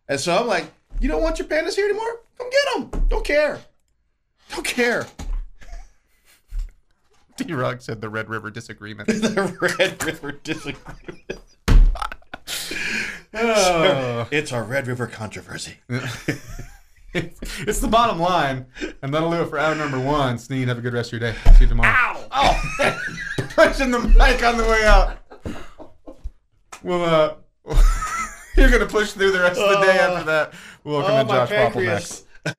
and 0.08 0.18
so 0.18 0.36
I'm 0.36 0.46
like, 0.46 0.66
you 1.00 1.08
don't 1.08 1.22
want 1.22 1.38
your 1.38 1.48
pandas 1.48 1.74
here 1.74 1.86
anymore? 1.86 2.20
Come 2.38 2.50
get 2.50 2.92
them. 2.92 3.06
Don't 3.08 3.24
care. 3.24 3.60
Don't 4.50 4.64
care. 4.64 5.06
D 7.36 7.52
Rock 7.52 7.80
said 7.80 8.00
the 8.00 8.08
Red 8.08 8.28
River 8.28 8.50
disagreement. 8.50 9.08
the 9.08 9.74
Red 9.78 10.04
River 10.04 10.32
disagreement. 10.32 10.78
Oh. 13.34 14.28
It's 14.30 14.52
our 14.52 14.62
Red 14.62 14.86
River 14.86 15.06
controversy. 15.06 15.76
It's, 17.14 17.40
it's 17.60 17.78
the 17.80 17.88
bottom 17.88 18.18
line, 18.18 18.66
and 19.02 19.12
that'll 19.12 19.30
do 19.30 19.42
it 19.42 19.48
for 19.48 19.58
hour 19.58 19.74
number 19.74 20.00
one. 20.00 20.38
Snead, 20.38 20.68
have 20.68 20.78
a 20.78 20.80
good 20.80 20.94
rest 20.94 21.12
of 21.12 21.20
your 21.20 21.32
day. 21.32 21.38
See 21.58 21.64
you 21.64 21.68
tomorrow. 21.68 21.90
Ow! 21.92 22.28
Oh, 22.32 22.98
punching 23.56 23.90
the 23.90 23.98
mic 24.00 24.42
on 24.42 24.56
the 24.56 24.64
way 24.64 24.84
out. 24.84 25.18
Well, 26.82 27.38
uh, 27.66 27.74
you're 28.56 28.70
gonna 28.70 28.86
push 28.86 29.12
through 29.12 29.32
the 29.32 29.40
rest 29.40 29.60
of 29.60 29.68
the 29.78 29.84
day 29.86 29.98
after 29.98 30.24
that. 30.24 30.54
Welcome 30.84 31.14
Oh, 31.14 31.22
to 31.22 31.28
Josh 31.28 31.48
Faupel 31.50 31.56
pancreas. 31.72 32.24
next. 32.44 32.56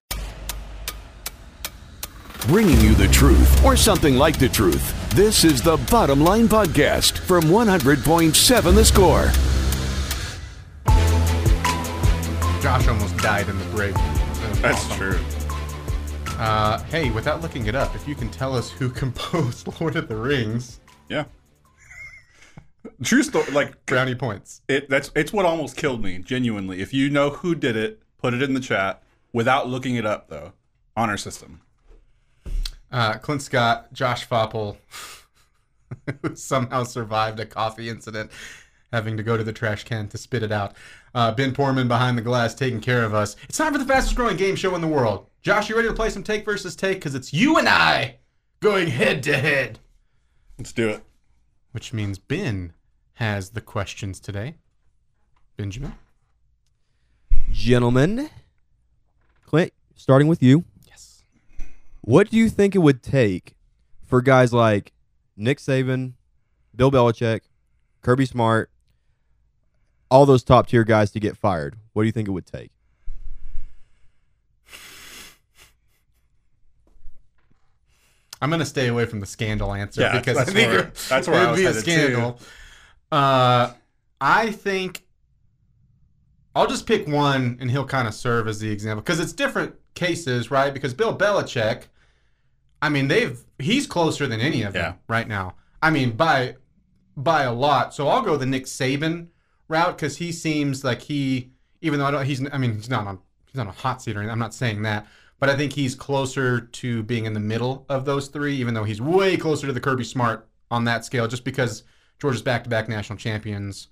Bringing 2.48 2.80
you 2.82 2.94
the 2.94 3.08
truth, 3.08 3.63
or 3.66 3.76
something 3.78 4.16
like 4.18 4.38
the 4.38 4.50
truth. 4.50 4.94
This 5.16 5.44
is 5.46 5.62
the 5.62 5.78
Bottom 5.89 6.20
Line 6.22 6.48
Podcast 6.50 7.18
from 7.20 7.44
100.7 7.46 8.76
The 8.76 8.84
Score. 8.86 9.32
Josh 12.62 12.88
almost 12.88 13.16
died 13.18 13.48
in 13.50 13.58
the 13.60 13.66
break. 13.66 13.96
That's 14.63 14.95
true. 14.95 15.19
Uh, 16.39 16.82
hey, 16.84 17.12
without 17.12 17.41
looking 17.41 17.67
it 17.67 17.76
up, 17.76 17.93
if 17.95 18.08
you 18.08 18.15
can 18.15 18.30
tell 18.30 18.56
us 18.56 18.71
who 18.71 18.89
composed 19.04 19.67
Lord 19.82 19.97
of 19.97 20.08
the 20.08 20.15
Rings, 20.15 20.80
Yeah. 21.10 21.26
True 23.04 23.23
story. 23.23 23.52
Like 23.52 23.86
brownie 23.86 24.15
points. 24.15 24.62
it. 24.69 24.89
That's 24.89 25.12
it's 25.15 25.34
what 25.34 25.45
almost 25.45 25.76
killed 25.76 26.02
me. 26.02 26.19
Genuinely. 26.19 26.82
If 26.82 26.93
you 26.93 27.10
know 27.10 27.30
who 27.32 27.56
did 27.56 27.76
it, 27.76 28.02
put 28.17 28.34
it 28.34 28.41
in 28.41 28.54
the 28.54 28.62
chat 28.62 29.04
without 29.34 29.67
looking 29.67 29.95
it 29.95 30.06
up 30.06 30.30
though. 30.30 30.54
honor 30.95 31.17
system. 31.17 31.60
Uh, 32.89 33.15
Clint 33.15 33.41
Scott, 33.41 33.91
Josh 33.91 34.26
Faupel, 34.28 34.78
who 36.21 36.36
somehow 36.38 36.84
survived 36.84 37.39
a 37.41 37.45
coffee 37.45 37.89
incident, 37.89 38.32
having 38.93 39.17
to 39.17 39.23
go 39.23 39.36
to 39.36 39.43
the 39.43 39.54
trash 39.54 39.84
can 39.84 40.08
to 40.08 40.17
spit 40.17 40.41
it 40.41 40.54
out. 40.54 40.73
Uh, 41.13 41.32
ben 41.32 41.54
Portman 41.54 41.88
behind 41.88 42.17
the 42.17 42.21
glass 42.21 42.56
taking 42.56 42.82
care 42.82 43.04
of 43.04 43.13
us. 43.13 43.36
It's 43.47 43.58
time 43.58 43.71
for 43.71 43.78
the 43.78 43.86
fastest 43.86 44.15
growing 44.15 44.38
game 44.38 44.56
show 44.56 44.73
in 44.76 44.82
the 44.82 44.88
world. 44.88 45.28
Josh, 45.41 45.69
you 45.69 45.76
ready 45.76 45.88
to 45.88 45.93
play 45.93 46.10
some 46.10 46.23
take 46.23 46.45
versus 46.45 46.76
take? 46.76 46.97
Because 46.97 47.15
it's 47.15 47.34
you 47.34 47.58
and 47.58 47.69
I 47.69 48.17
going 48.62 48.88
head 48.88 49.21
to 49.23 49.38
head. 49.38 49.80
Let's 50.58 50.71
do 50.71 50.89
it. 50.89 51.04
Which 51.71 51.93
means 51.93 52.17
Ben 52.17 52.73
has 53.15 53.52
the 53.52 53.62
questions 53.62 54.19
today. 54.19 54.56
Benjamin? 55.58 55.93
Gentlemen, 57.52 58.30
Clint, 59.45 59.73
starting 59.95 60.28
with 60.28 60.41
you. 60.41 60.63
Yes. 60.88 61.23
What 62.02 62.32
do 62.32 62.38
you 62.38 62.49
think 62.49 62.73
it 62.73 62.80
would 62.80 63.04
take 63.04 63.56
for 64.04 64.21
guys 64.21 64.54
like 64.54 64.93
Nick 65.38 65.60
Saban, 65.60 66.13
Bill 66.76 66.89
Belichick, 66.89 67.41
Kirby 68.02 68.26
Smart, 68.26 68.71
all 70.13 70.28
those 70.28 70.43
top 70.43 70.67
tier 70.67 70.84
guys 70.84 71.10
to 71.10 71.19
get 71.19 71.36
fired? 71.36 71.76
What 71.93 72.04
do 72.04 72.06
you 72.06 72.12
think 72.12 72.28
it 72.28 72.32
would 72.32 72.45
take? 72.45 72.69
I'm 78.41 78.49
gonna 78.49 78.65
stay 78.65 78.88
away 78.89 79.06
from 79.06 79.19
the 79.21 79.26
scandal 79.26 79.73
answer 79.73 80.02
Yeah, 80.02 80.19
because 80.19 80.38
I 80.38 80.41
it's 80.41 80.52
think 80.52 80.93
that's 81.08 81.28
where 81.28 81.41
it 81.41 81.45
I 81.47 81.52
would 81.52 81.52
was 81.52 81.60
be 81.62 81.65
a 81.65 81.73
scandal. 81.73 82.39
Uh, 83.12 83.71
I 84.19 84.52
think 84.52 85.04
I'll 86.56 86.67
just 86.67 86.86
pick 86.86 87.08
one, 87.08 87.58
and 87.62 87.71
he'll 87.71 87.86
kind 87.86 88.08
of 88.08 88.13
serve 88.13 88.47
as 88.47 88.60
the 88.60 88.69
example 88.69 89.02
because 89.02 89.19
it's 89.19 89.34
different 89.34 89.76
cases, 89.95 90.52
right? 90.52 90.73
Because 90.73 90.93
Bill 90.93 91.17
Belichick, 91.17 91.84
I 92.82 92.89
mean, 92.89 93.08
they've 93.08 93.39
he's 93.60 93.88
closer 93.88 94.28
than 94.28 94.41
any 94.41 94.63
of 94.63 94.73
them 94.73 94.82
Yeah. 94.93 94.93
right 95.08 95.28
now. 95.28 95.56
I 95.82 95.89
mean, 95.89 96.12
by 96.12 96.56
by 97.15 97.43
a 97.43 97.54
lot. 97.54 97.93
So 97.93 98.08
I'll 98.10 98.23
go 98.23 98.36
the 98.36 98.45
Nick 98.45 98.65
Saban 98.65 99.28
route 99.73 99.97
because 99.97 100.17
he 100.17 100.31
seems 100.31 100.83
like 100.83 101.01
he, 101.01 101.51
even 101.81 101.99
though 101.99 102.05
I 102.05 102.12
don't, 102.12 102.25
he's, 102.25 102.41
I 102.53 102.57
mean, 102.57 102.75
he's 102.75 102.89
not 102.89 103.05
on, 103.07 103.19
he's 103.47 103.55
not 103.55 103.67
a 103.67 103.71
hot 103.71 104.01
seat 104.01 104.15
or 104.15 104.19
anything. 104.19 104.31
I'm 104.31 104.39
not 104.39 104.53
saying 104.53 104.83
that, 104.83 105.07
but 105.39 105.49
I 105.49 105.57
think 105.57 105.73
he's 105.73 105.95
closer 105.95 106.62
to 106.62 107.03
being 107.03 107.25
in 107.25 107.33
the 107.33 107.39
middle 107.39 107.86
of 107.89 108.05
those 108.05 108.29
three, 108.29 108.55
even 108.55 108.73
though 108.73 108.86
he's 108.86 109.01
way 109.01 109.36
closer 109.36 109.67
to 109.67 109.73
the 109.73 109.81
Kirby 109.81 110.05
Smart 110.05 110.47
on 110.71 110.86
that 110.86 111.03
scale, 111.03 111.27
just 111.27 111.43
because 111.43 111.83
Georgia's 112.19 112.41
back-to-back 112.41 112.88
national 112.88 113.17
champions, 113.17 113.88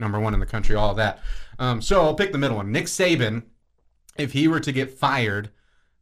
number 0.00 0.18
one 0.18 0.34
in 0.34 0.40
the 0.40 0.46
country, 0.46 0.74
all 0.74 0.90
of 0.90 0.96
that. 0.96 1.20
Um, 1.58 1.80
so 1.80 2.02
I'll 2.02 2.14
pick 2.14 2.32
the 2.32 2.38
middle 2.38 2.56
one. 2.56 2.72
Nick 2.72 2.86
Saban, 2.86 3.44
if 4.16 4.32
he 4.32 4.48
were 4.48 4.60
to 4.60 4.72
get 4.72 4.90
fired, 4.90 5.50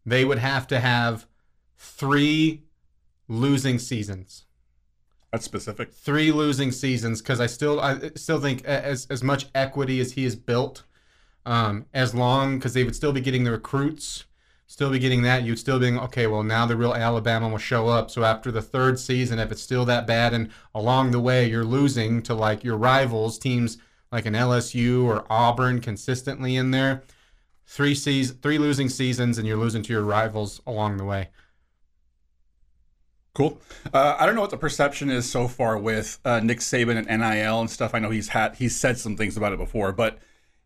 they 0.06 0.24
would 0.24 0.38
have 0.38 0.66
to 0.68 0.80
have 0.80 1.26
three 1.76 2.62
losing 3.28 3.78
seasons 3.78 4.43
That's 5.34 5.46
specific. 5.46 5.92
three 5.92 6.30
losing 6.30 6.70
seasons 6.70 7.20
because 7.20 7.40
I 7.40 7.46
still 7.46 7.80
I 7.80 8.12
still 8.14 8.40
think 8.40 8.64
as 8.64 9.08
as 9.10 9.20
much 9.20 9.46
equity 9.52 9.98
as 9.98 10.12
he 10.12 10.22
has 10.22 10.36
built, 10.36 10.84
um, 11.44 11.86
as 11.92 12.14
long 12.14 12.56
because 12.56 12.72
they 12.72 12.84
would 12.84 12.94
still 12.94 13.12
be 13.12 13.20
getting 13.20 13.42
the 13.42 13.50
recruits, 13.50 14.26
still 14.68 14.90
be 14.92 15.00
getting 15.00 15.22
that. 15.22 15.42
You'd 15.42 15.58
still 15.58 15.80
being 15.80 15.98
okay. 15.98 16.28
Well, 16.28 16.44
now 16.44 16.66
the 16.66 16.76
real 16.76 16.94
Alabama 16.94 17.48
will 17.48 17.58
show 17.58 17.88
up. 17.88 18.12
So 18.12 18.22
after 18.22 18.52
the 18.52 18.62
third 18.62 19.00
season, 19.00 19.40
if 19.40 19.50
it's 19.50 19.60
still 19.60 19.84
that 19.86 20.06
bad, 20.06 20.34
and 20.34 20.50
along 20.72 21.10
the 21.10 21.18
way 21.18 21.50
you're 21.50 21.64
losing 21.64 22.22
to 22.22 22.34
like 22.34 22.62
your 22.62 22.76
rivals 22.76 23.36
teams 23.36 23.78
like 24.12 24.26
an 24.26 24.34
LSU 24.34 25.02
or 25.02 25.26
Auburn 25.28 25.80
consistently 25.80 26.54
in 26.54 26.70
there, 26.70 27.02
three 27.66 27.96
seas 27.96 28.30
three 28.30 28.58
losing 28.58 28.88
seasons, 28.88 29.36
and 29.36 29.48
you're 29.48 29.56
losing 29.56 29.82
to 29.82 29.92
your 29.92 30.02
rivals 30.02 30.60
along 30.64 30.98
the 30.98 31.04
way. 31.04 31.30
Cool. 33.34 33.60
Uh, 33.92 34.16
I 34.18 34.26
don't 34.26 34.36
know 34.36 34.40
what 34.40 34.50
the 34.50 34.56
perception 34.56 35.10
is 35.10 35.28
so 35.28 35.48
far 35.48 35.76
with 35.76 36.20
uh, 36.24 36.38
Nick 36.38 36.60
Saban 36.60 36.96
and 36.96 37.20
NIL 37.20 37.60
and 37.60 37.68
stuff. 37.68 37.92
I 37.92 37.98
know 37.98 38.10
he's 38.10 38.28
had 38.28 38.54
he's 38.54 38.76
said 38.76 38.96
some 38.96 39.16
things 39.16 39.36
about 39.36 39.52
it 39.52 39.58
before, 39.58 39.92
but 39.92 40.18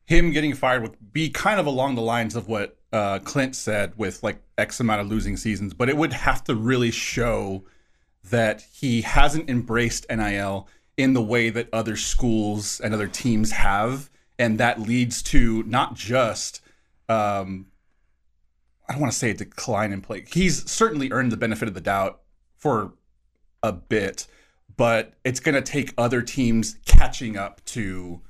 him 0.04 0.30
getting 0.32 0.54
fired 0.54 0.82
would 0.82 1.12
be 1.12 1.30
kind 1.30 1.58
of 1.58 1.66
along 1.66 1.94
the 1.94 2.02
lines 2.02 2.36
of 2.36 2.46
what 2.46 2.76
uh, 2.92 3.20
Clint 3.20 3.56
said 3.56 3.94
with 3.96 4.22
like 4.22 4.42
X 4.58 4.80
amount 4.80 5.00
of 5.00 5.08
losing 5.08 5.38
seasons. 5.38 5.72
But 5.72 5.88
it 5.88 5.96
would 5.96 6.12
have 6.12 6.44
to 6.44 6.54
really 6.54 6.90
show 6.90 7.64
that 8.24 8.62
he 8.70 9.00
hasn't 9.00 9.48
embraced 9.48 10.04
NIL 10.10 10.68
in 10.98 11.14
the 11.14 11.22
way 11.22 11.48
that 11.48 11.68
other 11.72 11.96
schools 11.96 12.80
and 12.80 12.92
other 12.92 13.08
teams 13.08 13.52
have, 13.52 14.10
and 14.38 14.58
that 14.58 14.78
leads 14.78 15.22
to 15.22 15.62
not 15.62 15.94
just 15.94 16.60
um, 17.08 17.68
I 18.88 18.92
don't 18.92 19.00
want 19.00 19.12
to 19.12 19.18
say 19.18 19.30
a 19.30 19.34
decline 19.34 19.92
in 19.92 20.02
play. 20.02 20.24
He's 20.30 20.70
certainly 20.70 21.10
earned 21.12 21.32
the 21.32 21.36
benefit 21.38 21.68
of 21.68 21.72
the 21.74 21.80
doubt 21.80 22.20
for 22.58 22.92
a 23.62 23.72
bit, 23.72 24.26
but 24.76 25.14
it's 25.24 25.40
going 25.40 25.54
to 25.54 25.62
take 25.62 25.92
other 25.96 26.22
teams 26.22 26.76
catching 26.84 27.36
up 27.36 27.64
to. 27.66 28.20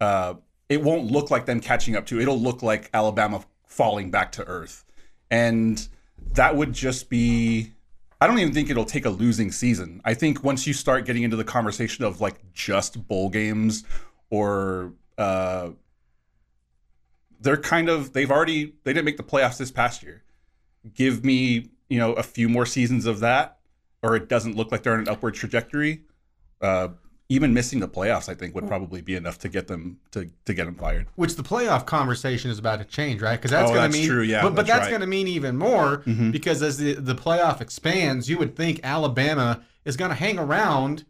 Uh, 0.00 0.34
it 0.68 0.82
won't 0.82 1.10
look 1.10 1.30
like 1.30 1.46
them 1.46 1.60
catching 1.60 1.96
up 1.96 2.06
to. 2.06 2.20
It'll 2.20 2.40
look 2.40 2.62
like 2.62 2.88
Alabama 2.94 3.44
falling 3.66 4.10
back 4.10 4.32
to 4.32 4.44
earth, 4.44 4.84
and 5.30 5.86
that 6.34 6.56
would 6.56 6.72
just 6.72 7.10
be. 7.10 7.72
I 8.20 8.28
don't 8.28 8.38
even 8.38 8.54
think 8.54 8.70
it'll 8.70 8.84
take 8.84 9.04
a 9.04 9.10
losing 9.10 9.50
season. 9.50 10.00
I 10.04 10.14
think 10.14 10.44
once 10.44 10.64
you 10.66 10.72
start 10.72 11.04
getting 11.06 11.24
into 11.24 11.36
the 11.36 11.44
conversation 11.44 12.04
of 12.04 12.20
like 12.20 12.52
just 12.52 13.08
bowl 13.08 13.28
games 13.28 13.82
or 14.30 14.92
uh, 15.18 15.70
they're 17.40 17.56
kind 17.56 17.88
of 17.88 18.12
they've 18.12 18.30
already 18.30 18.74
they 18.84 18.92
didn't 18.92 19.04
make 19.04 19.16
the 19.16 19.22
playoffs 19.22 19.58
this 19.58 19.70
past 19.70 20.02
year. 20.02 20.22
Give 20.94 21.24
me 21.24 21.70
you 21.88 21.98
know 21.98 22.12
a 22.14 22.22
few 22.22 22.48
more 22.48 22.64
seasons 22.64 23.06
of 23.06 23.20
that, 23.20 23.58
or 24.02 24.16
it 24.16 24.28
doesn't 24.28 24.56
look 24.56 24.72
like 24.72 24.82
they're 24.82 24.94
on 24.94 25.00
an 25.00 25.08
upward 25.08 25.34
trajectory. 25.34 26.02
Uh, 26.60 26.88
even 27.28 27.54
missing 27.54 27.80
the 27.80 27.88
playoffs, 27.88 28.28
I 28.28 28.34
think, 28.34 28.54
would 28.54 28.66
probably 28.68 29.00
be 29.00 29.14
enough 29.14 29.38
to 29.38 29.48
get 29.48 29.66
them 29.66 29.98
to 30.10 30.28
to 30.44 30.52
get 30.54 30.66
them 30.66 30.74
fired. 30.74 31.06
Which 31.16 31.36
the 31.36 31.42
playoff 31.42 31.86
conversation 31.86 32.50
is 32.50 32.58
about 32.58 32.78
to 32.80 32.84
change, 32.84 33.22
right? 33.22 33.36
Because 33.36 33.52
that's 33.52 33.70
Oh, 33.70 33.74
going 33.74 33.90
to 33.90 33.96
mean, 33.98 34.06
true, 34.08 34.22
yeah, 34.22 34.42
but, 34.42 34.50
but 34.54 34.66
that's 34.66 34.68
that's 34.68 34.80
right. 34.86 34.90
going 34.90 35.00
to 35.00 35.06
mean 35.06 35.28
even 35.28 35.56
more 35.56 35.98
Mhm. 36.06 36.30
because 36.30 36.62
as 36.62 36.76
the 36.78 36.94
the 36.94 37.14
playoff 37.14 37.60
expands, 37.60 38.28
you 38.28 38.36
would 38.38 38.54
think 38.54 38.80
Alabama 38.84 39.62
is 39.84 39.96
going 39.96 40.10
to 40.10 40.14
hang 40.14 40.38
around 40.38 41.04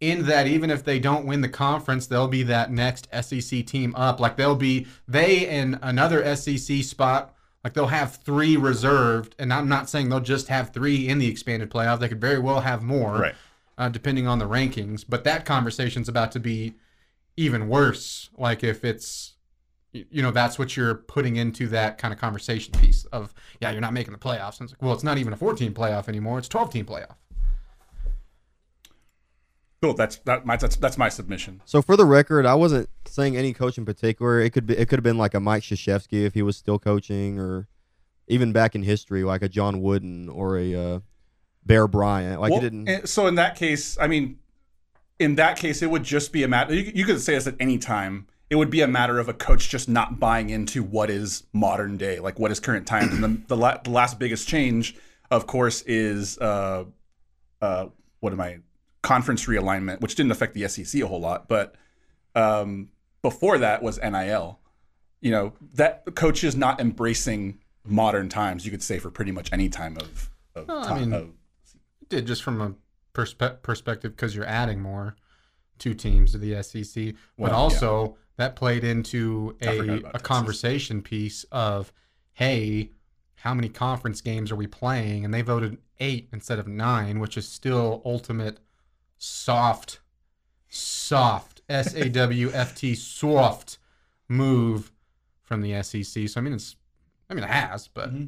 in 0.00 0.26
that 0.26 0.46
even 0.46 0.70
if 0.70 0.84
they 0.84 0.98
don't 0.98 1.24
win 1.24 1.40
the 1.40 1.48
conference, 1.48 2.06
they'll 2.08 2.28
be 2.28 2.42
that 2.42 2.70
next 2.70 3.08
SEC 3.10 3.62
team 3.62 3.94
up. 3.94 4.20
Like 4.20 4.36
they'll 4.36 4.56
be 4.56 4.86
they 5.08 5.46
and 5.48 5.78
another 5.82 6.22
SEC 6.36 6.82
spot. 6.84 7.34
Like 7.64 7.72
they'll 7.72 7.86
have 7.86 8.16
three 8.16 8.56
reserved, 8.58 9.34
and 9.38 9.52
I'm 9.52 9.68
not 9.68 9.88
saying 9.88 10.10
they'll 10.10 10.20
just 10.20 10.48
have 10.48 10.70
three 10.74 11.08
in 11.08 11.18
the 11.18 11.26
expanded 11.28 11.70
playoff. 11.70 11.98
They 11.98 12.08
could 12.08 12.20
very 12.20 12.38
well 12.38 12.60
have 12.60 12.82
more, 12.82 13.18
Right. 13.18 13.34
uh, 13.78 13.88
depending 13.88 14.26
on 14.26 14.38
the 14.38 14.46
rankings. 14.46 15.02
But 15.08 15.24
that 15.24 15.46
conversation's 15.46 16.08
about 16.08 16.30
to 16.32 16.40
be 16.40 16.74
even 17.38 17.68
worse. 17.68 18.28
Like 18.36 18.62
if 18.62 18.84
it's, 18.84 19.32
you 19.92 20.20
know, 20.22 20.30
that's 20.30 20.58
what 20.58 20.76
you're 20.76 20.94
putting 20.94 21.36
into 21.36 21.66
that 21.68 21.96
kind 21.98 22.12
of 22.12 22.20
conversation 22.20 22.74
piece 22.74 23.06
of, 23.06 23.32
yeah, 23.60 23.70
you're 23.70 23.80
not 23.80 23.92
making 23.94 24.12
the 24.12 24.18
playoffs. 24.18 24.60
And 24.60 24.68
it's 24.68 24.72
like, 24.72 24.82
well, 24.82 24.92
it's 24.92 25.02
not 25.04 25.16
even 25.18 25.32
a 25.32 25.36
14 25.36 25.72
playoff 25.72 26.06
anymore. 26.08 26.38
It's 26.38 26.48
12 26.48 26.70
team 26.70 26.84
playoff. 26.84 27.16
Cool. 29.84 29.92
That's 29.92 30.16
that. 30.20 30.46
My, 30.46 30.56
that's 30.56 30.76
that's 30.76 30.96
my 30.96 31.10
submission. 31.10 31.60
So 31.66 31.82
for 31.82 31.94
the 31.94 32.06
record, 32.06 32.46
I 32.46 32.54
wasn't 32.54 32.88
saying 33.06 33.36
any 33.36 33.52
coach 33.52 33.76
in 33.76 33.84
particular. 33.84 34.40
It 34.40 34.50
could 34.54 34.66
be 34.66 34.74
it 34.78 34.88
could 34.88 34.98
have 34.98 35.04
been 35.04 35.18
like 35.18 35.34
a 35.34 35.40
Mike 35.40 35.62
Krzyzewski 35.62 36.24
if 36.24 36.32
he 36.32 36.40
was 36.40 36.56
still 36.56 36.78
coaching, 36.78 37.38
or 37.38 37.68
even 38.26 38.50
back 38.50 38.74
in 38.74 38.82
history, 38.82 39.24
like 39.24 39.42
a 39.42 39.48
John 39.48 39.82
Wooden 39.82 40.30
or 40.30 40.56
a 40.56 40.74
uh, 40.74 41.00
Bear 41.66 41.86
Bryant. 41.86 42.40
Like 42.40 42.50
Well, 42.50 42.60
it 42.60 42.70
didn't. 42.70 43.08
so 43.08 43.26
in 43.26 43.34
that 43.34 43.56
case, 43.56 43.98
I 44.00 44.06
mean, 44.06 44.38
in 45.18 45.34
that 45.34 45.58
case, 45.58 45.82
it 45.82 45.90
would 45.90 46.02
just 46.02 46.32
be 46.32 46.44
a 46.44 46.48
matter. 46.48 46.74
You, 46.74 46.90
you 46.94 47.04
could 47.04 47.20
say 47.20 47.34
this 47.34 47.46
at 47.46 47.56
any 47.60 47.76
time. 47.76 48.26
It 48.48 48.56
would 48.56 48.70
be 48.70 48.80
a 48.80 48.88
matter 48.88 49.18
of 49.18 49.28
a 49.28 49.34
coach 49.34 49.68
just 49.68 49.86
not 49.86 50.18
buying 50.18 50.48
into 50.48 50.82
what 50.82 51.10
is 51.10 51.42
modern 51.52 51.98
day, 51.98 52.20
like 52.20 52.38
what 52.38 52.50
is 52.50 52.58
current 52.58 52.86
times. 52.86 53.12
and 53.12 53.22
the 53.22 53.42
the, 53.48 53.56
la- 53.56 53.76
the 53.84 53.90
last 53.90 54.18
biggest 54.18 54.48
change, 54.48 54.96
of 55.30 55.46
course, 55.46 55.82
is 55.82 56.38
uh, 56.38 56.84
uh, 57.60 57.86
what 58.20 58.32
am 58.32 58.40
I? 58.40 58.60
Conference 59.04 59.44
realignment, 59.44 60.00
which 60.00 60.14
didn't 60.14 60.32
affect 60.32 60.54
the 60.54 60.66
SEC 60.66 61.02
a 61.02 61.06
whole 61.06 61.20
lot, 61.20 61.46
but 61.46 61.74
um, 62.34 62.88
before 63.20 63.58
that 63.58 63.82
was 63.82 64.00
NIL. 64.02 64.58
You 65.20 65.30
know 65.30 65.52
that 65.74 66.04
coaches 66.14 66.56
not 66.56 66.80
embracing 66.80 67.60
modern 67.84 68.28
times. 68.28 68.64
You 68.64 68.70
could 68.70 68.82
say 68.82 68.98
for 68.98 69.10
pretty 69.10 69.30
much 69.30 69.50
any 69.52 69.68
time 69.68 69.96
of. 69.98 70.30
of, 70.54 70.66
Well, 70.68 70.78
I 70.78 70.88
time, 70.88 71.00
mean, 71.00 71.12
of 71.12 71.28
Did 72.08 72.26
just 72.26 72.42
from 72.42 72.60
a 72.60 72.74
perspe- 73.12 73.62
perspective 73.62 74.16
because 74.16 74.34
you're 74.34 74.46
adding 74.46 74.80
more 74.80 75.16
two 75.78 75.94
teams 75.94 76.32
to 76.32 76.38
the 76.38 76.62
SEC, 76.62 77.14
but 77.14 77.14
Well, 77.36 77.54
also 77.54 78.16
that 78.36 78.56
played 78.56 78.84
into 78.84 79.56
a, 79.60 80.02
a 80.14 80.18
conversation 80.18 81.02
piece 81.02 81.44
of, 81.52 81.92
hey, 82.32 82.90
how 83.36 83.54
many 83.54 83.68
conference 83.68 84.20
games 84.20 84.50
are 84.50 84.56
we 84.56 84.66
playing? 84.66 85.24
And 85.24 85.32
they 85.32 85.42
voted 85.42 85.78
eight 86.00 86.28
instead 86.32 86.58
of 86.58 86.66
nine, 86.66 87.20
which 87.20 87.36
is 87.36 87.46
still 87.46 88.02
ultimate 88.04 88.58
soft, 89.18 90.00
soft 90.68 91.62
S 91.68 91.94
A 91.94 92.08
W 92.08 92.50
F 92.52 92.74
T 92.74 92.94
soft 92.94 93.78
move 94.28 94.92
from 95.42 95.62
the 95.62 95.82
SEC. 95.82 96.28
So 96.28 96.40
I 96.40 96.42
mean, 96.42 96.54
it's, 96.54 96.76
I 97.28 97.34
mean, 97.34 97.44
it 97.44 97.50
has, 97.50 97.88
but 97.88 98.10
Mm-hmm. 98.10 98.24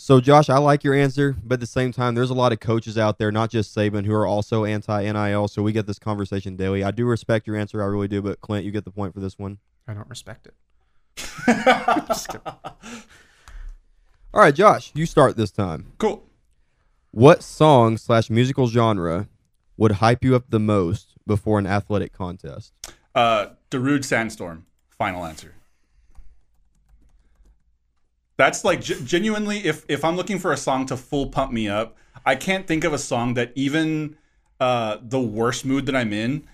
So 0.00 0.20
Josh, 0.20 0.48
I 0.48 0.58
like 0.58 0.84
your 0.84 0.94
answer, 0.94 1.34
but 1.42 1.54
at 1.54 1.60
the 1.60 1.66
same 1.66 1.90
time, 1.90 2.14
there's 2.14 2.30
a 2.30 2.34
lot 2.34 2.52
of 2.52 2.60
coaches 2.60 2.96
out 2.96 3.18
there, 3.18 3.32
not 3.32 3.50
just 3.50 3.76
Saban, 3.76 4.06
who 4.06 4.14
are 4.14 4.28
also 4.28 4.64
anti 4.64 5.02
NIL. 5.10 5.48
So 5.48 5.60
we 5.60 5.72
get 5.72 5.88
this 5.88 5.98
conversation 5.98 6.54
daily. 6.54 6.84
I 6.84 6.92
do 6.92 7.04
respect 7.04 7.48
your 7.48 7.56
answer, 7.56 7.82
I 7.82 7.86
really 7.86 8.06
do. 8.06 8.22
But 8.22 8.40
Clint, 8.40 8.64
you 8.64 8.70
get 8.70 8.84
the 8.84 8.92
point 8.92 9.12
for 9.12 9.18
this 9.18 9.40
one. 9.40 9.58
I 9.88 9.94
don't 9.94 10.08
respect 10.08 10.46
it. 10.46 10.54
All 14.32 14.40
right, 14.40 14.54
Josh, 14.54 14.92
you 14.94 15.04
start 15.04 15.36
this 15.36 15.50
time. 15.50 15.92
cool. 15.98 16.24
What 17.10 17.42
song 17.42 17.96
slash 17.96 18.30
musical 18.30 18.68
genre 18.68 19.26
would 19.78 19.92
hype 19.92 20.22
you 20.22 20.36
up 20.36 20.50
the 20.50 20.60
most 20.60 21.14
before 21.26 21.58
an 21.58 21.66
athletic 21.66 22.12
contest? 22.12 22.74
Uh, 23.14 23.46
Darude 23.70 24.04
Sandstorm. 24.04 24.66
Final 24.90 25.24
answer. 25.24 25.54
That's 28.36 28.64
like 28.64 28.80
ge- 28.80 29.02
genuinely, 29.04 29.64
if 29.64 29.84
if 29.88 30.04
I'm 30.04 30.16
looking 30.16 30.38
for 30.38 30.52
a 30.52 30.56
song 30.56 30.86
to 30.86 30.96
full 30.96 31.28
pump 31.28 31.52
me 31.52 31.68
up, 31.68 31.96
I 32.26 32.36
can't 32.36 32.66
think 32.66 32.84
of 32.84 32.92
a 32.92 32.98
song 32.98 33.34
that 33.34 33.52
even 33.54 34.16
uh, 34.60 34.98
the 35.00 35.20
worst 35.20 35.64
mood 35.64 35.86
that 35.86 35.96
I'm 35.96 36.12
in, 36.12 36.46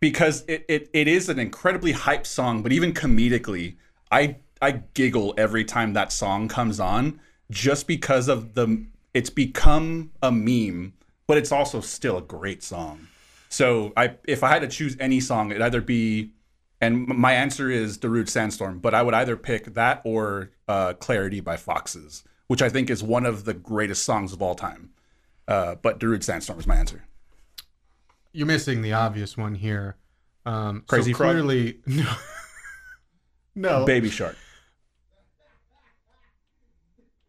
because 0.00 0.44
it, 0.48 0.64
it 0.68 0.90
it 0.92 1.06
is 1.06 1.28
an 1.28 1.38
incredibly 1.38 1.92
hype 1.92 2.26
song, 2.26 2.62
but 2.62 2.72
even 2.72 2.92
comedically, 2.92 3.76
I 4.10 4.36
I 4.60 4.82
giggle 4.94 5.34
every 5.36 5.64
time 5.64 5.92
that 5.92 6.12
song 6.12 6.48
comes 6.48 6.80
on, 6.80 7.20
just 7.50 7.86
because 7.86 8.28
of 8.28 8.54
the 8.54 8.84
it's 9.14 9.30
become 9.30 10.10
a 10.22 10.32
meme, 10.32 10.94
but 11.32 11.38
it's 11.38 11.50
also 11.50 11.80
still 11.80 12.18
a 12.18 12.20
great 12.20 12.62
song. 12.62 13.08
So 13.48 13.94
I, 13.96 14.16
if 14.28 14.42
I 14.44 14.50
had 14.50 14.60
to 14.60 14.68
choose 14.68 14.98
any 15.00 15.18
song, 15.18 15.50
it'd 15.50 15.62
either 15.62 15.80
be, 15.80 16.32
and 16.78 17.06
my 17.06 17.32
answer 17.32 17.70
is 17.70 17.96
Darude 17.96 18.28
Sandstorm, 18.28 18.80
but 18.80 18.94
I 18.94 19.02
would 19.02 19.14
either 19.14 19.38
pick 19.38 19.72
that 19.72 20.02
or 20.04 20.50
uh, 20.68 20.92
Clarity 20.92 21.40
by 21.40 21.56
Foxes, 21.56 22.22
which 22.48 22.60
I 22.60 22.68
think 22.68 22.90
is 22.90 23.02
one 23.02 23.24
of 23.24 23.46
the 23.46 23.54
greatest 23.54 24.04
songs 24.04 24.34
of 24.34 24.42
all 24.42 24.54
time. 24.54 24.90
Uh, 25.48 25.76
but 25.76 25.98
Darude 25.98 26.22
Sandstorm 26.22 26.58
is 26.58 26.66
my 26.66 26.76
answer. 26.76 27.02
You're 28.32 28.46
missing 28.46 28.82
the 28.82 28.92
obvious 28.92 29.34
one 29.34 29.54
here. 29.54 29.96
Um, 30.44 30.84
Crazy 30.86 31.14
so 31.14 31.16
clearly, 31.16 31.78
no, 31.86 32.12
no. 33.54 33.86
Baby 33.86 34.10
Shark. 34.10 34.36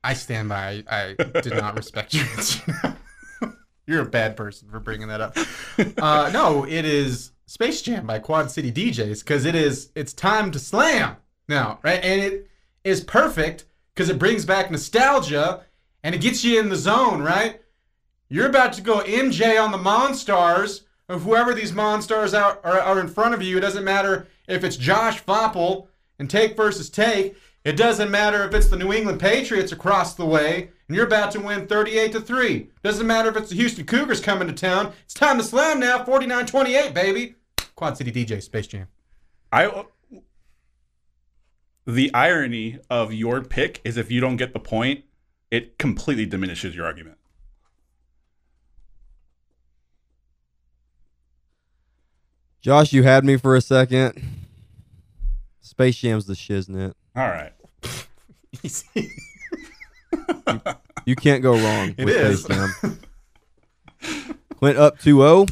I 0.03 0.13
stand 0.13 0.49
by. 0.49 0.83
I, 0.91 1.15
I 1.17 1.39
did 1.39 1.53
not 1.53 1.77
respect 1.77 2.13
your 2.13 2.25
answer. 2.25 2.97
You're 3.85 4.01
a 4.01 4.05
bad 4.05 4.37
person 4.37 4.69
for 4.69 4.79
bringing 4.79 5.07
that 5.09 5.21
up. 5.21 5.37
Uh, 5.97 6.29
no, 6.31 6.65
it 6.65 6.85
is 6.85 7.31
Space 7.47 7.81
Jam 7.81 8.05
by 8.05 8.19
Quad 8.19 8.51
City 8.51 8.71
DJs 8.71 9.23
because 9.23 9.43
it 9.43 9.55
is. 9.55 9.89
It's 9.95 10.13
time 10.13 10.51
to 10.51 10.59
slam 10.59 11.15
now, 11.49 11.79
right? 11.81 11.99
And 12.03 12.21
it 12.21 12.47
is 12.83 13.03
perfect 13.03 13.65
because 13.93 14.07
it 14.07 14.19
brings 14.19 14.45
back 14.45 14.69
nostalgia 14.69 15.61
and 16.03 16.13
it 16.13 16.21
gets 16.21 16.43
you 16.43 16.59
in 16.59 16.69
the 16.69 16.75
zone, 16.75 17.23
right? 17.23 17.59
You're 18.29 18.47
about 18.47 18.73
to 18.73 18.81
go 18.81 18.99
MJ 18.99 19.59
on 19.59 19.71
the 19.71 19.77
Monstars 19.79 20.81
of 21.09 21.23
whoever 21.23 21.53
these 21.53 21.71
Monstars 21.71 22.33
out 22.33 22.61
are, 22.63 22.79
are 22.79 22.99
in 22.99 23.07
front 23.07 23.33
of 23.33 23.41
you. 23.41 23.57
It 23.57 23.61
doesn't 23.61 23.83
matter 23.83 24.27
if 24.47 24.63
it's 24.63 24.77
Josh 24.77 25.23
Faupel 25.23 25.87
and 26.19 26.29
take 26.29 26.55
versus 26.55 26.89
take. 26.89 27.35
It 27.63 27.77
doesn't 27.77 28.11
matter 28.11 28.43
if 28.43 28.53
it's 28.53 28.67
the 28.67 28.77
New 28.77 28.91
England 28.91 29.19
Patriots 29.19 29.71
across 29.71 30.15
the 30.15 30.25
way 30.25 30.69
and 30.93 30.97
you're 30.97 31.07
about 31.07 31.31
to 31.31 31.39
win 31.39 31.65
38 31.65 32.11
to 32.11 32.21
3. 32.21 32.69
Doesn't 32.83 33.07
matter 33.07 33.27
if 33.27 33.35
it's 33.35 33.49
the 33.49 33.55
Houston 33.55 33.83
Cougars 33.83 34.21
coming 34.21 34.47
to 34.47 34.53
town. 34.53 34.93
It's 35.05 35.15
time 35.15 35.39
to 35.39 35.43
slam 35.43 35.79
now, 35.79 36.05
49-28, 36.05 36.93
baby. 36.93 37.33
Quad 37.75 37.97
City 37.97 38.11
DJ 38.11 38.43
Space 38.43 38.67
Jam. 38.67 38.85
I. 39.51 39.85
The 41.87 42.13
irony 42.13 42.77
of 42.91 43.11
your 43.11 43.41
pick 43.41 43.81
is 43.83 43.97
if 43.97 44.11
you 44.11 44.21
don't 44.21 44.37
get 44.37 44.53
the 44.53 44.59
point, 44.59 45.03
it 45.49 45.79
completely 45.79 46.27
diminishes 46.27 46.75
your 46.75 46.85
argument. 46.85 47.17
Josh, 52.61 52.93
you 52.93 53.01
had 53.01 53.25
me 53.25 53.37
for 53.37 53.55
a 53.55 53.61
second. 53.61 54.23
Space 55.59 55.97
Jam's 55.97 56.27
the 56.27 56.35
shiznit. 56.35 56.93
All 57.15 57.27
right. 57.29 57.53
You 61.05 61.15
can't 61.15 61.41
go 61.43 61.53
wrong 61.53 61.95
It 61.97 62.05
with 62.05 62.15
is. 62.15 62.43
Space 62.43 62.57
Jam. 62.57 62.99
Clint 64.57 64.77
up 64.77 64.95
oh. 64.99 65.45
2-0. 65.45 65.49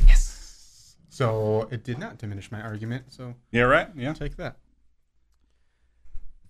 So 1.09 1.67
it 1.71 1.83
did 1.83 1.99
not 1.99 2.17
diminish 2.17 2.51
my 2.51 2.61
argument. 2.61 3.05
So 3.09 3.35
Yeah, 3.51 3.63
right? 3.63 3.89
Yeah. 3.95 4.13
take 4.13 4.37
that. 4.37 4.57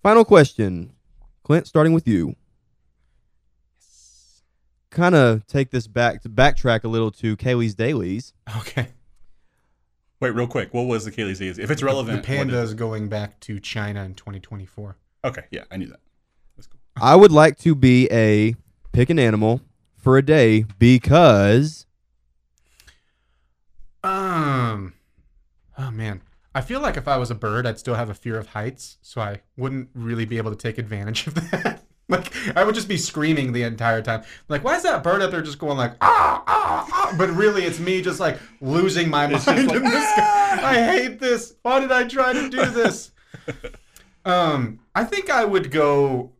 Final 0.02 0.24
question. 0.24 0.92
Clint, 1.42 1.66
starting 1.66 1.92
with 1.92 2.06
you. 2.06 2.36
Kind 4.90 5.14
of 5.14 5.46
take 5.46 5.70
this 5.70 5.86
back 5.86 6.22
to 6.22 6.28
backtrack 6.28 6.84
a 6.84 6.88
little 6.88 7.10
to 7.12 7.36
Kailey's 7.36 7.74
Daily's. 7.74 8.32
Okay. 8.58 8.88
Wait, 10.20 10.30
real 10.30 10.46
quick. 10.46 10.72
What 10.72 10.82
was 10.82 11.04
the 11.04 11.10
Kailey's 11.10 11.40
Days? 11.40 11.58
If 11.58 11.70
it's 11.70 11.82
relevant, 11.82 12.22
The 12.22 12.28
pandas 12.28 12.36
panda 12.36 12.58
is 12.62 12.70
is 12.70 12.74
going 12.74 13.08
back 13.08 13.40
to 13.40 13.58
China 13.58 14.04
in 14.04 14.14
2024. 14.14 14.96
Okay, 15.24 15.44
yeah, 15.50 15.64
I 15.70 15.76
knew 15.78 15.88
that. 15.88 16.00
That's 16.94 17.02
cool. 17.02 17.12
I 17.12 17.16
would 17.16 17.32
like 17.32 17.58
to 17.58 17.74
be 17.74 18.08
a 18.10 18.54
pick 18.92 19.10
an 19.10 19.18
animal 19.18 19.60
for 19.96 20.18
a 20.18 20.22
day 20.22 20.64
because 20.78 21.86
Um, 24.04 24.94
oh 25.78 25.90
man, 25.92 26.22
I 26.54 26.60
feel 26.60 26.80
like 26.80 26.96
if 26.96 27.06
I 27.06 27.16
was 27.16 27.30
a 27.30 27.34
bird, 27.36 27.66
I'd 27.66 27.78
still 27.78 27.94
have 27.94 28.10
a 28.10 28.14
fear 28.14 28.36
of 28.36 28.48
heights, 28.48 28.98
so 29.00 29.20
I 29.20 29.40
wouldn't 29.56 29.90
really 29.94 30.24
be 30.24 30.38
able 30.38 30.50
to 30.50 30.56
take 30.56 30.78
advantage 30.78 31.26
of 31.28 31.34
that. 31.50 31.82
like 32.08 32.32
I 32.56 32.64
would 32.64 32.74
just 32.74 32.88
be 32.88 32.96
screaming 32.96 33.52
the 33.52 33.62
entire 33.62 34.02
time. 34.02 34.24
Like, 34.48 34.64
why 34.64 34.76
is 34.76 34.82
that 34.82 35.02
bird 35.04 35.22
up 35.22 35.30
there 35.30 35.40
just 35.42 35.58
going 35.58 35.76
like 35.78 35.94
ah 36.00 36.42
ah 36.46 36.86
ah? 36.90 37.14
But 37.16 37.30
really, 37.30 37.64
it's 37.64 37.78
me 37.78 38.02
just 38.02 38.18
like 38.18 38.38
losing 38.60 39.08
my 39.08 39.28
mind 39.28 39.70
in 39.70 39.82
the 39.82 40.00
sky. 40.14 40.58
I 40.62 40.74
hate 40.84 41.20
this. 41.20 41.54
Why 41.62 41.78
did 41.80 41.92
I 41.92 42.04
try 42.08 42.32
to 42.32 42.48
do 42.48 42.66
this? 42.66 43.12
um, 44.24 44.80
I 44.94 45.04
think 45.04 45.30
I 45.30 45.44
would 45.44 45.70
go. 45.70 46.32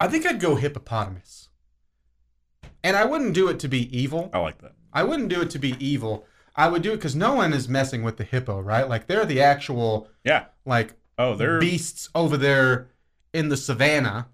I 0.00 0.08
think 0.08 0.26
I'd 0.26 0.40
go 0.40 0.56
hippopotamus. 0.56 1.48
And 2.84 2.96
I 2.96 3.04
wouldn't 3.04 3.34
do 3.34 3.48
it 3.48 3.58
to 3.60 3.68
be 3.68 3.96
evil. 3.96 4.30
I 4.32 4.38
like 4.38 4.58
that. 4.62 4.72
I 4.92 5.02
wouldn't 5.02 5.28
do 5.28 5.40
it 5.40 5.50
to 5.50 5.58
be 5.58 5.74
evil. 5.84 6.24
I 6.54 6.68
would 6.68 6.82
do 6.82 6.92
it 6.92 6.96
because 6.96 7.16
no 7.16 7.34
one 7.34 7.52
is 7.52 7.68
messing 7.68 8.02
with 8.02 8.16
the 8.16 8.24
hippo, 8.24 8.60
right? 8.60 8.88
Like 8.88 9.06
they're 9.06 9.26
the 9.26 9.42
actual 9.42 10.08
Yeah. 10.24 10.46
like 10.64 10.94
Oh, 11.18 11.34
they're 11.34 11.58
beasts 11.58 12.08
over 12.14 12.36
there 12.36 12.90
in 13.32 13.48
the 13.48 13.56
savannah, 13.56 14.28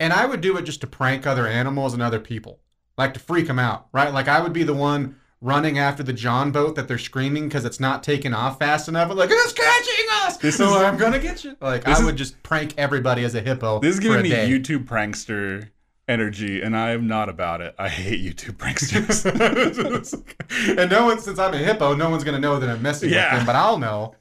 and 0.00 0.12
I 0.12 0.26
would 0.26 0.40
do 0.40 0.56
it 0.56 0.62
just 0.62 0.80
to 0.82 0.86
prank 0.86 1.26
other 1.26 1.46
animals 1.46 1.92
and 1.94 2.02
other 2.02 2.20
people, 2.20 2.60
like 2.98 3.14
to 3.14 3.20
freak 3.20 3.46
them 3.46 3.58
out, 3.58 3.88
right? 3.92 4.12
Like 4.12 4.28
I 4.28 4.40
would 4.40 4.52
be 4.52 4.62
the 4.62 4.74
one 4.74 5.16
running 5.42 5.76
after 5.78 6.02
the 6.02 6.12
John 6.12 6.52
boat 6.52 6.76
that 6.76 6.86
they're 6.88 6.96
screaming 6.98 7.48
because 7.48 7.64
it's 7.66 7.80
not 7.80 8.02
taking 8.02 8.32
off 8.32 8.58
fast 8.60 8.88
enough. 8.88 9.12
Like 9.12 9.28
it's 9.30 9.52
catching 9.52 10.06
us, 10.24 10.36
This 10.38 10.56
so 10.56 10.76
is- 10.76 10.82
I'm 10.82 10.96
gonna 10.96 11.18
get 11.18 11.44
you. 11.44 11.56
Like 11.60 11.86
I 11.86 11.92
is- 11.98 12.02
would 12.04 12.16
just 12.16 12.40
prank 12.42 12.74
everybody 12.78 13.24
as 13.24 13.34
a 13.34 13.40
hippo. 13.40 13.80
This 13.80 13.94
is 13.94 14.00
giving 14.00 14.22
me 14.22 14.30
day. 14.30 14.48
YouTube 14.48 14.84
prankster 14.86 15.68
energy, 16.08 16.62
and 16.62 16.76
I'm 16.76 17.06
not 17.06 17.28
about 17.28 17.60
it. 17.60 17.74
I 17.78 17.88
hate 17.88 18.20
YouTube 18.22 18.56
pranksters. 18.56 19.24
and 20.78 20.90
no 20.90 21.06
one, 21.06 21.18
since 21.20 21.38
I'm 21.38 21.54
a 21.54 21.58
hippo, 21.58 21.94
no 21.94 22.08
one's 22.10 22.24
gonna 22.24 22.38
know 22.40 22.58
that 22.58 22.68
I'm 22.70 22.80
messing 22.82 23.10
Yeah. 23.10 23.30
with 23.32 23.40
them, 23.40 23.46
but 23.46 23.56
I'll 23.56 23.78
know. 23.78 24.14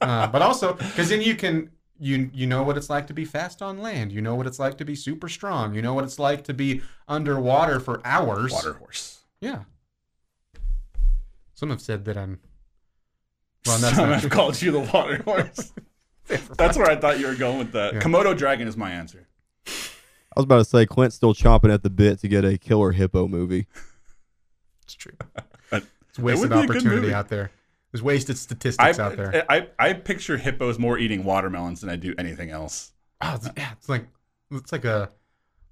Uh, 0.00 0.26
but 0.28 0.40
also, 0.40 0.72
because 0.72 1.10
then 1.10 1.20
you 1.20 1.34
can, 1.34 1.70
you 1.98 2.30
you 2.32 2.46
know 2.46 2.62
what 2.62 2.76
it's 2.78 2.88
like 2.88 3.06
to 3.08 3.12
be 3.14 3.24
fast 3.26 3.60
on 3.60 3.78
land. 3.80 4.12
You 4.12 4.22
know 4.22 4.34
what 4.34 4.46
it's 4.46 4.58
like 4.58 4.78
to 4.78 4.84
be 4.84 4.94
super 4.94 5.28
strong. 5.28 5.74
You 5.74 5.82
know 5.82 5.92
what 5.92 6.04
it's 6.04 6.18
like 6.18 6.44
to 6.44 6.54
be 6.54 6.80
underwater 7.06 7.80
for 7.80 8.00
hours. 8.04 8.50
Water 8.52 8.72
horse. 8.74 9.20
Yeah. 9.40 9.64
Some 11.54 11.70
have 11.70 11.80
said 11.80 12.04
that 12.06 12.16
I'm. 12.16 12.40
Well, 13.66 13.78
that's 13.78 13.96
Some 13.96 14.10
not 14.10 14.20
have 14.20 14.20
true. 14.20 14.30
called 14.30 14.60
you 14.60 14.72
the 14.72 14.80
water 14.80 15.22
horse. 15.24 15.72
That's 16.58 16.76
where 16.76 16.86
I 16.86 16.96
thought 16.96 17.18
you 17.18 17.26
were 17.26 17.34
going 17.34 17.56
with 17.56 17.72
that. 17.72 17.94
Yeah. 17.94 18.00
Komodo 18.00 18.36
dragon 18.36 18.68
is 18.68 18.76
my 18.76 18.90
answer. 18.90 19.26
I 19.66 19.70
was 20.36 20.44
about 20.44 20.58
to 20.58 20.66
say 20.66 20.84
Clint's 20.84 21.16
still 21.16 21.32
chomping 21.32 21.72
at 21.72 21.82
the 21.82 21.88
bit 21.88 22.18
to 22.20 22.28
get 22.28 22.44
a 22.44 22.58
killer 22.58 22.92
hippo 22.92 23.26
movie. 23.26 23.66
It's 24.82 24.94
true. 24.94 25.14
It's 25.70 26.18
wasted 26.20 26.50
would 26.50 26.56
be 26.56 26.64
a 26.64 26.66
good 26.68 26.76
opportunity 26.76 27.12
out 27.12 27.28
there. 27.28 27.50
There's 27.90 28.02
wasted 28.02 28.38
statistics 28.38 28.98
I, 29.00 29.02
out 29.02 29.16
there. 29.16 29.34
Eh, 29.34 29.44
I, 29.48 29.68
I 29.80 29.92
picture 29.94 30.36
hippos 30.36 30.78
more 30.78 30.96
eating 30.96 31.24
watermelons 31.24 31.80
than 31.80 31.90
I 31.90 31.96
do 31.96 32.14
anything 32.18 32.50
else. 32.50 32.92
Oh, 33.20 33.34
it's, 33.34 33.48
uh, 33.48 33.52
yeah, 33.56 33.72
it's 33.72 33.88
like 33.88 34.06
it's 34.52 34.70
like 34.70 34.84
a 34.84 35.10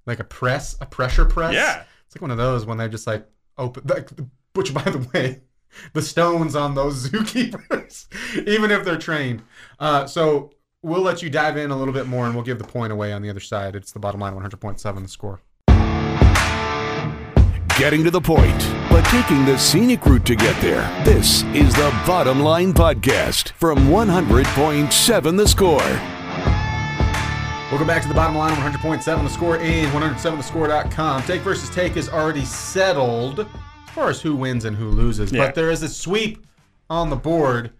like 0.05 0.19
a 0.19 0.25
press, 0.25 0.75
a 0.81 0.85
pressure 0.85 1.23
press. 1.23 1.53
Yeah. 1.53 1.83
it's 2.05 2.15
like 2.15 2.21
one 2.21 2.31
of 2.31 2.37
those 2.37 2.65
when 2.65 2.77
they're 2.77 2.89
just 2.89 3.07
like 3.07 3.25
open. 3.57 3.83
Like, 3.85 4.09
which, 4.53 4.73
by 4.73 4.83
the 4.83 5.07
way, 5.13 5.43
the 5.93 6.01
stones 6.01 6.55
on 6.55 6.75
those 6.75 7.09
zookeepers, 7.09 8.07
even 8.47 8.71
if 8.71 8.83
they're 8.83 8.97
trained. 8.97 9.43
Uh, 9.79 10.05
so 10.05 10.51
we'll 10.81 11.01
let 11.01 11.21
you 11.21 11.29
dive 11.29 11.57
in 11.57 11.71
a 11.71 11.77
little 11.77 11.93
bit 11.93 12.07
more, 12.07 12.25
and 12.25 12.35
we'll 12.35 12.43
give 12.43 12.59
the 12.59 12.63
point 12.63 12.91
away 12.91 13.13
on 13.13 13.21
the 13.21 13.29
other 13.29 13.39
side. 13.39 13.75
It's 13.75 13.91
the 13.91 13.99
bottom 13.99 14.21
line, 14.21 14.33
100.7 14.33 15.01
the 15.01 15.07
score. 15.07 15.41
Getting 17.77 18.03
to 18.03 18.11
the 18.11 18.21
point, 18.21 18.59
but 18.89 19.03
taking 19.05 19.45
the 19.45 19.57
scenic 19.57 20.05
route 20.05 20.25
to 20.27 20.35
get 20.35 20.59
there. 20.61 20.81
This 21.03 21.41
is 21.55 21.73
the 21.73 21.89
Bottom 22.05 22.39
Line 22.39 22.71
Podcast 22.71 23.51
from 23.53 23.87
100.7 23.87 25.37
The 25.37 25.47
Score. 25.47 25.79
Welcome 27.73 27.87
back 27.87 28.03
to 28.03 28.07
the 28.07 28.13
bottom 28.13 28.35
line, 28.35 28.53
100.7 28.53 29.03
the 29.03 29.27
score 29.29 29.57
and 29.57 29.91
107thescore.com. 29.91 31.23
Take 31.23 31.41
versus 31.41 31.71
take 31.71 31.97
is 31.97 32.07
already 32.07 32.45
settled 32.45 33.47
far 33.93 34.09
as 34.09 34.21
who 34.21 34.35
wins 34.35 34.65
and 34.65 34.75
who 34.77 34.89
loses, 34.89 35.31
Yeah. 35.31 35.45
but 35.45 35.55
there 35.55 35.69
is 35.71 35.81
a 35.83 35.89
sweep 35.89 36.45
on 36.89 37.09
the 37.09 37.15
board. 37.15 37.71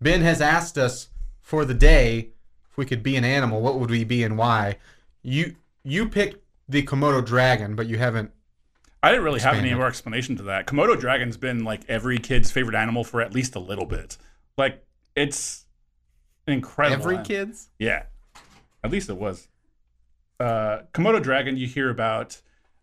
Ben 0.00 0.20
has 0.22 0.40
asked 0.40 0.78
us 0.78 1.08
for 1.40 1.64
the 1.64 1.74
day 1.74 2.30
if 2.70 2.76
we 2.76 2.84
could 2.84 3.02
be 3.02 3.16
an 3.16 3.24
animal, 3.24 3.60
what 3.60 3.78
would 3.78 3.90
we 3.90 4.04
be 4.04 4.22
and 4.24 4.36
why? 4.36 4.76
You 5.22 5.56
you 5.82 6.08
picked 6.08 6.42
the 6.68 6.82
Komodo 6.82 7.24
dragon, 7.24 7.74
but 7.76 7.86
you 7.86 7.98
haven't. 7.98 8.30
I 9.02 9.10
didn't 9.10 9.24
really 9.24 9.40
have 9.40 9.56
any 9.56 9.74
more 9.74 9.86
explanation 9.86 10.34
to 10.36 10.42
that. 10.44 10.66
Komodo 10.66 10.98
dragon's 10.98 11.36
been 11.36 11.62
like 11.62 11.82
every 11.88 12.18
kid's 12.18 12.50
favorite 12.50 12.74
animal 12.74 13.04
for 13.04 13.20
at 13.20 13.34
least 13.34 13.54
a 13.54 13.58
little 13.58 13.84
bit. 13.86 14.16
Like 14.56 14.82
it's 15.14 15.64
incredible. 16.48 17.02
Every 17.10 17.22
kid's. 17.24 17.68
Yeah. 17.78 18.04
At 18.82 18.90
least 18.90 19.08
it 19.10 19.16
was. 19.16 19.48
Uh, 20.40 20.80
Komodo 20.92 21.22
dragon, 21.22 21.56
you 21.56 21.66
hear 21.66 21.90
about 21.90 22.40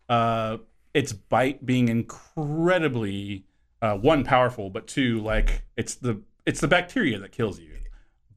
uh, 0.08 0.58
its 0.94 1.12
bite 1.12 1.64
being 1.64 1.88
incredibly 1.88 3.44
uh, 3.80 3.96
one 3.96 4.24
powerful, 4.24 4.70
but 4.70 4.86
two 4.86 5.20
like 5.20 5.64
it's 5.76 5.96
the 5.96 6.20
it's 6.46 6.60
the 6.60 6.68
bacteria 6.68 7.18
that 7.18 7.32
kills 7.32 7.58
you. 7.58 7.72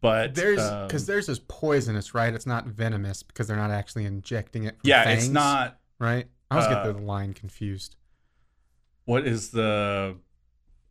But 0.02 0.36
There's 0.36 0.62
um, 0.62 0.86
because 0.86 1.08
theirs 1.08 1.30
is 1.30 1.40
poisonous, 1.40 2.14
right? 2.14 2.34
It's 2.34 2.46
not 2.46 2.68
venomous 2.68 3.24
because 3.24 3.48
they're 3.48 3.58
not 3.58 3.72
actually 3.72 4.06
injecting 4.06 4.66
it. 4.66 4.80
From 4.80 4.88
yeah, 4.90 5.10
it's 5.10 5.28
not. 5.28 5.80
right. 5.98 6.28
I 6.52 6.56
always 6.56 6.68
uh, 6.68 6.84
get 6.84 6.94
the 6.94 7.02
line 7.02 7.34
confused. 7.34 7.96
What 9.06 9.26
is 9.26 9.50
the? 9.50 10.16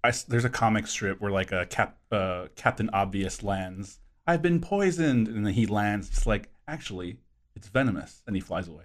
I 0.03 0.13
there's 0.27 0.45
a 0.45 0.51
comic 0.51 0.89
strip 0.89 1.21
where 1.21 1.31
like 1.31 1.53
a 1.53 1.67
cap 1.67 1.99
uh, 2.11 2.47
Captain 2.57 2.91
Obvious 2.93 3.43
lands. 3.43 4.01
I've 4.27 4.43
been 4.43 4.61
poisoned, 4.61 5.29
and 5.29 5.47
then 5.47 5.53
he 5.53 5.67
lands. 5.67 6.09
It's 6.09 6.27
like 6.27 6.49
actually, 6.67 7.19
it's 7.55 7.69
venomous, 7.69 8.23
and 8.27 8.35
he 8.35 8.41
flies 8.41 8.67
away. 8.67 8.85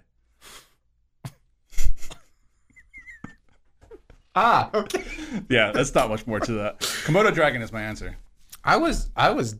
Ah, 4.34 4.70
okay. 4.74 5.04
Yeah, 5.48 5.72
that's 5.72 5.94
not 5.94 6.08
much 6.08 6.26
more 6.26 6.40
to 6.40 6.52
that. 6.52 6.80
Komodo 6.80 7.32
dragon 7.34 7.62
is 7.62 7.72
my 7.72 7.82
answer. 7.82 8.16
I 8.64 8.76
was 8.76 9.10
I 9.16 9.30
was 9.30 9.56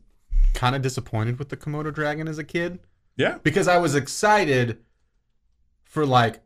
kind 0.55 0.75
of 0.77 0.83
disappointed 0.83 1.39
with 1.39 1.49
the 1.49 1.57
Komodo 1.57 1.93
dragon 1.95 2.29
as 2.29 2.39
a 2.39 2.45
kid 2.45 2.81
Yeah. 3.17 3.39
because 3.43 3.69
I 3.69 3.79
was 3.79 3.95
excited 3.95 4.79
for 5.85 6.05
like 6.07 6.41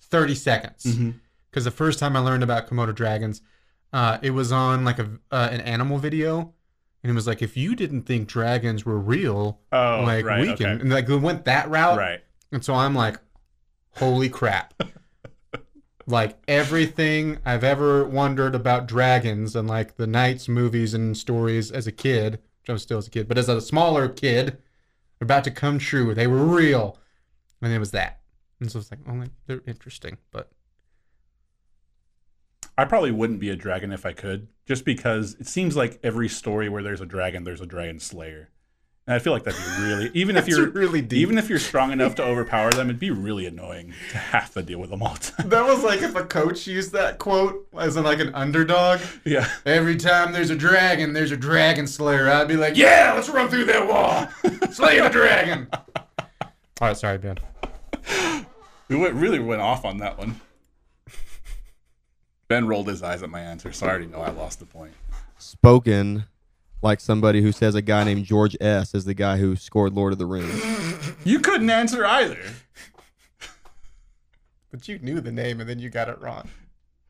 30 0.00 0.34
seconds. 0.34 0.84
Mm-hmm. 0.84 1.10
Because 1.50 1.64
the 1.64 1.70
first 1.70 1.98
time 1.98 2.16
I 2.16 2.20
learned 2.20 2.42
about 2.42 2.68
Komodo 2.68 2.94
dragons, 2.94 3.40
uh, 3.92 4.18
it 4.22 4.30
was 4.30 4.50
on 4.52 4.84
like 4.84 4.98
a 4.98 5.08
uh, 5.30 5.48
an 5.52 5.60
animal 5.60 5.98
video, 5.98 6.52
and 7.02 7.10
it 7.10 7.14
was 7.14 7.26
like 7.28 7.42
if 7.42 7.56
you 7.56 7.76
didn't 7.76 8.02
think 8.02 8.26
dragons 8.28 8.84
were 8.84 8.98
real, 8.98 9.60
Oh, 9.72 10.02
like 10.04 10.24
right, 10.24 10.40
we 10.40 10.46
can, 10.56 10.66
okay. 10.66 10.80
and 10.80 10.90
like 10.90 11.06
we 11.06 11.16
went 11.16 11.44
that 11.44 11.70
route, 11.70 11.96
Right. 11.98 12.20
and 12.50 12.64
so 12.64 12.74
I'm 12.74 12.94
like, 12.94 13.18
holy 13.92 14.28
crap. 14.28 14.74
Like 16.06 16.38
everything 16.46 17.38
I've 17.44 17.64
ever 17.64 18.04
wondered 18.04 18.54
about 18.54 18.86
dragons 18.86 19.56
and 19.56 19.68
like 19.68 19.96
the 19.96 20.06
Knights 20.06 20.48
movies 20.48 20.94
and 20.94 21.16
stories 21.16 21.70
as 21.70 21.86
a 21.86 21.92
kid, 21.92 22.32
which 22.32 22.70
I 22.70 22.72
was 22.72 22.82
still 22.82 22.98
as 22.98 23.06
a 23.06 23.10
kid, 23.10 23.28
but 23.28 23.38
as 23.38 23.48
a 23.48 23.60
smaller 23.60 24.08
kid, 24.08 24.58
about 25.20 25.44
to 25.44 25.50
come 25.50 25.78
true. 25.78 26.14
They 26.14 26.26
were 26.26 26.44
real. 26.44 26.98
And 27.62 27.72
it 27.72 27.78
was 27.78 27.92
that. 27.92 28.20
And 28.60 28.70
so 28.70 28.78
it's 28.78 28.90
like, 28.90 29.00
oh, 29.08 29.24
they're 29.46 29.62
interesting, 29.66 30.18
but 30.30 30.50
I 32.76 32.84
probably 32.84 33.12
wouldn't 33.12 33.40
be 33.40 33.50
a 33.50 33.56
dragon 33.56 33.92
if 33.92 34.04
I 34.04 34.12
could, 34.12 34.48
just 34.66 34.84
because 34.84 35.34
it 35.38 35.46
seems 35.46 35.76
like 35.76 36.00
every 36.02 36.28
story 36.28 36.68
where 36.68 36.82
there's 36.82 37.00
a 37.00 37.06
dragon, 37.06 37.44
there's 37.44 37.60
a 37.60 37.66
dragon 37.66 38.00
slayer. 38.00 38.50
And 39.06 39.14
I 39.14 39.18
feel 39.18 39.34
like 39.34 39.44
that'd 39.44 39.60
be 39.60 39.82
really 39.82 40.10
even 40.14 40.36
if 40.36 40.48
you're 40.48 40.70
really 40.70 41.02
deep. 41.02 41.18
even 41.18 41.36
if 41.36 41.50
you're 41.50 41.58
strong 41.58 41.92
enough 41.92 42.14
to 42.14 42.24
overpower 42.24 42.70
them, 42.70 42.88
it'd 42.88 42.98
be 42.98 43.10
really 43.10 43.44
annoying 43.44 43.92
to 44.12 44.18
have 44.18 44.52
to 44.54 44.62
deal 44.62 44.78
with 44.78 44.90
them 44.90 45.02
all 45.02 45.14
the 45.14 45.20
time. 45.20 45.48
that 45.50 45.66
was 45.66 45.82
like 45.82 46.00
if 46.00 46.14
a 46.14 46.24
coach 46.24 46.66
used 46.66 46.92
that 46.92 47.18
quote 47.18 47.66
as 47.78 47.96
in 47.96 48.04
like 48.04 48.20
an 48.20 48.34
underdog. 48.34 49.00
Yeah. 49.24 49.48
Every 49.66 49.96
time 49.96 50.32
there's 50.32 50.50
a 50.50 50.56
dragon, 50.56 51.12
there's 51.12 51.32
a 51.32 51.36
dragon 51.36 51.86
slayer. 51.86 52.28
I'd 52.30 52.48
be 52.48 52.56
like, 52.56 52.76
yeah, 52.76 53.12
let's 53.14 53.28
run 53.28 53.48
through 53.48 53.66
that 53.66 53.86
wall, 53.86 54.26
slay 54.72 55.00
the 55.00 55.10
dragon. 55.10 55.68
All 56.80 56.88
right, 56.88 56.96
sorry, 56.96 57.18
Ben. 57.18 57.38
We 58.88 58.96
went, 58.96 59.14
really 59.14 59.38
went 59.38 59.62
off 59.62 59.84
on 59.84 59.98
that 59.98 60.18
one. 60.18 60.40
Ben 62.48 62.66
rolled 62.66 62.88
his 62.88 63.02
eyes 63.02 63.22
at 63.22 63.30
my 63.30 63.40
answer, 63.40 63.72
so 63.72 63.86
I 63.86 63.90
already 63.90 64.06
know 64.06 64.20
I 64.20 64.30
lost 64.30 64.58
the 64.58 64.66
point. 64.66 64.92
Spoken 65.38 66.24
like 66.84 67.00
somebody 67.00 67.40
who 67.40 67.50
says 67.50 67.74
a 67.74 67.82
guy 67.82 68.04
named 68.04 68.26
George 68.26 68.56
S. 68.60 68.94
is 68.94 69.06
the 69.06 69.14
guy 69.14 69.38
who 69.38 69.56
scored 69.56 69.94
Lord 69.94 70.12
of 70.12 70.18
the 70.18 70.26
Rings. 70.26 70.62
You 71.24 71.40
couldn't 71.40 71.70
answer 71.70 72.04
either. 72.04 72.38
But 74.70 74.86
you 74.86 74.98
knew 74.98 75.20
the 75.20 75.32
name 75.32 75.60
and 75.60 75.68
then 75.68 75.78
you 75.78 75.88
got 75.88 76.08
it 76.08 76.20
wrong. 76.20 76.48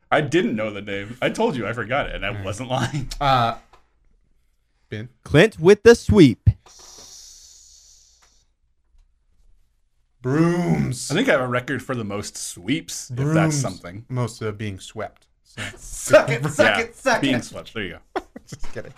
I 0.09 0.21
didn't 0.21 0.55
know 0.55 0.71
the 0.71 0.81
name. 0.81 1.17
I 1.21 1.29
told 1.29 1.55
you 1.55 1.67
I 1.67 1.73
forgot 1.73 2.07
it, 2.07 2.15
and 2.15 2.25
I 2.25 2.41
wasn't 2.43 2.69
lying. 2.69 3.09
Uh, 3.19 3.57
Ben. 4.87 5.09
Clint 5.23 5.59
with 5.59 5.83
the 5.83 5.95
sweep. 5.95 6.49
Brooms. 10.21 11.11
I 11.11 11.15
think 11.15 11.27
I 11.27 11.33
have 11.33 11.41
a 11.41 11.47
record 11.47 11.83
for 11.83 11.95
the 11.95 12.03
most 12.03 12.37
sweeps, 12.37 13.09
if 13.09 13.33
that's 13.33 13.55
something. 13.55 14.05
Most 14.09 14.41
of 14.41 14.57
being 14.57 14.79
swept. 14.79 15.27
So. 15.43 15.61
Suck 15.75 16.29
it, 16.29 16.45
suck 16.49 16.77
yeah, 16.77 16.83
it, 16.83 16.95
suck 16.95 17.21
being 17.21 17.35
it. 17.35 17.43
swept. 17.43 17.73
There 17.73 17.83
you 17.83 17.97
go. 18.15 18.21
just 18.47 18.71
kidding. 18.73 18.93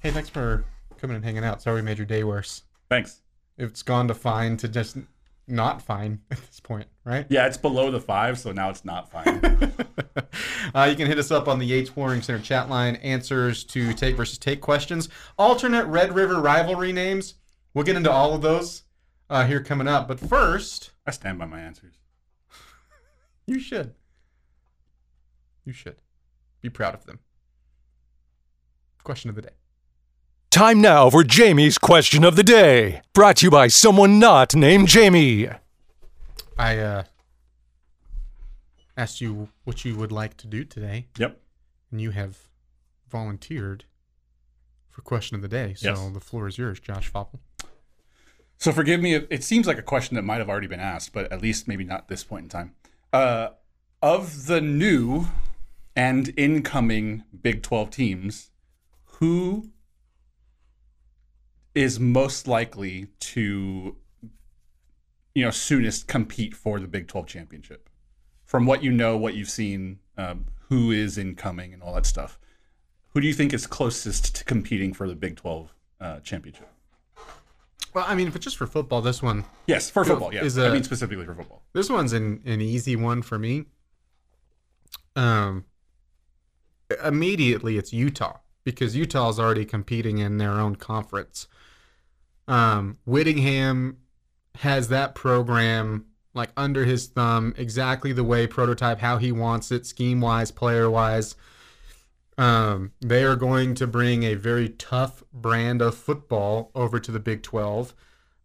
Hey, 0.00 0.10
thanks 0.10 0.28
for 0.28 0.64
coming 0.98 1.16
and 1.16 1.24
hanging 1.24 1.44
out. 1.44 1.62
Sorry 1.62 1.76
we 1.76 1.82
made 1.82 1.98
your 1.98 2.06
day 2.06 2.24
worse. 2.24 2.62
Thanks. 2.88 3.22
It's 3.58 3.82
gone 3.82 4.08
to 4.08 4.14
fine 4.14 4.56
to 4.58 4.68
just 4.68 4.98
not 5.48 5.80
fine 5.80 6.20
at 6.30 6.38
this 6.38 6.60
point, 6.60 6.86
right? 7.04 7.26
Yeah, 7.28 7.46
it's 7.46 7.56
below 7.56 7.90
the 7.90 8.00
five, 8.00 8.38
so 8.38 8.52
now 8.52 8.70
it's 8.70 8.84
not 8.84 9.10
fine. 9.10 9.40
uh, 10.74 10.84
you 10.84 10.96
can 10.96 11.06
hit 11.06 11.18
us 11.18 11.30
up 11.30 11.48
on 11.48 11.58
the 11.58 11.66
Yates 11.66 11.90
Flooring 11.90 12.22
Center 12.22 12.42
chat 12.42 12.68
line. 12.68 12.96
Answers 12.96 13.64
to 13.64 13.92
take 13.94 14.16
versus 14.16 14.38
take 14.38 14.60
questions. 14.60 15.08
Alternate 15.38 15.86
Red 15.86 16.14
River 16.14 16.40
rivalry 16.40 16.92
names. 16.92 17.34
We'll 17.74 17.84
get 17.84 17.96
into 17.96 18.10
all 18.10 18.34
of 18.34 18.42
those 18.42 18.82
uh, 19.30 19.46
here 19.46 19.62
coming 19.62 19.88
up. 19.88 20.08
But 20.08 20.20
first, 20.20 20.90
I 21.06 21.10
stand 21.10 21.38
by 21.38 21.46
my 21.46 21.60
answers. 21.60 21.94
you 23.46 23.60
should. 23.60 23.94
You 25.64 25.72
should. 25.72 25.96
Be 26.60 26.70
proud 26.70 26.94
of 26.94 27.06
them. 27.06 27.20
Question 29.02 29.30
of 29.30 29.36
the 29.36 29.42
day. 29.42 29.50
Time 30.56 30.80
now 30.80 31.10
for 31.10 31.22
Jamie's 31.22 31.76
question 31.76 32.24
of 32.24 32.34
the 32.34 32.42
day. 32.42 33.02
Brought 33.12 33.36
to 33.36 33.46
you 33.46 33.50
by 33.50 33.68
someone 33.68 34.18
not 34.18 34.54
named 34.56 34.88
Jamie. 34.88 35.50
I 36.56 36.78
uh, 36.78 37.02
asked 38.96 39.20
you 39.20 39.50
what 39.64 39.84
you 39.84 39.96
would 39.96 40.10
like 40.10 40.38
to 40.38 40.46
do 40.46 40.64
today, 40.64 41.08
Yep. 41.18 41.38
and 41.90 42.00
you 42.00 42.12
have 42.12 42.38
volunteered 43.10 43.84
for 44.88 45.02
question 45.02 45.34
of 45.34 45.42
the 45.42 45.48
day. 45.48 45.74
So 45.74 45.90
Yes. 45.90 46.10
the 46.14 46.20
floor 46.20 46.48
is 46.48 46.56
yours, 46.56 46.80
Josh 46.80 47.12
Faupel. 47.12 47.38
So 48.56 48.72
forgive 48.72 49.02
me. 49.02 49.12
if- 49.12 49.26
It 49.28 49.44
seems 49.44 49.66
like 49.66 49.76
a 49.76 49.82
question 49.82 50.14
that 50.14 50.22
might 50.22 50.38
have 50.38 50.48
already 50.48 50.68
been 50.68 50.80
asked, 50.80 51.12
but 51.12 51.30
at 51.30 51.42
least 51.42 51.68
maybe 51.68 51.84
not 51.84 52.08
this 52.08 52.24
point 52.24 52.44
in 52.44 52.48
time. 52.48 52.74
Uh, 53.12 53.48
of 54.00 54.46
the 54.46 54.62
new 54.62 55.26
and 55.94 56.32
incoming 56.38 57.24
Big 57.42 57.62
12 57.62 57.90
teams, 57.90 58.52
who 59.20 59.68
is 61.76 62.00
most 62.00 62.48
likely 62.48 63.06
to, 63.20 63.96
you 65.34 65.44
know, 65.44 65.50
soonest 65.50 66.08
compete 66.08 66.56
for 66.56 66.80
the 66.80 66.88
Big 66.88 67.06
12 67.06 67.26
championship? 67.26 67.88
From 68.44 68.64
what 68.64 68.82
you 68.82 68.90
know, 68.90 69.16
what 69.16 69.34
you've 69.34 69.50
seen, 69.50 69.98
um, 70.16 70.46
who 70.68 70.90
is 70.90 71.18
incoming 71.18 71.72
and 71.74 71.82
all 71.82 71.94
that 71.94 72.06
stuff. 72.06 72.38
Who 73.12 73.20
do 73.20 73.26
you 73.26 73.34
think 73.34 73.52
is 73.52 73.66
closest 73.66 74.34
to 74.36 74.44
competing 74.44 74.92
for 74.94 75.06
the 75.08 75.14
Big 75.14 75.36
12 75.36 75.74
uh, 76.00 76.20
championship? 76.20 76.68
Well, 77.92 78.04
I 78.08 78.14
mean, 78.14 78.28
if 78.28 78.36
it's 78.36 78.44
just 78.44 78.56
for 78.56 78.66
football, 78.66 79.00
this 79.02 79.22
one, 79.22 79.44
Yes, 79.66 79.90
for 79.90 80.04
football. 80.04 80.32
Yeah, 80.32 80.44
Is 80.44 80.58
I 80.58 80.66
a- 80.68 80.72
mean 80.72 80.82
specifically 80.82 81.24
for 81.26 81.34
football. 81.34 81.62
this 81.72 81.88
one's 81.90 82.12
an, 82.12 82.40
an 82.44 82.60
easy 82.60 82.96
one 82.96 83.20
for 83.22 83.38
me. 83.38 83.64
Um, 85.14 85.64
immediately 87.04 87.78
it's 87.78 87.92
Utah 87.92 88.38
because 88.64 88.94
Utah's 88.96 89.38
already 89.40 89.64
competing 89.64 90.18
in 90.18 90.36
their 90.38 90.52
own 90.52 90.76
conference. 90.76 91.48
Um, 92.48 92.98
Whittingham 93.04 93.98
has 94.56 94.88
that 94.88 95.14
program 95.14 96.06
like 96.36 96.50
under 96.56 96.84
his 96.84 97.06
thumb, 97.06 97.54
exactly 97.56 98.12
the 98.12 98.22
way 98.22 98.46
prototype 98.46 99.00
how 99.00 99.16
he 99.16 99.32
wants 99.32 99.72
it, 99.72 99.86
scheme 99.86 100.20
wise, 100.20 100.50
player 100.50 100.88
wise. 100.90 101.34
Um, 102.38 102.92
they 103.00 103.24
are 103.24 103.36
going 103.36 103.74
to 103.76 103.86
bring 103.86 104.22
a 104.22 104.34
very 104.34 104.68
tough 104.68 105.24
brand 105.32 105.80
of 105.80 105.94
football 105.94 106.70
over 106.74 107.00
to 107.00 107.10
the 107.10 107.18
Big 107.18 107.42
12. 107.42 107.94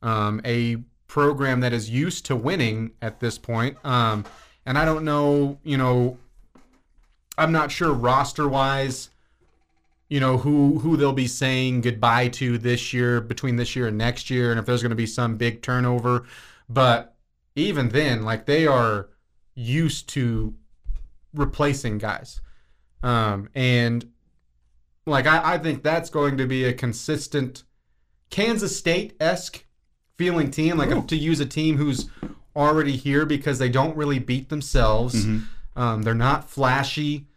Um, 0.01 0.41
a 0.45 0.77
program 1.07 1.59
that 1.59 1.73
is 1.73 1.89
used 1.89 2.25
to 2.27 2.35
winning 2.35 2.91
at 3.01 3.19
this 3.19 3.37
point. 3.37 3.77
Um, 3.85 4.23
and 4.65 4.77
I 4.77 4.85
don't 4.85 5.03
know, 5.03 5.59
you 5.63 5.77
know, 5.77 6.17
I'm 7.37 7.51
not 7.51 7.71
sure 7.71 7.91
roster 7.91 8.47
wise, 8.47 9.09
you 10.11 10.19
know, 10.19 10.37
who 10.37 10.77
who 10.79 10.97
they'll 10.97 11.13
be 11.13 11.25
saying 11.25 11.79
goodbye 11.79 12.27
to 12.27 12.57
this 12.57 12.91
year 12.91 13.21
between 13.21 13.55
this 13.55 13.77
year 13.77 13.87
and 13.87 13.97
next 13.97 14.29
year, 14.29 14.51
and 14.51 14.59
if 14.59 14.65
there's 14.65 14.81
going 14.81 14.89
to 14.89 14.95
be 14.95 15.07
some 15.07 15.37
big 15.37 15.61
turnover. 15.61 16.25
But 16.67 17.15
even 17.55 17.87
then, 17.87 18.23
like 18.23 18.45
they 18.45 18.67
are 18.67 19.07
used 19.55 20.09
to 20.09 20.53
replacing 21.33 21.97
guys. 21.97 22.41
Um, 23.01 23.47
and 23.55 24.11
like 25.05 25.27
I, 25.27 25.53
I 25.53 25.57
think 25.59 25.81
that's 25.81 26.09
going 26.09 26.35
to 26.39 26.45
be 26.45 26.65
a 26.65 26.73
consistent 26.73 27.63
Kansas 28.29 28.77
State 28.77 29.15
esque 29.21 29.63
feeling 30.17 30.51
team. 30.51 30.77
Like 30.77 31.07
to 31.07 31.15
use 31.15 31.39
a 31.39 31.45
team 31.45 31.77
who's 31.77 32.09
already 32.53 32.97
here 32.97 33.25
because 33.25 33.59
they 33.59 33.69
don't 33.69 33.95
really 33.95 34.19
beat 34.19 34.49
themselves. 34.49 35.23
Um, 35.77 36.01
they're 36.01 36.13
not 36.13 36.49
flashy. 36.49 37.27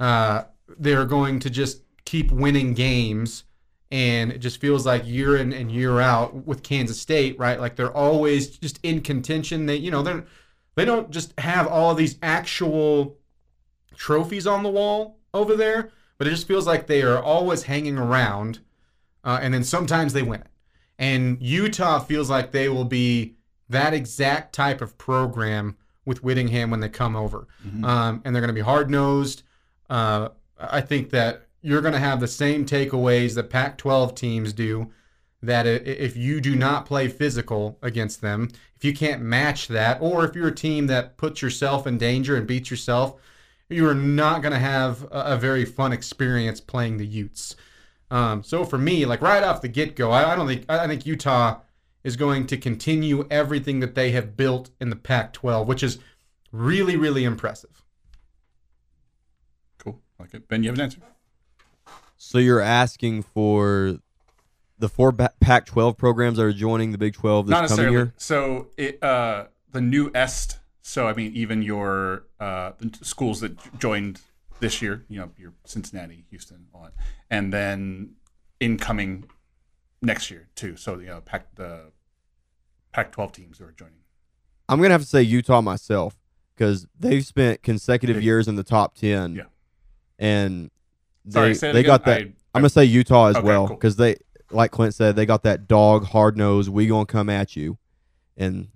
Uh, 0.00 0.42
they're 0.80 1.06
going 1.06 1.38
to 1.38 1.48
just 1.48 1.82
keep 2.08 2.32
winning 2.32 2.72
games. 2.72 3.44
And 3.90 4.32
it 4.32 4.38
just 4.38 4.60
feels 4.60 4.84
like 4.84 5.06
year 5.06 5.36
in 5.36 5.52
and 5.52 5.70
year 5.70 6.00
out 6.00 6.46
with 6.46 6.62
Kansas 6.62 7.00
State, 7.00 7.38
right? 7.38 7.60
Like 7.60 7.76
they're 7.76 7.92
always 7.94 8.48
just 8.48 8.78
in 8.82 9.00
contention. 9.00 9.66
They, 9.66 9.76
you 9.76 9.90
know, 9.90 10.02
they're 10.02 10.24
they 10.74 10.84
don't 10.84 11.10
just 11.10 11.38
have 11.40 11.66
all 11.66 11.90
of 11.90 11.96
these 11.96 12.18
actual 12.22 13.18
trophies 13.96 14.46
on 14.46 14.62
the 14.62 14.68
wall 14.68 15.18
over 15.34 15.56
there, 15.56 15.90
but 16.18 16.26
it 16.26 16.30
just 16.30 16.46
feels 16.46 16.66
like 16.68 16.86
they 16.86 17.02
are 17.02 17.20
always 17.20 17.64
hanging 17.64 17.98
around, 17.98 18.60
uh, 19.24 19.40
and 19.42 19.52
then 19.52 19.64
sometimes 19.64 20.12
they 20.12 20.22
win 20.22 20.40
it. 20.40 20.46
And 20.96 21.42
Utah 21.42 21.98
feels 21.98 22.30
like 22.30 22.52
they 22.52 22.68
will 22.68 22.84
be 22.84 23.34
that 23.68 23.92
exact 23.92 24.54
type 24.54 24.80
of 24.80 24.96
program 24.98 25.76
with 26.04 26.22
Whittingham 26.22 26.70
when 26.70 26.78
they 26.78 26.88
come 26.88 27.16
over, 27.16 27.48
um, 27.84 28.22
and 28.24 28.34
they're 28.34 28.42
going 28.42 28.48
to 28.48 28.52
be 28.52 28.60
hard 28.60 28.88
nosed. 28.88 29.42
Uh, 29.90 30.28
I 30.58 30.80
think 30.80 31.10
that 31.10 31.47
you're 31.62 31.80
going 31.80 31.94
to 31.94 32.00
have 32.00 32.20
the 32.20 32.28
same 32.28 32.64
takeaways 32.64 33.34
that 33.34 33.50
Pac-12 33.50 34.14
teams 34.14 34.52
do. 34.52 34.90
That 35.40 35.68
if 35.68 36.16
you 36.16 36.40
do 36.40 36.56
not 36.56 36.84
play 36.84 37.06
physical 37.06 37.78
against 37.80 38.20
them, 38.20 38.48
if 38.74 38.84
you 38.84 38.92
can't 38.92 39.22
match 39.22 39.68
that, 39.68 40.02
or 40.02 40.24
if 40.24 40.34
you're 40.34 40.48
a 40.48 40.54
team 40.54 40.88
that 40.88 41.16
puts 41.16 41.42
yourself 41.42 41.86
in 41.86 41.96
danger 41.96 42.34
and 42.34 42.44
beats 42.44 42.72
yourself, 42.72 43.20
you 43.68 43.86
are 43.88 43.94
not 43.94 44.42
going 44.42 44.52
to 44.52 44.58
have 44.58 45.06
a, 45.12 45.36
very 45.36 45.64
fun 45.64 45.92
experience 45.92 46.60
playing 46.60 46.96
the 46.96 47.06
Utes. 47.06 47.54
Um, 48.10 48.42
so 48.42 48.64
for 48.64 48.78
me, 48.78 49.04
like 49.04 49.22
right 49.22 49.42
off 49.42 49.60
the 49.60 49.68
get 49.68 49.94
go, 49.94 50.10
I, 50.10 50.32
I 50.32 50.36
don't 50.36 50.48
think 50.48 50.64
I 50.68 50.86
think 50.86 51.04
Utah 51.06 51.60
is 52.02 52.16
going 52.16 52.46
to 52.46 52.56
continue 52.56 53.26
everything 53.30 53.80
that 53.80 53.94
they 53.94 54.12
have 54.12 54.36
built 54.36 54.70
in 54.80 54.90
the 54.90 54.96
Pac-12, 54.96 55.66
which 55.66 55.82
is 55.82 55.98
really 56.50 56.96
really 56.96 57.24
impressive. 57.24 57.84
Cool. 59.78 60.00
Like 60.18 60.32
it. 60.34 60.48
Ben, 60.48 60.62
you 60.62 60.70
have 60.70 60.78
an 60.78 60.84
answer? 60.84 61.00
So 62.28 62.36
you're 62.36 62.60
asking 62.60 63.22
for 63.22 64.00
the 64.78 64.90
four 64.90 65.12
ba- 65.12 65.32
Pac-12 65.40 65.96
programs 65.96 66.36
that 66.36 66.44
are 66.44 66.52
joining 66.52 66.92
the 66.92 66.98
Big 66.98 67.14
12 67.14 67.46
this 67.46 67.50
Not 67.50 67.56
coming 67.56 67.68
necessarily. 67.70 67.96
year? 67.96 68.14
So 68.18 68.66
it 68.76 69.02
uh 69.02 69.46
the 69.72 69.80
new 69.80 70.10
Est. 70.14 70.58
So 70.82 71.08
I 71.08 71.14
mean, 71.14 71.32
even 71.32 71.62
your 71.62 72.24
uh 72.38 72.72
schools 73.00 73.40
that 73.40 73.56
joined 73.78 74.20
this 74.60 74.82
year, 74.82 75.06
you 75.08 75.18
know, 75.18 75.30
your 75.38 75.54
Cincinnati, 75.64 76.26
Houston, 76.28 76.66
all 76.74 76.82
that, 76.82 76.92
and 77.30 77.50
then 77.50 78.10
incoming 78.60 79.24
next 80.02 80.30
year 80.30 80.48
too. 80.54 80.76
So 80.76 80.98
you 80.98 81.06
know, 81.06 81.22
Pac 81.22 81.54
the 81.54 81.92
Pac-12 82.92 83.32
teams 83.32 83.56
that 83.56 83.64
are 83.64 83.72
joining. 83.72 84.00
I'm 84.68 84.82
gonna 84.82 84.92
have 84.92 85.00
to 85.00 85.08
say 85.08 85.22
Utah 85.22 85.62
myself 85.62 86.18
because 86.54 86.86
they've 87.00 87.24
spent 87.24 87.62
consecutive 87.62 88.22
years 88.22 88.48
in 88.48 88.56
the 88.56 88.64
top 88.64 88.96
ten. 88.96 89.34
Yeah. 89.34 89.44
and 90.18 90.70
Sorry, 91.28 91.54
say 91.54 91.72
they 91.72 91.82
got 91.82 92.04
that. 92.04 92.20
I- 92.20 92.24
am 92.54 92.62
gonna 92.62 92.68
say 92.68 92.84
Utah 92.84 93.26
as 93.26 93.36
Okay, 93.36 93.46
well 93.46 93.68
cool. 93.68 93.76
because 93.76 93.96
they, 93.96 94.16
like 94.50 94.70
Clint 94.70 94.94
said, 94.94 95.16
they 95.16 95.26
got 95.26 95.42
that 95.42 95.68
dog 95.68 96.04
hard 96.06 96.36
nose. 96.36 96.68
We 96.70 96.86
gonna 96.86 97.06
come 97.06 97.28
at 97.28 97.56
you, 97.56 97.78
and 98.36 98.68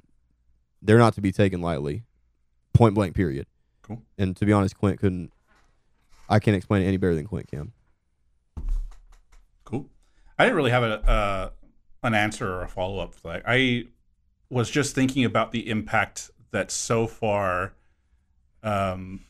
they're 0.80 0.98
not 0.98 1.14
to 1.14 1.20
be 1.20 1.32
taken 1.32 1.60
lightly. 1.60 2.04
Point 2.74 2.94
blank. 2.94 3.14
Period. 3.14 3.46
Cool. 3.82 4.02
And 4.18 4.36
to 4.36 4.46
be 4.46 4.52
honest, 4.52 4.76
Clint 4.76 5.00
couldn't. 5.00 5.32
I 6.28 6.38
can't 6.38 6.56
explain 6.56 6.82
it 6.82 6.86
any 6.86 6.96
better 6.96 7.14
than 7.14 7.26
Clint 7.26 7.48
can. 7.48 7.72
Cool. 9.64 9.86
I 10.38 10.44
didn't 10.44 10.56
really 10.56 10.70
have 10.70 10.82
a 10.82 11.08
uh, 11.08 11.50
an 12.02 12.14
answer 12.14 12.52
or 12.52 12.62
a 12.62 12.68
follow 12.68 12.98
up 12.98 13.14
for 13.14 13.32
that. 13.32 13.42
I 13.46 13.86
was 14.50 14.70
just 14.70 14.94
thinking 14.94 15.24
about 15.24 15.52
the 15.52 15.68
impact 15.68 16.30
that 16.50 16.70
so 16.70 17.06
far, 17.06 17.72
um, 18.62 19.20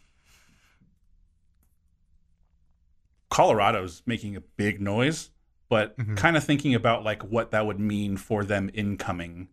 Colorado's 3.32 4.02
making 4.04 4.36
a 4.36 4.42
big 4.42 4.78
noise, 4.78 5.30
but 5.70 5.96
mm-hmm. 5.96 6.16
kind 6.16 6.36
of 6.36 6.44
thinking 6.44 6.74
about 6.74 7.02
like 7.02 7.22
what 7.22 7.50
that 7.52 7.64
would 7.64 7.80
mean 7.80 8.18
for 8.18 8.44
them 8.44 8.70
incoming. 8.74 9.48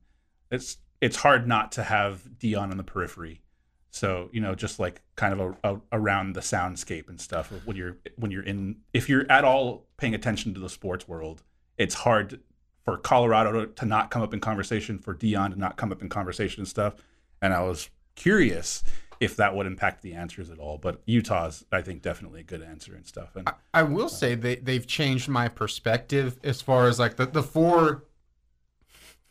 It's 0.51 0.79
it's 0.99 1.15
hard 1.15 1.47
not 1.47 1.71
to 1.73 1.83
have 1.83 2.23
Deion 2.37 2.71
on 2.71 2.75
the 2.75 2.83
periphery. 2.83 3.41
So 3.89 4.29
you 4.33 4.41
know, 4.41 4.53
just 4.53 4.79
like 4.79 5.01
kind 5.15 5.33
of 5.33 5.39
a, 5.63 5.75
a, 5.75 5.81
around 5.93 6.33
the 6.33 6.41
soundscape 6.41 7.07
and 7.07 7.21
stuff. 7.21 7.53
When 7.63 7.77
you're 7.77 7.95
when 8.17 8.31
you're 8.31 8.43
in, 8.43 8.81
if 8.93 9.07
you're 9.07 9.25
at 9.31 9.45
all 9.45 9.85
paying 9.95 10.13
attention 10.13 10.53
to 10.55 10.59
the 10.59 10.69
sports 10.69 11.07
world, 11.07 11.41
it's 11.77 11.95
hard 11.95 12.41
for 12.83 12.97
Colorado 12.97 13.65
to, 13.65 13.67
to 13.75 13.85
not 13.85 14.11
come 14.11 14.21
up 14.21 14.33
in 14.33 14.41
conversation, 14.41 14.99
for 14.99 15.15
Deion 15.15 15.53
to 15.53 15.57
not 15.57 15.77
come 15.77 15.93
up 15.93 16.01
in 16.01 16.09
conversation 16.09 16.61
and 16.61 16.67
stuff. 16.67 16.95
And 17.41 17.53
I 17.53 17.61
was 17.61 17.89
curious 18.15 18.83
if 19.19 19.35
that 19.35 19.55
would 19.55 19.65
impact 19.65 20.01
the 20.01 20.13
answers 20.13 20.49
at 20.49 20.59
all. 20.59 20.77
But 20.77 21.01
Utah's, 21.05 21.65
I 21.71 21.81
think, 21.81 22.01
definitely 22.01 22.41
a 22.41 22.43
good 22.43 22.61
answer 22.61 22.95
and 22.95 23.05
stuff. 23.05 23.35
And 23.35 23.49
I 23.73 23.83
will 23.83 24.09
say 24.09 24.35
they 24.35 24.55
they've 24.55 24.85
changed 24.85 25.27
my 25.27 25.47
perspective 25.47 26.39
as 26.43 26.61
far 26.61 26.87
as 26.87 26.99
like 26.99 27.17
the, 27.17 27.25
the 27.25 27.43
four 27.43 28.05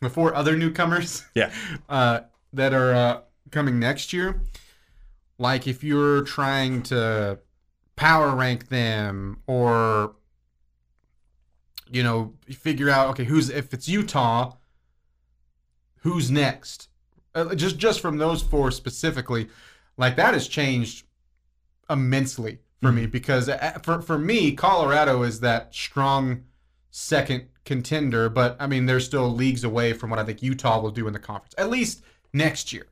the 0.01 0.09
four 0.09 0.33
other 0.33 0.55
newcomers 0.55 1.25
yeah, 1.33 1.51
uh, 1.89 2.21
that 2.53 2.73
are 2.73 2.93
uh, 2.93 3.21
coming 3.51 3.79
next 3.79 4.13
year. 4.13 4.41
Like 5.37 5.67
if 5.67 5.83
you're 5.83 6.21
trying 6.23 6.83
to 6.83 7.39
power 7.95 8.35
rank 8.35 8.69
them 8.69 9.41
or 9.47 10.15
you 11.91 12.03
know 12.03 12.33
figure 12.49 12.89
out 12.89 13.09
okay 13.09 13.25
who's 13.25 13.49
if 13.49 13.73
it's 13.73 13.89
Utah 13.89 14.53
who's 16.01 16.31
next 16.31 16.87
uh, 17.35 17.53
just 17.55 17.77
just 17.77 17.99
from 17.99 18.17
those 18.17 18.41
four 18.41 18.71
specifically 18.71 19.49
like 19.99 20.15
that 20.15 20.33
has 20.33 20.47
changed 20.47 21.05
immensely 21.89 22.59
for 22.81 22.91
me 22.91 23.05
because 23.05 23.49
uh, 23.49 23.77
for 23.83 24.01
for 24.01 24.17
me 24.17 24.53
Colorado 24.53 25.21
is 25.23 25.41
that 25.41 25.75
strong 25.75 26.45
second 26.89 27.45
contender 27.65 28.29
but 28.29 28.55
I 28.59 28.65
mean 28.65 28.85
they're 28.85 28.99
still 28.99 29.29
leagues 29.29 29.63
away 29.63 29.93
from 29.93 30.09
what 30.09 30.17
I 30.17 30.23
think 30.23 30.41
Utah 30.41 30.79
will 30.79 30.91
do 30.91 31.05
in 31.05 31.13
the 31.13 31.19
conference 31.19 31.53
at 31.57 31.69
least 31.69 32.01
next 32.33 32.73
year. 32.73 32.87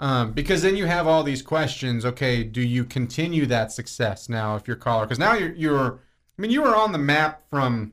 Um, 0.00 0.32
because 0.32 0.62
then 0.62 0.76
you 0.76 0.86
have 0.86 1.06
all 1.06 1.22
these 1.22 1.42
questions 1.42 2.04
okay 2.04 2.42
do 2.42 2.60
you 2.60 2.84
continue 2.84 3.46
that 3.46 3.70
success 3.70 4.28
now 4.28 4.56
if 4.56 4.66
you're 4.66 4.76
Colorado? 4.76 5.06
Because 5.06 5.18
now 5.20 5.34
you're 5.34 5.54
you're 5.54 6.00
I 6.38 6.42
mean 6.42 6.50
you 6.50 6.62
were 6.62 6.74
on 6.74 6.92
the 6.92 6.98
map 6.98 7.42
from 7.48 7.92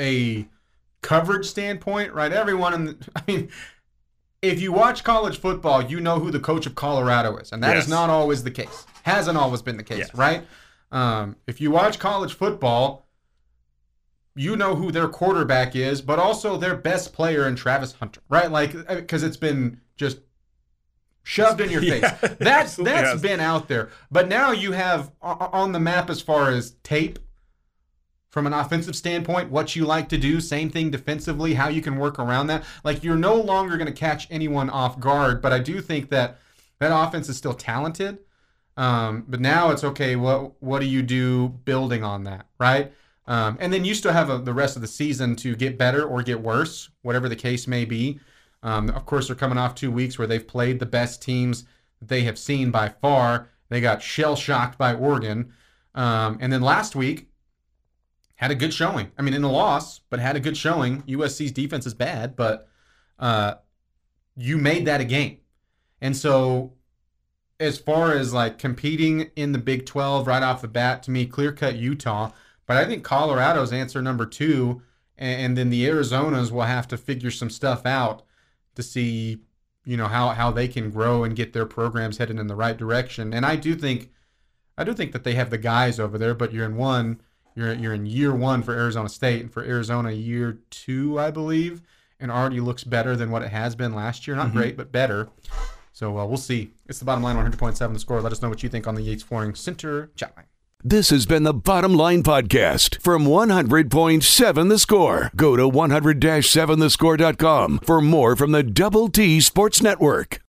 a 0.00 0.48
coverage 1.02 1.46
standpoint 1.46 2.12
right? 2.12 2.32
Everyone 2.32 2.74
in 2.74 2.84
the, 2.86 2.96
I 3.16 3.22
mean 3.28 3.48
if 4.48 4.60
you 4.60 4.72
watch 4.72 5.04
college 5.04 5.38
football, 5.38 5.82
you 5.82 6.00
know 6.00 6.18
who 6.18 6.30
the 6.30 6.40
coach 6.40 6.66
of 6.66 6.74
Colorado 6.74 7.36
is, 7.36 7.52
and 7.52 7.62
that 7.62 7.76
is 7.76 7.84
Yes. 7.84 7.88
not 7.90 8.10
always 8.10 8.42
the 8.44 8.50
case. 8.50 8.86
Hasn't 9.02 9.36
always 9.38 9.62
been 9.62 9.76
the 9.76 9.82
case, 9.82 9.98
Yes. 9.98 10.14
right? 10.14 10.46
Um, 10.92 11.36
if 11.46 11.60
you 11.60 11.70
watch 11.70 11.98
college 11.98 12.34
football, 12.34 13.08
you 14.36 14.56
know 14.56 14.74
who 14.74 14.90
their 14.90 15.08
quarterback 15.08 15.76
is, 15.76 16.00
but 16.00 16.18
also 16.18 16.56
their 16.56 16.74
best 16.74 17.12
player 17.12 17.46
in 17.46 17.54
Travis 17.56 17.92
Hunter, 17.94 18.20
right? 18.28 18.50
Like 18.50 18.72
because 18.88 19.22
it's 19.22 19.36
been 19.36 19.80
just 19.96 20.18
shoved 21.22 21.60
in 21.60 21.70
your 21.70 21.80
face. 21.92 22.02
Yeah, 22.22 22.34
that's 22.38 22.76
that's 22.76 23.10
has. 23.12 23.22
been 23.22 23.40
out 23.40 23.68
there, 23.68 23.90
but 24.10 24.28
now 24.28 24.50
you 24.50 24.72
have 24.72 25.12
on 25.22 25.72
the 25.72 25.80
map 25.80 26.10
as 26.10 26.20
far 26.20 26.50
as 26.50 26.72
tape 26.82 27.18
from 28.34 28.48
an 28.48 28.52
offensive 28.52 28.96
standpoint, 28.96 29.48
what 29.48 29.76
you 29.76 29.86
like 29.86 30.08
to 30.08 30.18
do, 30.18 30.40
same 30.40 30.68
thing 30.68 30.90
defensively, 30.90 31.54
how 31.54 31.68
you 31.68 31.80
can 31.80 31.96
work 31.96 32.18
around 32.18 32.48
that. 32.48 32.64
Like 32.82 33.04
you're 33.04 33.14
no 33.14 33.36
longer 33.36 33.76
going 33.76 33.86
to 33.86 33.92
catch 33.92 34.26
anyone 34.28 34.68
off 34.70 34.98
guard, 34.98 35.40
but 35.40 35.52
I 35.52 35.60
do 35.60 35.80
think 35.80 36.10
that 36.10 36.38
that 36.80 36.90
offense 36.92 37.28
is 37.28 37.36
still 37.36 37.54
talented. 37.54 38.18
Um, 38.76 39.24
but 39.28 39.38
now 39.38 39.70
it's 39.70 39.84
okay. 39.84 40.16
What 40.16 40.60
what 40.60 40.80
do 40.80 40.86
you 40.86 41.00
do 41.00 41.50
building 41.64 42.02
on 42.02 42.24
that, 42.24 42.46
right? 42.58 42.92
Um, 43.28 43.56
and 43.60 43.72
then 43.72 43.84
you 43.84 43.94
still 43.94 44.12
have 44.12 44.30
a, 44.30 44.38
the 44.38 44.52
rest 44.52 44.74
of 44.74 44.82
the 44.82 44.88
season 44.88 45.36
to 45.36 45.54
get 45.54 45.78
better 45.78 46.04
or 46.04 46.20
get 46.24 46.40
worse, 46.40 46.90
whatever 47.02 47.28
the 47.28 47.36
case 47.36 47.68
may 47.68 47.84
be. 47.84 48.18
Um, 48.64 48.90
of 48.90 49.06
course, 49.06 49.28
they're 49.28 49.36
coming 49.36 49.58
off 49.58 49.76
two 49.76 49.92
weeks 49.92 50.18
where 50.18 50.26
they've 50.26 50.46
played 50.46 50.80
the 50.80 50.86
best 50.86 51.22
teams 51.22 51.66
they 52.02 52.22
have 52.22 52.36
seen 52.36 52.72
by 52.72 52.88
far. 52.88 53.48
They 53.68 53.80
got 53.80 54.02
shell 54.02 54.34
shocked 54.34 54.76
by 54.76 54.92
Oregon, 54.92 55.52
um, 55.94 56.38
and 56.40 56.52
then 56.52 56.62
last 56.62 56.96
week 56.96 57.28
had 58.36 58.50
a 58.50 58.54
good 58.54 58.74
showing. 58.74 59.10
I 59.16 59.22
mean, 59.22 59.34
in 59.34 59.44
a 59.44 59.50
loss, 59.50 60.00
but 60.10 60.18
had 60.18 60.36
a 60.36 60.40
good 60.40 60.56
showing. 60.56 61.02
USC's 61.02 61.52
defense 61.52 61.86
is 61.86 61.94
bad, 61.94 62.34
but 62.36 62.68
uh, 63.18 63.54
you 64.36 64.58
made 64.58 64.86
that 64.86 65.00
a 65.00 65.04
game. 65.04 65.38
And 66.00 66.16
so, 66.16 66.72
as 67.60 67.78
far 67.78 68.12
as 68.12 68.34
like 68.34 68.58
competing 68.58 69.30
in 69.36 69.52
the 69.52 69.58
Big 69.58 69.86
12 69.86 70.26
right 70.26 70.42
off 70.42 70.62
the 70.62 70.68
bat, 70.68 71.02
to 71.04 71.10
me, 71.10 71.26
clear 71.26 71.52
cut 71.52 71.76
Utah. 71.76 72.32
But 72.66 72.76
I 72.76 72.84
think 72.86 73.04
Colorado's 73.04 73.72
answer 73.72 74.02
number 74.02 74.26
two, 74.26 74.82
and, 75.16 75.56
then 75.56 75.70
the 75.70 75.86
Arizonas 75.86 76.50
will 76.50 76.62
have 76.62 76.88
to 76.88 76.96
figure 76.96 77.30
some 77.30 77.50
stuff 77.50 77.86
out 77.86 78.22
to 78.74 78.82
see, 78.82 79.38
you 79.84 79.96
know, 79.96 80.08
how 80.08 80.30
how 80.30 80.50
they 80.50 80.66
can 80.66 80.90
grow 80.90 81.22
and 81.22 81.36
get 81.36 81.52
their 81.52 81.66
programs 81.66 82.18
headed 82.18 82.38
in 82.38 82.48
the 82.48 82.56
right 82.56 82.76
direction. 82.76 83.32
And 83.32 83.46
I 83.46 83.54
do 83.54 83.76
think, 83.76 84.10
I 84.76 84.82
do 84.82 84.92
think 84.92 85.12
that 85.12 85.22
they 85.22 85.34
have 85.34 85.50
the 85.50 85.58
guys 85.58 86.00
over 86.00 86.18
there. 86.18 86.34
But 86.34 86.52
you're 86.52 86.64
in 86.64 86.76
one, 86.76 87.20
you're 87.54 87.72
you're 87.74 87.94
in 87.94 88.06
year 88.06 88.34
one 88.34 88.62
for 88.62 88.72
Arizona 88.72 89.08
State, 89.08 89.42
and 89.42 89.52
for 89.52 89.62
Arizona 89.62 90.10
year 90.10 90.58
two, 90.70 91.18
I 91.18 91.30
believe, 91.30 91.82
and 92.20 92.30
already 92.30 92.60
looks 92.60 92.84
better 92.84 93.16
than 93.16 93.30
what 93.30 93.42
it 93.42 93.50
has 93.50 93.74
been 93.74 93.94
last 93.94 94.26
year. 94.26 94.36
Not 94.36 94.52
great, 94.52 94.76
but 94.76 94.92
better. 94.92 95.28
So 95.92 96.18
uh, 96.18 96.26
we'll 96.26 96.38
see. 96.38 96.72
It's 96.88 96.98
the 96.98 97.04
bottom 97.04 97.22
line, 97.22 97.36
100.7 97.36 97.92
the 97.92 98.00
score. 98.00 98.20
Let 98.20 98.32
us 98.32 98.42
know 98.42 98.48
what 98.48 98.64
you 98.64 98.68
think 98.68 98.88
on 98.88 98.96
the 98.96 99.02
Yates 99.02 99.22
Flooring 99.22 99.54
Center 99.54 100.10
chat 100.16 100.36
line. 100.36 100.46
This 100.86 101.08
has 101.08 101.24
been 101.24 101.44
the 101.44 101.54
Bottom 101.54 101.94
Line 101.94 102.22
Podcast 102.22 103.00
from 103.00 103.24
100.7 103.24 104.68
The 104.68 104.78
Score. 104.78 105.30
Go 105.34 105.56
to 105.56 105.62
100-7thescore.com 105.62 107.80
for 107.82 108.02
more 108.02 108.36
from 108.36 108.52
the 108.52 108.62
Double 108.62 109.08
T 109.08 109.40
Sports 109.40 109.82
Network. 109.82 110.40